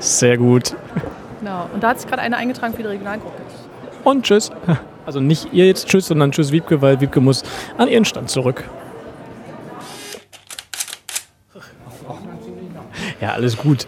Sehr 0.00 0.36
gut. 0.36 0.74
Genau. 1.38 1.68
Und 1.72 1.82
da 1.82 1.90
hat 1.90 2.00
sich 2.00 2.08
gerade 2.08 2.22
eine 2.22 2.36
eingetragen 2.36 2.74
für 2.74 2.82
die 2.82 2.88
Regionalgruppe. 2.88 3.36
Und 4.02 4.24
tschüss. 4.24 4.50
Also 5.06 5.20
nicht 5.20 5.52
ihr 5.52 5.66
jetzt 5.66 5.88
tschüss, 5.88 6.06
sondern 6.06 6.32
tschüss 6.32 6.50
Wiebke, 6.50 6.82
weil 6.82 7.00
Wiebke 7.00 7.20
muss 7.20 7.44
an 7.78 7.86
ihren 7.86 8.04
Stand 8.04 8.30
zurück. 8.30 8.64
Ja, 13.22 13.34
alles 13.34 13.56
gut. 13.56 13.86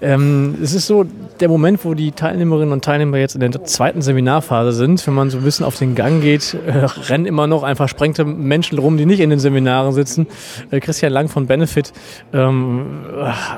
Ähm, 0.00 0.56
es 0.62 0.72
ist 0.72 0.86
so 0.86 1.04
der 1.40 1.48
Moment, 1.48 1.84
wo 1.84 1.94
die 1.94 2.12
Teilnehmerinnen 2.12 2.72
und 2.72 2.84
Teilnehmer 2.84 3.18
jetzt 3.18 3.34
in 3.34 3.40
der 3.40 3.64
zweiten 3.64 4.02
Seminarphase 4.02 4.72
sind. 4.72 5.06
Wenn 5.06 5.14
man 5.14 5.30
so 5.30 5.38
ein 5.38 5.44
bisschen 5.44 5.66
auf 5.66 5.76
den 5.76 5.94
Gang 5.94 6.20
geht, 6.22 6.54
äh, 6.66 6.86
rennen 7.08 7.26
immer 7.26 7.46
noch 7.46 7.62
einfach 7.62 7.88
sprengte 7.88 8.24
Menschen 8.24 8.78
rum, 8.78 8.96
die 8.96 9.06
nicht 9.06 9.20
in 9.20 9.30
den 9.30 9.38
Seminaren 9.38 9.92
sitzen. 9.92 10.26
Äh, 10.70 10.80
Christian 10.80 11.12
Lang 11.12 11.28
von 11.28 11.46
Benefit, 11.46 11.92
ähm, 12.32 12.86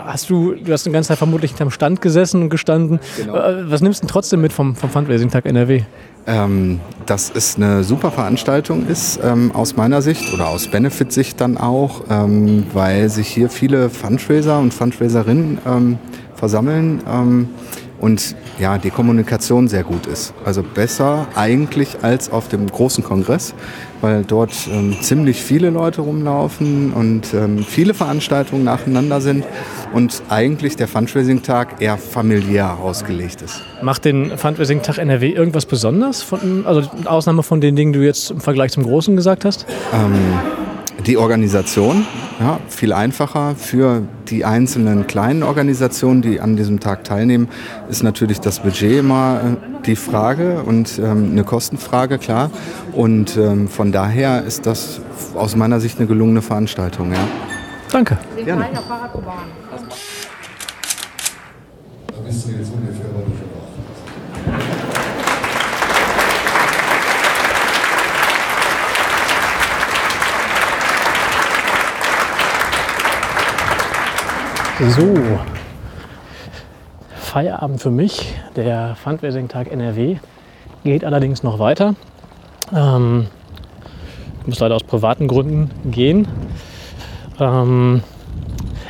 hast 0.05 0.31
du, 0.31 0.55
du 0.55 0.73
hast 0.73 0.87
eine 0.87 0.95
ganze 0.95 1.09
Zeit 1.09 1.19
vermutlich 1.19 1.53
hinterm 1.53 1.71
Stand 1.71 2.01
gesessen 2.01 2.43
und 2.43 2.51
gestanden. 2.51 3.01
Genau. 3.17 3.37
Äh, 3.37 3.71
was 3.71 3.83
nimmst 3.83 4.03
du 4.03 4.07
denn 4.07 4.13
trotzdem 4.13 4.41
mit 4.41 4.53
vom, 4.53 4.75
vom 4.75 4.91
Fundraising-Tag 4.91 5.47
NRW? 5.47 5.83
Ähm, 6.29 6.81
dass 7.07 7.31
es 7.33 7.55
eine 7.55 7.85
super 7.85 8.11
Veranstaltung 8.11 8.89
ist, 8.89 9.21
ähm, 9.23 9.53
aus 9.53 9.77
meiner 9.77 10.03
Sicht 10.03 10.35
oder 10.35 10.49
aus 10.49 10.67
Benefit-Sicht 10.67 11.41
dann 11.41 11.57
auch, 11.57 12.03
ähm, 12.11 12.67
weil 12.73 13.09
sich 13.11 13.29
hier 13.29 13.49
viele 13.49 13.91
Fundraiser 13.91 14.59
und 14.59 14.75
Fundraiserinnen 14.75 15.59
ähm, 15.65 15.99
versammeln 16.37 17.01
ähm, 17.09 17.49
und 17.99 18.37
ja, 18.59 18.79
die 18.79 18.91
Kommunikation 18.91 19.69
sehr 19.69 19.83
gut 19.83 20.07
ist. 20.07 20.35
Also 20.45 20.63
besser 20.63 21.27
eigentlich 21.35 21.99
als 22.03 22.31
auf 22.31 22.49
dem 22.49 22.67
großen 22.67 23.03
Kongress, 23.03 23.55
weil 24.01 24.25
dort 24.25 24.53
ähm, 24.71 24.97
ziemlich 25.01 25.43
viele 25.43 25.71
Leute 25.71 26.03
rumlaufen 26.03 26.93
und 26.93 27.33
ähm, 27.35 27.65
viele 27.65 27.95
Veranstaltungen 27.95 28.65
nacheinander 28.65 29.21
sind 29.21 29.45
und 29.93 30.23
eigentlich 30.29 30.77
der 30.77 30.89
Fundraising-Tag 30.89 31.81
eher 31.81 31.97
familiär 31.97 32.79
ausgelegt 32.79 33.43
ist. 33.43 33.63
Macht 33.83 34.05
den 34.05 34.37
Fundraising-Tag 34.37 34.99
NRW 34.99 35.31
irgendwas 35.31 35.67
besonders? 35.67 36.23
Von, 36.23 36.67
also 36.67 36.89
Ausnahme 37.05 37.43
von 37.43 37.61
den 37.61 37.77
Dingen, 37.77 37.93
die 37.93 38.01
du 38.01 38.05
jetzt 38.05 38.31
im 38.31 38.41
Vergleich 38.41 38.73
zum 38.73 38.83
Großen 38.83 39.17
gesagt 39.17 39.45
hast? 39.45 39.67
Die 41.05 41.19
Organisation, 41.19 42.07
ja, 42.41 42.59
viel 42.69 42.93
einfacher 42.93 43.55
für 43.55 44.03
die 44.29 44.45
einzelnen 44.45 45.07
kleinen 45.07 45.43
Organisationen, 45.43 46.23
die 46.23 46.41
an 46.41 46.57
diesem 46.57 46.81
Tag 46.81 47.05
teilnehmen, 47.05 47.49
ist 47.89 48.03
natürlich 48.03 48.41
das 48.41 48.61
Budget 48.61 48.99
immer 48.99 49.41
äh, 49.41 49.85
die 49.85 49.95
Frage 49.95 50.63
und 50.63 50.99
ähm, 50.99 51.31
eine 51.33 51.45
Kostenfrage, 51.45 52.19
klar. 52.19 52.51
Und 52.93 53.37
ähm, 53.37 53.69
von 53.69 53.93
daher 53.93 54.43
ist 54.45 54.67
das 54.67 55.01
aus 55.35 55.55
meiner 55.55 55.81
Sicht 55.81 55.99
eine 55.99 56.09
gelungene 56.09 56.43
Veranstaltung. 56.43 57.13
Ja. 57.13 57.19
Danke. 57.93 58.19
Gerne. 58.45 58.69
Da 62.07 62.23
bist 62.25 62.47
du 62.47 62.51
jetzt 62.53 62.73
ungefähr 62.73 63.16
So, 74.79 75.15
Feierabend 77.17 77.81
für 77.81 77.91
mich. 77.91 78.35
Der 78.57 78.95
Fundraising-Tag 79.03 79.73
NRW 79.73 80.19
geht 80.85 81.03
allerdings 81.03 81.43
noch 81.43 81.59
weiter. 81.59 81.95
Ähm, 82.75 83.29
ich 84.43 84.49
muss 84.49 84.59
leider 84.59 84.75
aus 84.75 84.83
privaten 84.83 85.29
Gründen 85.29 85.71
gehen. 85.91 86.29
Ähm, 87.41 88.03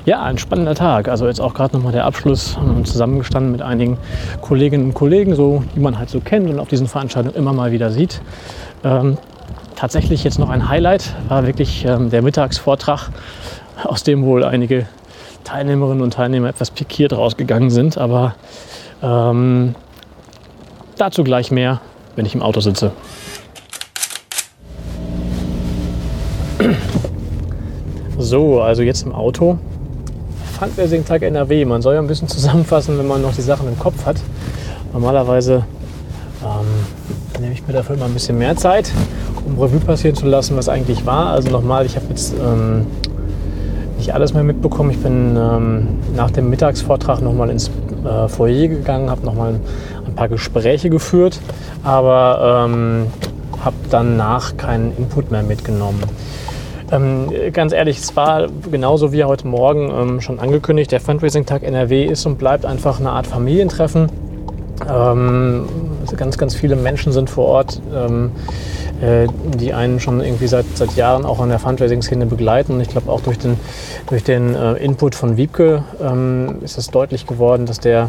ja, 0.07 0.24
ein 0.24 0.39
spannender 0.39 0.74
Tag. 0.74 1.07
Also 1.07 1.28
jetzt 1.28 1.41
auch 1.41 1.55
gerade 1.55 1.76
nochmal 1.76 1.93
der 1.93 2.05
Abschluss. 2.05 2.57
Haben 2.57 2.84
zusammengestanden 2.84 3.53
mit 3.53 3.62
einigen 3.62 3.97
Kolleginnen 4.41 4.87
und 4.87 4.95
Kollegen, 4.95 5.37
so, 5.37 5.62
die 5.76 5.80
man 5.80 6.01
halt 6.01 6.11
so 6.11 6.18
kennt 6.18 6.51
und 6.51 6.59
auf 6.59 6.66
diesen 6.66 6.89
Veranstaltungen 6.89 7.37
immer 7.37 7.53
mal 7.53 7.70
wieder 7.70 7.93
sieht. 7.93 8.20
Ähm, 8.82 9.18
tatsächlich 9.76 10.24
jetzt 10.24 10.41
noch 10.41 10.51
ein 10.51 10.68
Highlight 10.68 11.14
war 11.28 11.47
wirklich 11.47 11.84
ähm, 11.84 12.11
der 12.11 12.22
Mittagsvortrag, 12.22 13.11
aus 13.84 14.03
dem 14.03 14.24
wohl 14.24 14.43
einige 14.43 14.89
Teilnehmerinnen 15.47 16.03
und 16.03 16.13
Teilnehmer 16.13 16.49
etwas 16.49 16.71
pikiert 16.71 17.13
rausgegangen 17.13 17.71
sind. 17.71 17.97
Aber 17.99 18.35
ähm, 19.03 19.75
dazu 20.99 21.25
gleich 21.25 21.51
mehr, 21.51 21.81
wenn 22.17 22.27
ich 22.27 22.35
im 22.35 22.43
Auto 22.43 22.61
sitze. 22.61 22.91
So, 28.19 28.61
also 28.61 28.83
jetzt 28.83 29.07
im 29.07 29.15
Auto. 29.15 29.59
Fundraising-Tag 30.59 31.23
NRW. 31.23 31.65
Man 31.65 31.81
soll 31.81 31.95
ja 31.95 32.01
ein 32.01 32.09
bisschen 32.09 32.29
zusammenfassen, 32.29 32.99
wenn 32.99 33.07
man 33.07 33.23
noch 33.23 33.35
die 33.35 33.43
Sachen 33.43 33.69
im 33.69 33.79
Kopf 33.79 34.05
hat. 34.05 34.17
Normalerweise 34.93 35.65
ähm, 36.43 37.41
nehme 37.41 37.53
ich 37.53 37.65
mir 37.67 37.73
dafür 37.73 37.95
immer 37.95 38.07
ein 38.07 38.15
bisschen 38.15 38.39
mehr 38.39 38.57
Zeit, 38.57 38.91
um 39.45 39.61
Revue 39.61 39.79
passieren 39.79 40.17
zu 40.17 40.27
lassen, 40.27 40.57
was 40.57 40.69
eigentlich 40.69 41.07
war. 41.07 41.31
Also 41.31 41.51
nochmal, 41.51 41.87
ich 41.87 41.95
habe 41.95 42.07
jetzt 42.09 42.35
ähm, 42.35 42.87
nicht 44.07 44.15
alles 44.15 44.35
mehr 44.35 44.45
mitbekommen. 44.45 44.91
Ich 44.91 44.99
bin 44.99 45.37
ähm, 45.37 45.89
nach 46.15 46.31
dem 46.31 46.49
Mittagsvortrag 46.49 47.21
nochmal 47.23 47.51
ins 47.51 47.71
äh, 48.05 48.29
Foyer 48.29 48.69
gegangen, 48.69 49.11
habe 49.11 49.27
nochmal 49.27 49.55
ein, 50.07 50.15
paar 50.15 50.29
Gespräche 50.29 50.89
geführt, 50.91 51.41
aber 51.83 52.67
ähm, 52.69 53.09
habe 53.65 53.77
danach 53.91 54.57
keinen 54.57 54.97
Input 54.97 55.31
mehr 55.31 55.43
mitgenommen. 55.43 56.01
Ähm, 56.93 57.33
ganz 57.53 57.73
ehrlich, 57.73 57.99
es 57.99 58.15
war 58.15 58.47
genauso 58.71 59.13
wie 59.13 59.25
heute 59.25 59.49
Morgen 59.49 59.91
ähm, 59.91 60.21
schon 60.21 60.39
angekündigt, 60.39 60.93
der 60.93 61.01
Fundraising-Tag 61.01 61.65
NRW 61.65 62.05
ist 62.05 62.25
und 62.27 62.39
bleibt 62.39 62.65
einfach 62.65 63.01
eine 63.01 63.11
Art 63.11 63.27
Familientreffen. 63.27 64.09
Ähm, 64.89 65.67
ganz, 66.17 66.39
ganz 66.39 66.55
viele 66.55 66.77
Menschen 66.77 67.13
sind 67.13 67.29
vor 67.29 67.47
Ort. 67.47 67.83
Äh, 69.01 69.27
die 69.59 69.75
einen 69.75 70.01
schon 70.01 70.21
irgendwie 70.21 70.47
seit, 70.47 70.65
seit 70.75 70.97
Jahren 70.97 71.27
auch 71.27 71.39
an 71.41 71.51
der 71.51 71.59
Fundraising-Szene 71.59 72.25
begleiten. 72.25 72.73
Und 72.73 72.81
ich 72.81 72.89
glaube 72.89 73.13
auch 73.13 73.21
durch 73.21 73.39
den, 73.39 73.59
durch 74.09 74.25
den 74.25 74.55
äh, 74.55 74.73
Input 74.75 75.15
von 75.15 75.37
Wiebke 75.37 75.85
ähm, 76.01 76.57
ist 76.63 76.79
es 76.79 76.89
deutlich 76.89 77.27
geworden, 77.27 77.67
dass 77.67 77.79
der 77.79 78.09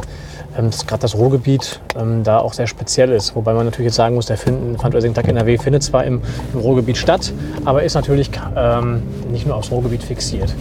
ähm, 0.57 0.69
gerade 0.87 1.01
das 1.01 1.15
Ruhrgebiet 1.15 1.81
ähm, 1.99 2.23
da 2.23 2.39
auch 2.39 2.53
sehr 2.53 2.67
speziell 2.67 3.11
ist. 3.11 3.35
Wobei 3.35 3.53
man 3.53 3.65
natürlich 3.65 3.87
jetzt 3.87 3.95
sagen 3.95 4.15
muss, 4.15 4.27
der 4.27 4.37
Fundraising-Tag 4.37 5.27
NRW 5.27 5.57
findet 5.57 5.83
zwar 5.83 6.05
im, 6.05 6.21
im, 6.53 6.59
Ruhrgebiet 6.59 6.95
statt, 6.95 7.33
aber 7.65 7.83
ist 7.83 7.95
natürlich 7.95 8.31
ähm, 8.55 9.03
nicht 9.29 9.45
nur 9.45 9.57
aufs 9.57 9.71
Ruhrgebiet 9.71 10.03
fixiert. 10.03 10.55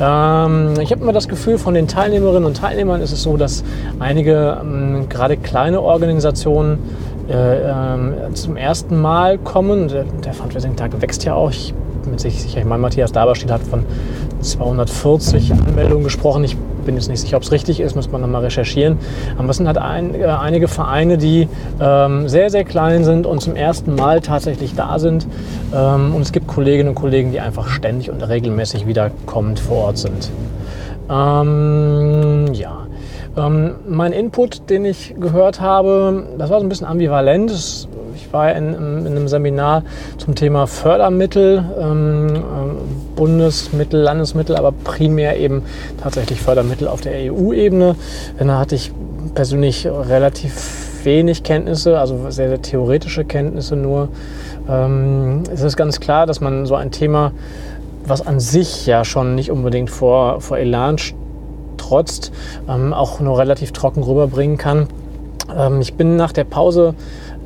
Ähm, 0.00 0.74
ich 0.80 0.90
habe 0.90 1.02
immer 1.02 1.12
das 1.12 1.28
Gefühl, 1.28 1.58
von 1.58 1.74
den 1.74 1.86
Teilnehmerinnen 1.86 2.44
und 2.44 2.56
Teilnehmern 2.56 3.02
ist 3.02 3.12
es 3.12 3.22
so, 3.22 3.36
dass 3.36 3.62
einige 3.98 4.58
ähm, 4.60 5.08
gerade 5.08 5.36
kleine 5.36 5.80
Organisationen 5.80 6.78
äh, 7.30 7.60
ähm, 7.70 8.14
zum 8.34 8.56
ersten 8.56 9.00
Mal 9.00 9.38
kommen. 9.38 9.88
Der, 9.88 10.04
der 10.04 10.32
Fundraising-Tag 10.34 11.00
wächst 11.00 11.24
ja 11.24 11.34
auch. 11.34 11.50
Ich 11.50 11.72
bin 12.02 12.12
mir 12.12 12.18
sicher, 12.18 12.58
ich 12.58 12.64
meine, 12.64 12.80
Matthias 12.80 13.12
Daberstedt 13.12 13.50
hat 13.50 13.62
von 13.62 13.84
240 14.40 15.52
Anmeldungen 15.52 16.04
gesprochen. 16.04 16.44
Ich 16.44 16.56
bin 16.84 16.94
jetzt 16.96 17.08
nicht 17.08 17.20
sicher, 17.20 17.36
ob 17.36 17.42
es 17.42 17.52
richtig 17.52 17.80
ist, 17.80 17.94
muss 17.94 18.10
man 18.10 18.20
nochmal 18.22 18.42
recherchieren. 18.42 18.98
Aber 19.38 19.50
es 19.50 19.58
sind 19.58 19.66
halt 19.66 19.78
ein, 19.78 20.14
äh, 20.14 20.24
einige 20.24 20.66
Vereine, 20.66 21.18
die 21.18 21.48
ähm, 21.80 22.28
sehr, 22.28 22.50
sehr 22.50 22.64
klein 22.64 23.04
sind 23.04 23.26
und 23.26 23.40
zum 23.40 23.54
ersten 23.54 23.94
Mal 23.94 24.20
tatsächlich 24.20 24.74
da 24.74 24.98
sind. 24.98 25.26
Ähm, 25.74 26.14
und 26.14 26.22
es 26.22 26.32
gibt 26.32 26.48
Kolleginnen 26.48 26.90
und 26.90 26.94
Kollegen, 26.94 27.32
die 27.32 27.40
einfach 27.40 27.68
ständig 27.68 28.10
und 28.10 28.22
regelmäßig 28.22 28.86
wiederkommend 28.86 29.60
vor 29.60 29.84
Ort 29.84 29.98
sind. 29.98 30.30
Ähm, 31.10 32.52
ja. 32.54 32.86
Ähm, 33.36 33.76
mein 33.88 34.12
Input, 34.12 34.68
den 34.70 34.84
ich 34.84 35.14
gehört 35.18 35.60
habe, 35.60 36.26
das 36.36 36.50
war 36.50 36.58
so 36.58 36.66
ein 36.66 36.68
bisschen 36.68 36.86
ambivalent. 36.86 37.52
Ich 38.16 38.32
war 38.32 38.52
in, 38.54 38.74
in, 38.74 39.06
einem 39.06 39.28
Seminar 39.28 39.84
zum 40.18 40.34
Thema 40.34 40.66
Fördermittel, 40.66 41.64
ähm, 41.78 42.36
äh, 42.36 42.40
Bundesmittel, 43.16 44.00
Landesmittel, 44.00 44.56
aber 44.56 44.72
primär 44.72 45.38
eben 45.38 45.62
tatsächlich 46.02 46.40
Fördermittel 46.40 46.88
auf 46.88 47.00
der 47.00 47.32
EU-Ebene. 47.32 47.94
Da 48.38 48.58
hatte 48.58 48.74
ich 48.74 48.90
persönlich 49.34 49.86
relativ 49.86 51.04
wenig 51.04 51.42
Kenntnisse, 51.42 51.98
also 51.98 52.30
sehr, 52.30 52.48
sehr 52.48 52.62
theoretische 52.62 53.24
Kenntnisse 53.24 53.76
nur. 53.76 54.08
Ähm, 54.68 55.44
es 55.52 55.62
ist 55.62 55.76
ganz 55.76 56.00
klar, 56.00 56.26
dass 56.26 56.40
man 56.40 56.66
so 56.66 56.74
ein 56.74 56.90
Thema, 56.90 57.32
was 58.04 58.26
an 58.26 58.40
sich 58.40 58.86
ja 58.86 59.04
schon 59.04 59.34
nicht 59.34 59.50
unbedingt 59.50 59.90
vor, 59.90 60.40
vor 60.40 60.58
Elan 60.58 60.98
trotzt, 61.80 62.32
ähm, 62.68 62.92
auch 62.92 63.20
nur 63.20 63.38
relativ 63.38 63.72
trocken 63.72 64.02
rüberbringen 64.02 64.58
kann. 64.58 64.88
Ähm, 65.56 65.80
ich 65.80 65.94
bin 65.94 66.16
nach 66.16 66.32
der 66.32 66.44
Pause 66.44 66.94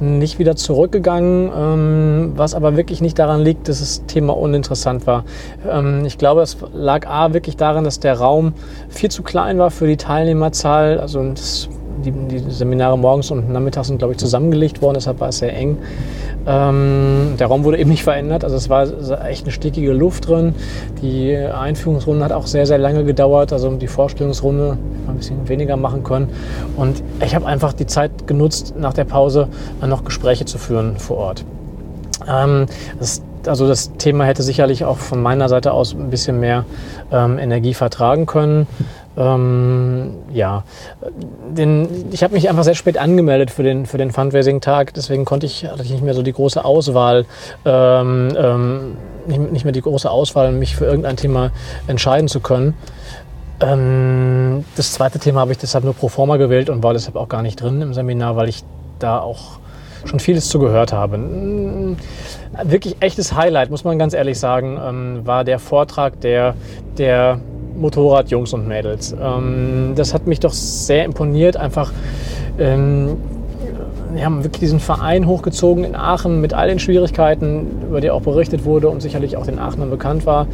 nicht 0.01 0.39
wieder 0.39 0.57
zurückgegangen, 0.57 1.51
ähm, 1.57 2.33
was 2.37 2.55
aber 2.55 2.77
wirklich 2.77 3.01
nicht 3.01 3.19
daran 3.19 3.43
liegt, 3.43 3.69
dass 3.69 3.79
das 3.79 4.05
Thema 4.07 4.37
uninteressant 4.37 5.07
war. 5.07 5.25
Ähm, 5.69 6.05
ich 6.05 6.19
glaube, 6.19 6.43
es 6.43 6.57
lag 6.73 7.07
A 7.07 7.33
wirklich 7.33 7.57
daran, 7.57 7.85
dass 7.85 8.01
der 8.01 8.19
Raum 8.19 8.55
viel 8.89 9.11
zu 9.11 9.23
klein 9.23 9.59
war 9.59 9.71
für 9.71 9.87
die 9.87 9.97
Teilnehmerzahl. 9.97 10.99
Also 10.99 11.23
das 11.31 11.69
die, 12.05 12.11
die, 12.11 12.51
Seminare 12.51 12.99
morgens 12.99 13.31
und 13.31 13.51
nachmittags 13.51 13.89
sind, 13.89 13.99
glaube 13.99 14.15
ich, 14.15 14.19
zusammengelegt 14.19 14.83
worden, 14.83 14.95
deshalb 14.95 15.21
war 15.21 15.29
es 15.29 15.39
sehr 15.39 15.55
eng. 15.55 15.79
Ähm, 16.47 17.35
der 17.39 17.47
Raum 17.47 17.65
wurde 17.65 17.79
eben 17.79 17.91
nicht 17.91 18.03
verändert, 18.03 18.45
also 18.45 18.57
es 18.57 18.69
war 18.69 18.87
echt 19.27 19.45
eine 19.45 19.53
stickige 19.53 19.93
Luft 19.93 20.29
drin. 20.29 20.55
Die 21.03 21.37
Einführungsrunde 21.37 22.25
hat 22.25 22.33
auch 22.33 22.47
sehr, 22.47 22.67
sehr 22.67 22.79
lange 22.79 23.05
gedauert, 23.05 23.53
also 23.53 23.71
die 23.71 23.87
Vorstellungsrunde 23.89 24.79
ein 25.09 25.17
bisschen 25.17 25.49
weniger 25.49 25.77
machen 25.77 26.05
können. 26.05 26.29
Und 26.77 27.03
ich 27.25 27.35
habe 27.35 27.47
einfach 27.47 27.73
die 27.73 27.87
Zeit 27.87 28.27
genutzt, 28.27 28.75
nach 28.79 28.93
der 28.93 29.05
Pause 29.05 29.49
noch 29.87 30.05
Gespräche 30.05 30.45
zu 30.45 30.59
führen 30.59 30.99
vor 30.99 31.19
Ort. 31.19 31.45
Ähm, 32.29 32.67
das 32.99 33.23
also 33.49 33.69
das 33.69 33.93
Thema 33.97 34.25
hätte 34.25 34.43
sicherlich 34.43 34.85
auch 34.85 34.99
von 34.99 35.23
meiner 35.23 35.49
Seite 35.49 35.73
aus 35.73 35.95
ein 35.95 36.11
bisschen 36.11 36.41
mehr 36.41 36.65
ähm, 37.13 37.39
Energie 37.39 37.75
vertragen 37.75 38.27
können. 38.27 38.67
Ähm, 39.17 40.15
ja, 40.33 40.65
den, 41.57 42.13
ich 42.13 42.25
habe 42.25 42.35
mich 42.35 42.49
einfach 42.49 42.65
sehr 42.65 42.75
spät 42.75 42.99
angemeldet 42.99 43.51
für 43.51 43.63
den, 43.63 43.87
für 43.87 43.97
den 43.99 44.11
Fundraising-Tag, 44.11 44.93
deswegen 44.95 45.25
konnte 45.25 45.47
ich, 45.47 45.67
hatte 45.67 45.83
ich 45.83 45.91
nicht 45.91 46.03
mehr 46.03 46.15
so 46.15 46.23
die 46.23 46.33
große 46.33 46.65
Auswahl, 46.65 47.27
ähm, 47.65 48.35
ähm, 48.37 48.97
nicht, 49.27 49.53
nicht, 49.53 49.65
mehr 49.65 49.73
die 49.73 49.83
große 49.83 50.11
Auswahl, 50.11 50.51
mich 50.53 50.75
für 50.75 50.85
irgendein 50.85 51.17
Thema 51.17 51.53
entscheiden 51.87 52.29
zu 52.29 52.41
können. 52.41 52.75
Ähm, 53.61 54.65
das 54.77 54.93
zweite 54.93 55.21
Thema 55.21 55.41
habe 55.41 55.53
ich 55.53 55.59
deshalb 55.59 55.85
nur 55.85 55.95
pro 55.95 56.09
forma 56.09 56.37
gewählt 56.37 56.69
und 56.69 56.83
war 56.83 56.93
deshalb 56.93 57.17
auch 57.17 57.29
gar 57.29 57.43
nicht 57.43 57.61
drin 57.61 57.81
im 57.83 57.95
Seminar, 57.95 58.37
weil 58.37 58.49
ich 58.49 58.65
da 58.99 59.21
auch 59.21 59.59
schon 60.05 60.21
vieles 60.21 60.49
zu 60.49 60.59
gehört 60.59 60.93
habe. 60.93 61.97
Wirklich 62.65 62.97
echtes 63.01 63.35
Highlight, 63.35 63.71
muss 63.71 63.85
man 63.85 63.99
ganz 63.99 64.13
ehrlich 64.13 64.39
sagen, 64.39 64.79
ähm, 64.85 65.21
war 65.25 65.45
der 65.45 65.59
Vortrag 65.59 66.21
der, 66.21 66.55
der 66.99 67.41
Motorradjungs 67.77 68.53
und 68.53 68.69
Mädels. 68.69 69.15
Ähm, 69.21 69.93
das 69.95 70.15
hat 70.15 70.27
mich 70.27 70.41
doch 70.41 70.53
sehr 70.53 71.05
imponiert, 71.05 71.57
einfach. 71.57 71.93
Ähm, 72.59 73.17
wir 74.13 74.25
haben 74.25 74.45
wirklich 74.45 74.61
diesen 74.61 74.79
Verein 74.79 75.27
hochgezogen 75.27 75.83
in 75.83 75.97
Aachen 75.97 76.41
mit 76.41 76.55
all 76.55 76.69
den 76.69 76.79
Schwierigkeiten, 76.79 77.83
über 77.89 78.01
die 78.01 78.11
auch 78.11 78.21
berichtet 78.21 78.65
wurde 78.65 78.89
und 78.89 79.03
sicherlich 79.03 79.37
auch 79.37 79.45
den 79.45 79.59
Aachenern 79.59 79.91
bekannt 79.91 80.25
war. 80.25 80.47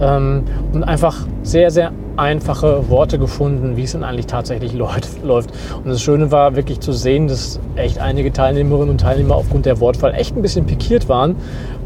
Ähm, 0.00 0.44
und 0.72 0.84
einfach 0.84 1.26
sehr, 1.42 1.70
sehr 1.70 1.92
einfache 2.16 2.88
Worte 2.88 3.18
gefunden, 3.18 3.76
wie 3.76 3.84
es 3.84 3.92
denn 3.92 4.04
eigentlich 4.04 4.26
tatsächlich 4.26 4.72
läuft. 4.74 5.18
Und 5.22 5.86
das 5.86 6.02
Schöne 6.02 6.30
war 6.30 6.56
wirklich 6.56 6.80
zu 6.80 6.92
sehen, 6.92 7.28
dass 7.28 7.60
echt 7.76 7.98
einige 7.98 8.32
Teilnehmerinnen 8.32 8.90
und 8.90 9.00
Teilnehmer 9.00 9.36
aufgrund 9.36 9.66
der 9.66 9.80
Wortwahl 9.80 10.14
echt 10.14 10.36
ein 10.36 10.42
bisschen 10.42 10.66
pikiert 10.66 11.08
waren 11.08 11.36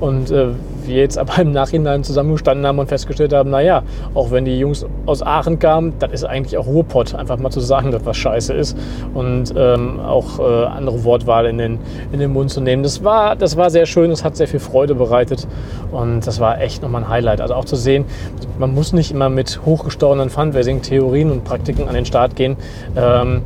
und 0.00 0.30
äh, 0.30 0.48
wir 0.86 0.96
jetzt 0.96 1.18
aber 1.18 1.38
im 1.38 1.52
Nachhinein 1.52 2.04
zusammengestanden 2.04 2.66
haben 2.66 2.78
und 2.78 2.88
festgestellt 2.88 3.32
haben, 3.32 3.50
naja, 3.50 3.82
auch 4.14 4.30
wenn 4.30 4.44
die 4.44 4.58
Jungs 4.58 4.86
aus 5.06 5.22
Aachen 5.22 5.58
kamen, 5.58 5.94
das 5.98 6.12
ist 6.12 6.24
eigentlich 6.24 6.56
auch 6.56 6.66
Ruhrpott, 6.66 7.14
einfach 7.14 7.38
mal 7.38 7.50
zu 7.50 7.60
sagen, 7.60 7.90
dass 7.90 8.04
was 8.04 8.16
scheiße 8.16 8.54
ist 8.54 8.76
und 9.14 9.54
ähm, 9.56 10.00
auch 10.00 10.38
äh, 10.38 10.66
andere 10.66 11.04
Wortwahl 11.04 11.46
in 11.46 11.58
den, 11.58 11.78
in 12.12 12.20
den 12.20 12.32
Mund 12.32 12.50
zu 12.50 12.60
nehmen. 12.60 12.82
Das 12.82 13.04
war, 13.04 13.36
das 13.36 13.56
war 13.56 13.70
sehr 13.70 13.86
schön, 13.86 14.10
das 14.10 14.24
hat 14.24 14.36
sehr 14.36 14.48
viel 14.48 14.60
Freude 14.60 14.94
bereitet 14.94 15.46
und 15.92 16.26
das 16.26 16.40
war 16.40 16.60
echt 16.60 16.82
nochmal 16.82 17.04
ein 17.04 17.08
Highlight. 17.08 17.40
Also 17.40 17.54
auch 17.54 17.64
zu 17.64 17.76
sehen, 17.76 18.04
man 18.58 18.74
muss 18.74 18.92
nicht 18.92 19.10
immer 19.10 19.28
mit 19.28 19.60
hochgestochenen 19.64 20.30
Fundraising-Theorien 20.30 21.30
und 21.30 21.44
Praktiken 21.44 21.88
an 21.88 21.94
den 21.94 22.04
Start 22.04 22.36
gehen. 22.36 22.56
Ähm, 22.96 23.42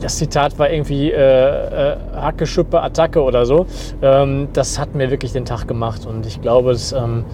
das 0.00 0.18
Zitat 0.18 0.58
war 0.58 0.70
irgendwie 0.70 1.10
äh, 1.10 1.92
äh, 1.92 1.96
Hacke, 2.14 2.46
Schuppe, 2.46 2.82
Attacke 2.82 3.22
oder 3.22 3.46
so. 3.46 3.66
Ähm, 4.02 4.48
das 4.52 4.78
hat 4.78 4.94
mir 4.94 5.10
wirklich 5.10 5.32
den 5.32 5.44
Tag 5.44 5.66
gemacht 5.66 6.06
und 6.06 6.26
ich 6.26 6.40
glaube, 6.42 6.72
dass, 6.72 6.92
ähm, 6.92 7.24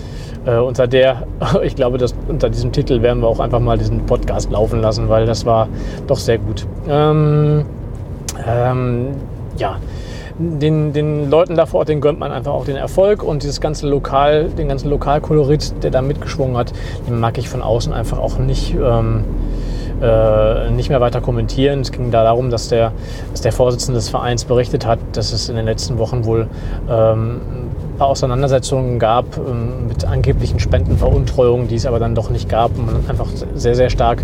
äh, 0.47 0.57
unter 0.57 0.87
der, 0.87 1.27
ich 1.63 1.77
glaube, 1.77 1.99
dass 1.99 2.15
unter 2.29 2.49
diesem 2.51 2.73
Titel 2.73 3.03
werden 3.03 3.23
wir 3.23 3.29
auch 3.29 3.41
einfach 3.41 3.61
mal 3.61 3.79
diesen 3.79 4.07
Podcast 4.07 4.51
laufen 4.51 4.81
lassen, 4.81 5.09
weil 5.09 5.27
das 5.27 5.47
war 5.47 5.69
doch 6.07 6.19
sehr 6.19 6.39
gut. 6.39 6.67
Ähm, 6.89 7.65
ähm 8.47 9.09
ja. 9.57 9.79
Den, 10.39 10.95
den, 10.95 11.29
Leuten 11.29 11.55
da 11.55 11.67
vor 11.67 11.81
Ort, 11.81 11.91
den 11.91 12.01
gönnt 12.01 12.19
man 12.19 12.33
einfach 12.33 12.53
auch 12.53 12.65
den 12.65 12.77
Erfolg 12.77 13.23
und 13.23 13.43
dieses 13.43 13.61
ganze 13.61 13.87
Lokal, 13.87 14.49
den 14.49 14.69
ganzen 14.69 14.89
Lokalkolorit, 14.89 15.75
der 15.83 15.91
da 15.91 16.01
mitgeschwungen 16.01 16.57
hat, 16.57 16.73
den 17.07 17.21
mag 17.21 17.37
ich 17.37 17.51
von 17.51 17.61
außen 17.61 17.93
einfach 17.93 18.19
auch 18.19 18.39
nicht. 18.39 18.75
Ähm, 18.75 19.25
äh, 20.03 20.71
nicht 20.71 20.89
mehr 20.89 21.01
weiter 21.01 21.21
kommentieren. 21.21 21.81
Es 21.81 21.93
ging 21.93 22.11
da 22.11 22.25
darum, 22.25 22.51
dass 22.51 22.69
der, 22.69 22.93
dass 23.33 23.41
der 23.41 23.53
Vorsitzende 23.53 23.99
des 23.99 24.09
Vereins 24.09 24.45
berichtet 24.45 24.87
hat, 24.87 24.99
dass 25.13 25.33
es 25.33 25.49
in 25.49 25.57
den 25.57 25.67
letzten 25.67 25.99
Wochen 25.99 26.25
wohl 26.25 26.49
ähm, 26.89 27.41
ein 27.93 27.99
paar 27.99 28.09
Auseinandersetzungen 28.09 28.99
gab 28.99 29.37
ähm, 29.37 29.89
mit 29.89 30.05
angeblichen 30.05 30.59
Spendenveruntreuungen, 30.59 31.69
die 31.69 31.77
es 31.77 31.87
aber 31.87 31.99
dann 31.99 32.15
doch 32.15 32.31
nicht 32.31 32.49
gab 32.49 32.77
und 32.79 32.87
man 32.87 32.97
einfach 33.09 33.29
sehr, 33.55 33.75
sehr 33.75 33.91
stark 33.91 34.23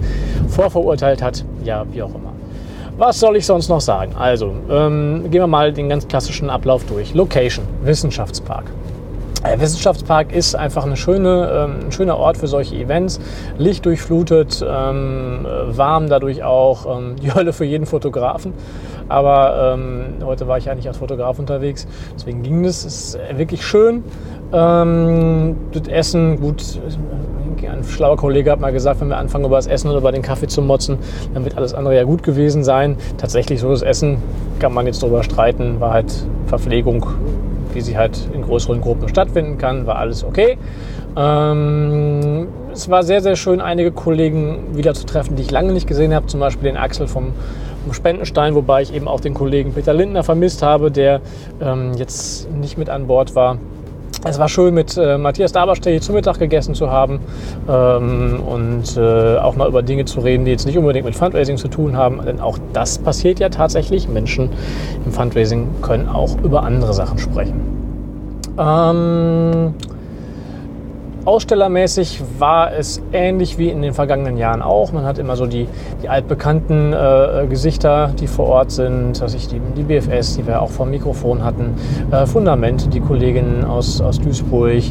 vorverurteilt 0.48 1.22
hat. 1.22 1.44
Ja, 1.64 1.84
wie 1.92 2.02
auch 2.02 2.10
immer. 2.14 2.32
Was 2.98 3.20
soll 3.20 3.36
ich 3.36 3.44
sonst 3.44 3.68
noch 3.68 3.82
sagen? 3.82 4.12
Also, 4.18 4.52
ähm, 4.70 5.24
gehen 5.24 5.42
wir 5.42 5.46
mal 5.46 5.70
den 5.70 5.90
ganz 5.90 6.08
klassischen 6.08 6.48
Ablauf 6.48 6.84
durch. 6.86 7.12
Location, 7.12 7.66
Wissenschaftspark. 7.82 8.64
Der 9.48 9.60
Wissenschaftspark 9.60 10.32
ist 10.32 10.56
einfach 10.56 10.84
eine 10.84 10.96
schöne, 10.96 11.50
ähm, 11.52 11.86
ein 11.86 11.92
schöner 11.92 12.16
Ort 12.16 12.36
für 12.36 12.48
solche 12.48 12.74
Events. 12.74 13.20
Lichtdurchflutet, 13.58 14.64
ähm, 14.68 15.46
warm 15.68 16.08
dadurch 16.08 16.42
auch, 16.42 16.98
ähm, 16.98 17.14
die 17.22 17.32
Hölle 17.34 17.52
für 17.52 17.64
jeden 17.64 17.86
Fotografen. 17.86 18.52
Aber 19.08 19.74
ähm, 19.74 20.14
heute 20.24 20.48
war 20.48 20.58
ich 20.58 20.68
eigentlich 20.68 20.88
als 20.88 20.96
Fotograf 20.96 21.38
unterwegs, 21.38 21.86
deswegen 22.16 22.42
ging 22.42 22.64
das. 22.64 22.84
Es 22.84 23.14
ist 23.14 23.18
wirklich 23.36 23.64
schön. 23.64 24.02
Ähm, 24.52 25.56
das 25.72 25.86
Essen, 25.86 26.40
gut, 26.40 26.62
ein 27.62 27.84
schlauer 27.84 28.16
Kollege 28.16 28.50
hat 28.50 28.60
mal 28.60 28.72
gesagt, 28.72 29.00
wenn 29.00 29.08
wir 29.08 29.16
anfangen 29.16 29.44
über 29.44 29.56
das 29.56 29.68
Essen 29.68 29.88
oder 29.88 29.98
über 29.98 30.10
den 30.10 30.22
Kaffee 30.22 30.48
zu 30.48 30.60
motzen, 30.60 30.98
dann 31.34 31.44
wird 31.44 31.56
alles 31.56 31.72
andere 31.72 31.94
ja 31.94 32.02
gut 32.02 32.24
gewesen 32.24 32.64
sein. 32.64 32.96
Tatsächlich 33.16 33.60
so 33.60 33.70
das 33.70 33.82
Essen 33.82 34.18
kann 34.58 34.74
man 34.74 34.86
jetzt 34.86 35.02
darüber 35.04 35.22
streiten, 35.22 35.78
war 35.78 35.92
halt 35.92 36.12
Verpflegung 36.46 37.06
wie 37.76 37.82
sie 37.82 37.96
halt 37.96 38.18
in 38.32 38.42
größeren 38.42 38.80
Gruppen 38.80 39.08
stattfinden 39.08 39.58
kann, 39.58 39.86
war 39.86 39.96
alles 39.96 40.24
okay. 40.24 40.58
Ähm, 41.16 42.48
es 42.72 42.90
war 42.90 43.04
sehr, 43.04 43.20
sehr 43.20 43.36
schön, 43.36 43.60
einige 43.60 43.92
Kollegen 43.92 44.74
wieder 44.76 44.94
zu 44.94 45.06
treffen, 45.06 45.36
die 45.36 45.42
ich 45.42 45.50
lange 45.50 45.72
nicht 45.72 45.86
gesehen 45.86 46.14
habe, 46.14 46.26
zum 46.26 46.40
Beispiel 46.40 46.64
den 46.64 46.76
Axel 46.76 47.06
vom, 47.06 47.34
vom 47.84 47.92
Spendenstein, 47.92 48.54
wobei 48.54 48.82
ich 48.82 48.94
eben 48.94 49.06
auch 49.08 49.20
den 49.20 49.34
Kollegen 49.34 49.74
Peter 49.74 49.92
Lindner 49.92 50.24
vermisst 50.24 50.62
habe, 50.62 50.90
der 50.90 51.20
ähm, 51.60 51.92
jetzt 51.96 52.50
nicht 52.50 52.78
mit 52.78 52.88
an 52.88 53.06
Bord 53.06 53.34
war. 53.34 53.58
Es 54.28 54.40
war 54.40 54.48
schön, 54.48 54.74
mit 54.74 54.96
äh, 54.96 55.18
Matthias 55.18 55.52
Daberstell 55.52 55.92
hier 55.92 56.02
zu 56.02 56.12
Mittag 56.12 56.40
gegessen 56.40 56.74
zu 56.74 56.90
haben 56.90 57.20
ähm, 57.68 58.40
und 58.44 58.96
äh, 58.96 59.36
auch 59.36 59.54
mal 59.54 59.68
über 59.68 59.82
Dinge 59.82 60.04
zu 60.04 60.18
reden, 60.18 60.44
die 60.44 60.50
jetzt 60.50 60.66
nicht 60.66 60.76
unbedingt 60.76 61.06
mit 61.06 61.14
Fundraising 61.14 61.56
zu 61.56 61.68
tun 61.68 61.96
haben. 61.96 62.20
Denn 62.26 62.40
auch 62.40 62.58
das 62.72 62.98
passiert 62.98 63.38
ja 63.38 63.50
tatsächlich. 63.50 64.08
Menschen 64.08 64.50
im 65.04 65.12
Fundraising 65.12 65.68
können 65.80 66.08
auch 66.08 66.36
über 66.42 66.64
andere 66.64 66.92
Sachen 66.92 67.18
sprechen. 67.18 67.60
Ähm, 68.58 69.74
Ausstellermäßig 71.26 72.22
war 72.38 72.72
es 72.72 73.02
ähnlich 73.12 73.58
wie 73.58 73.68
in 73.68 73.82
den 73.82 73.94
vergangenen 73.94 74.36
Jahren 74.36 74.62
auch. 74.62 74.92
Man 74.92 75.04
hat 75.04 75.18
immer 75.18 75.34
so 75.34 75.46
die, 75.46 75.66
die 76.00 76.08
altbekannten 76.08 76.92
äh, 76.92 77.46
Gesichter, 77.48 78.12
die 78.20 78.28
vor 78.28 78.46
Ort 78.46 78.70
sind, 78.70 79.20
dass 79.20 79.34
ich 79.34 79.48
die, 79.48 79.60
die 79.76 79.82
BFS, 79.82 80.36
die 80.36 80.46
wir 80.46 80.62
auch 80.62 80.70
vom 80.70 80.88
Mikrofon 80.90 81.42
hatten, 81.42 81.74
äh, 82.12 82.26
Fundament, 82.26 82.94
die 82.94 83.00
Kollegin 83.00 83.64
aus, 83.64 84.00
aus 84.00 84.20
Duisburg. 84.20 84.84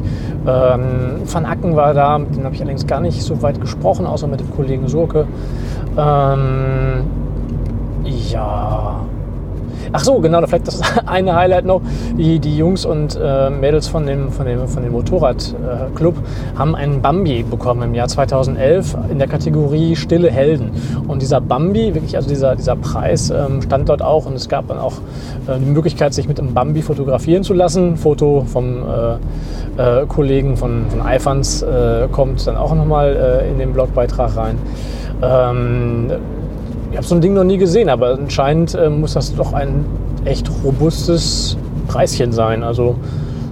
Ähm, 0.46 1.22
Van 1.24 1.46
Acken 1.46 1.78
war 1.78 1.94
da, 1.94 2.18
mit 2.18 2.36
dem 2.36 2.44
habe 2.44 2.54
ich 2.54 2.60
allerdings 2.60 2.86
gar 2.86 3.00
nicht 3.00 3.24
so 3.24 3.42
weit 3.42 3.62
gesprochen, 3.62 4.06
außer 4.06 4.28
mit 4.28 4.42
dem 4.42 4.54
Kollegen 4.54 4.90
Surke. 4.90 5.28
Ähm, 5.98 7.06
ja. 8.04 9.06
Ach 9.98 10.04
so, 10.04 10.20
genau, 10.20 10.46
vielleicht 10.46 10.68
das 10.68 10.82
eine 11.06 11.34
Highlight 11.38 11.64
noch. 11.64 11.82
Die, 12.18 12.40
die 12.40 12.58
Jungs 12.58 12.84
und 12.84 13.18
äh, 13.18 13.50
Mädels 13.50 13.88
von 13.88 14.06
dem, 14.06 14.30
von 14.30 14.46
dem, 14.46 14.68
von 14.68 14.84
dem 14.84 14.92
Motorradclub 14.92 16.18
äh, 16.18 16.60
haben 16.60 16.76
einen 16.76 17.02
Bambi 17.02 17.44
bekommen 17.44 17.82
im 17.82 17.96
Jahr 17.96 18.10
2011 18.10 18.98
in 19.10 19.20
der 19.20 19.30
Kategorie 19.30 19.96
Stille 19.96 20.30
Helden. 20.30 20.72
Und 21.08 21.22
dieser 21.22 21.40
Bambi, 21.40 21.94
wirklich, 21.96 22.18
also 22.18 22.28
dieser, 22.28 22.58
dieser 22.58 22.76
Preis 22.76 23.30
ähm, 23.30 23.62
stand 23.62 23.88
dort 23.88 24.02
auch 24.02 24.26
und 24.26 24.34
es 24.34 24.50
gab 24.50 24.68
dann 24.68 24.80
auch 24.80 24.96
äh, 25.48 25.58
die 25.60 25.72
Möglichkeit, 25.72 26.14
sich 26.14 26.28
mit 26.28 26.42
einem 26.42 26.54
Bambi 26.54 26.82
fotografieren 26.82 27.44
zu 27.44 27.54
lassen. 27.54 27.96
Foto 27.96 28.44
vom 28.46 28.84
äh, 29.78 30.02
äh, 30.02 30.06
Kollegen 30.08 30.58
von, 30.58 30.88
von 30.90 31.08
iFans 31.08 31.62
äh, 31.62 32.10
kommt 32.12 32.46
dann 32.46 32.58
auch 32.58 32.76
nochmal 32.76 33.46
in 33.50 33.60
den 33.60 33.72
Blogbeitrag 33.72 34.36
rein. 34.36 34.58
Ähm, 35.22 36.12
ich 36.96 36.98
habe 36.98 37.08
so 37.08 37.16
ein 37.16 37.20
Ding 37.20 37.34
noch 37.34 37.44
nie 37.44 37.58
gesehen, 37.58 37.90
aber 37.90 38.12
anscheinend 38.14 38.74
äh, 38.74 38.90
muss 38.90 39.16
das 39.16 39.36
doch 39.36 39.52
ein 39.52 39.84
echt 40.24 40.50
robustes 40.64 41.58
Preischen 41.90 42.32
sein. 42.32 42.64
Also 42.64 42.96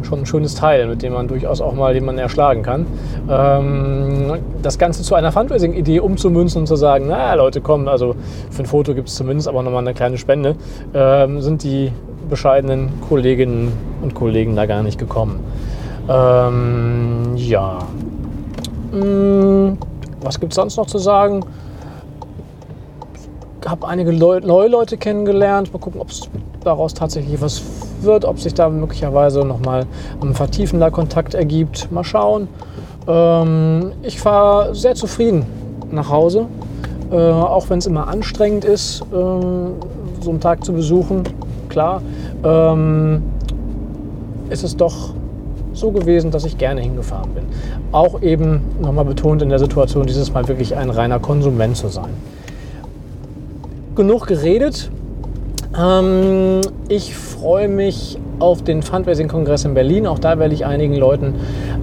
schon 0.04 0.20
ein 0.20 0.26
schönes 0.26 0.56
Teil, 0.56 0.88
mit 0.88 1.02
dem 1.02 1.12
man 1.12 1.28
durchaus 1.28 1.60
auch 1.60 1.74
mal 1.74 1.94
jemanden 1.94 2.20
erschlagen 2.20 2.64
kann. 2.64 2.86
Ähm, 3.30 4.36
das 4.62 4.80
Ganze 4.80 5.04
zu 5.04 5.16
einer 5.16 5.34
Fundraising-Idee 5.34 6.00
umzumünzen 6.00 6.62
und 6.62 6.68
zu 6.68 6.78
sagen, 6.78 7.08
na 7.10 7.34
Leute, 7.34 7.60
komm, 7.60 7.89
also 7.89 8.16
für 8.50 8.64
ein 8.64 8.66
Foto 8.66 8.96
gibt 8.96 9.10
es 9.10 9.16
zumindest 9.16 9.50
aber 9.50 9.62
nochmal 9.62 9.82
eine 9.82 9.94
kleine 9.94 10.18
Spende, 10.18 10.56
ähm, 10.94 11.41
sind 11.41 11.64
die 11.64 11.91
bescheidenen 12.30 12.91
Kolleginnen 13.10 13.74
und 14.02 14.16
Kollegen 14.16 14.56
da 14.56 14.68
gar 14.68 14.84
nicht 14.84 14.98
gekommen. 14.98 15.41
Ähm, 16.08 17.34
ja. 17.36 17.80
Hm, 18.94 19.78
was 20.22 20.39
gibt 20.39 20.54
es 20.54 20.56
sonst 20.56 20.78
noch 20.78 20.86
zu 20.86 20.98
sagen? 20.98 21.44
Habe 23.66 23.88
einige 23.88 24.14
neue 24.14 24.68
Leute 24.68 24.97
kennengelernt. 24.97 25.74
Mal 25.74 25.80
gucken, 25.80 26.01
ob 26.01 26.09
es 26.09 26.30
daraus 26.64 26.93
tatsächlich 26.93 27.41
was 27.41 27.61
wird, 28.01 28.26
ob 28.26 28.39
sich 28.39 28.53
da 28.53 28.70
möglicherweise 28.70 29.45
nochmal 29.45 29.86
ein 30.22 30.34
vertiefender 30.34 30.91
Kontakt 30.91 31.34
ergibt. 31.34 31.91
Mal 31.91 32.03
schauen. 32.03 32.47
Ähm, 33.07 33.91
ich 34.01 34.20
fahre 34.20 34.76
sehr 34.76 34.95
zufrieden 34.95 35.45
nach 35.91 36.09
Hause, 36.09 36.47
äh, 37.11 37.16
auch 37.16 37.70
wenn 37.70 37.80
es 37.80 37.86
immer 37.86 38.07
anstrengend 38.07 38.66
ist, 38.66 39.01
äh, 39.01 39.05
so 39.14 40.30
einen 40.30 40.39
Tag 40.39 40.64
zu 40.64 40.74
besuchen. 40.74 41.24
Klar, 41.70 42.01
ähm, 42.43 43.24
ist 44.49 44.64
es 44.64 44.78
doch 44.78 45.14
so 45.74 45.91
gewesen, 45.91 46.30
dass 46.30 46.45
ich 46.45 46.57
gerne 46.57 46.82
hingefahren 46.82 47.32
bin. 47.34 47.45
Auch 47.91 48.22
eben 48.22 48.61
nochmal 48.80 49.05
betont 49.05 49.41
in 49.41 49.49
der 49.49 49.59
Situation, 49.59 50.05
dieses 50.05 50.32
Mal 50.32 50.47
wirklich 50.47 50.76
ein 50.76 50.89
reiner 50.89 51.20
Konsument 51.20 51.76
zu 51.76 51.88
sein 51.88 52.11
genug 53.96 54.28
geredet. 54.28 54.89
Ähm, 55.78 56.62
ich 56.88 57.16
freue 57.16 57.68
mich 57.68 58.18
auf 58.39 58.64
den 58.64 58.82
Fundraising-Kongress 58.82 59.66
in 59.66 59.74
Berlin. 59.74 60.08
Auch 60.08 60.20
da 60.20 60.38
werde 60.39 60.54
ich 60.54 60.66
einigen 60.66 60.96
Leuten 60.96 61.36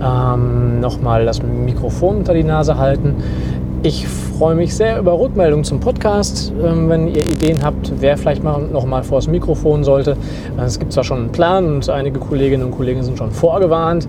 ähm, 0.02 0.80
nochmal 0.80 1.24
das 1.24 1.42
Mikrofon 1.42 2.18
unter 2.18 2.34
die 2.34 2.44
Nase 2.44 2.76
halten. 2.78 3.16
Ich 3.82 4.06
freue 4.06 4.54
mich 4.54 4.76
sehr 4.76 4.98
über 4.98 5.18
Rückmeldungen 5.18 5.64
zum 5.64 5.80
Podcast. 5.80 6.52
Ähm, 6.62 6.88
wenn 6.90 7.08
ihr 7.08 7.26
Ideen 7.26 7.64
habt, 7.64 7.92
wer 8.00 8.16
vielleicht 8.18 8.44
mal 8.44 8.60
noch 8.60 8.84
mal 8.84 9.02
vor 9.02 9.18
das 9.18 9.28
Mikrofon 9.28 9.84
sollte. 9.84 10.16
Es 10.58 10.78
gibt 10.78 10.92
zwar 10.92 11.04
schon 11.04 11.18
einen 11.18 11.32
Plan 11.32 11.76
und 11.76 11.88
einige 11.88 12.18
Kolleginnen 12.18 12.64
und 12.64 12.72
Kollegen 12.72 13.02
sind 13.02 13.16
schon 13.16 13.30
vorgewarnt. 13.30 14.06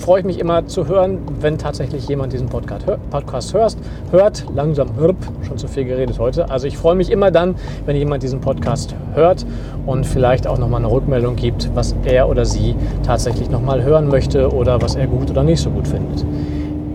Freue 0.00 0.20
ich 0.20 0.24
mich 0.24 0.38
immer 0.38 0.66
zu 0.66 0.88
hören, 0.88 1.18
wenn 1.40 1.58
tatsächlich 1.58 2.08
jemand 2.08 2.32
diesen 2.32 2.48
Podcast, 2.48 2.86
hör, 2.86 2.96
Podcast 3.10 3.52
hörst, 3.52 3.78
hört. 4.10 4.46
Langsam 4.54 4.96
hörp, 4.96 5.18
schon 5.46 5.58
zu 5.58 5.68
viel 5.68 5.84
geredet 5.84 6.18
heute. 6.18 6.50
Also 6.50 6.66
ich 6.66 6.78
freue 6.78 6.94
mich 6.94 7.10
immer 7.10 7.30
dann, 7.30 7.54
wenn 7.84 7.96
jemand 7.96 8.22
diesen 8.22 8.40
Podcast 8.40 8.94
hört 9.12 9.44
und 9.84 10.06
vielleicht 10.06 10.46
auch 10.46 10.56
nochmal 10.56 10.80
eine 10.80 10.90
Rückmeldung 10.90 11.36
gibt, 11.36 11.70
was 11.74 11.94
er 12.04 12.30
oder 12.30 12.46
sie 12.46 12.76
tatsächlich 13.02 13.50
nochmal 13.50 13.82
hören 13.82 14.08
möchte 14.08 14.50
oder 14.50 14.80
was 14.80 14.94
er 14.94 15.06
gut 15.06 15.30
oder 15.30 15.42
nicht 15.42 15.60
so 15.60 15.68
gut 15.68 15.86
findet. 15.86 16.24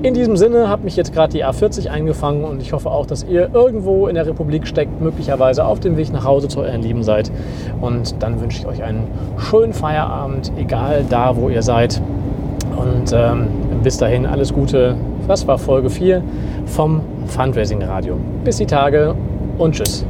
In 0.01 0.15
diesem 0.15 0.35
Sinne 0.35 0.67
hat 0.67 0.83
mich 0.83 0.95
jetzt 0.95 1.13
gerade 1.13 1.31
die 1.31 1.45
A40 1.45 1.89
eingefangen 1.89 2.43
und 2.43 2.59
ich 2.59 2.73
hoffe 2.73 2.89
auch, 2.89 3.05
dass 3.05 3.23
ihr 3.23 3.51
irgendwo 3.53 4.07
in 4.07 4.15
der 4.15 4.25
Republik 4.25 4.65
steckt, 4.65 4.99
möglicherweise 4.99 5.63
auf 5.63 5.79
dem 5.79 5.95
Weg 5.95 6.11
nach 6.11 6.23
Hause 6.23 6.47
zu 6.47 6.61
euren 6.61 6.81
Lieben 6.81 7.03
seid. 7.03 7.31
Und 7.81 8.15
dann 8.23 8.41
wünsche 8.41 8.57
ich 8.59 8.65
euch 8.65 8.83
einen 8.83 9.07
schönen 9.37 9.73
Feierabend, 9.73 10.51
egal 10.57 11.05
da, 11.07 11.37
wo 11.37 11.49
ihr 11.49 11.61
seid. 11.61 12.01
Und 12.75 13.13
ähm, 13.13 13.47
bis 13.83 13.97
dahin 13.97 14.25
alles 14.25 14.53
Gute. 14.53 14.95
Das 15.27 15.47
war 15.47 15.57
Folge 15.57 15.89
4 15.89 16.23
vom 16.65 17.01
Fundraising 17.27 17.81
Radio. 17.83 18.17
Bis 18.43 18.57
die 18.57 18.65
Tage 18.65 19.15
und 19.57 19.75
tschüss. 19.75 20.05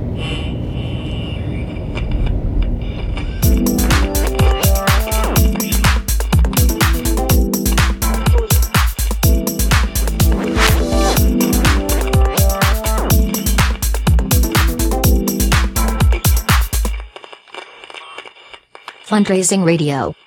Fundraising 19.16 19.64
Radio. 19.64 20.25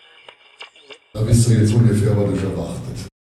Da 1.19 1.27
wisst 1.27 1.49
ihr 1.49 1.59
jetzt 1.59 1.75
ungefähr, 1.75 2.17
was 2.17 2.33
euch 2.33 2.45
erwartet. 2.45 2.88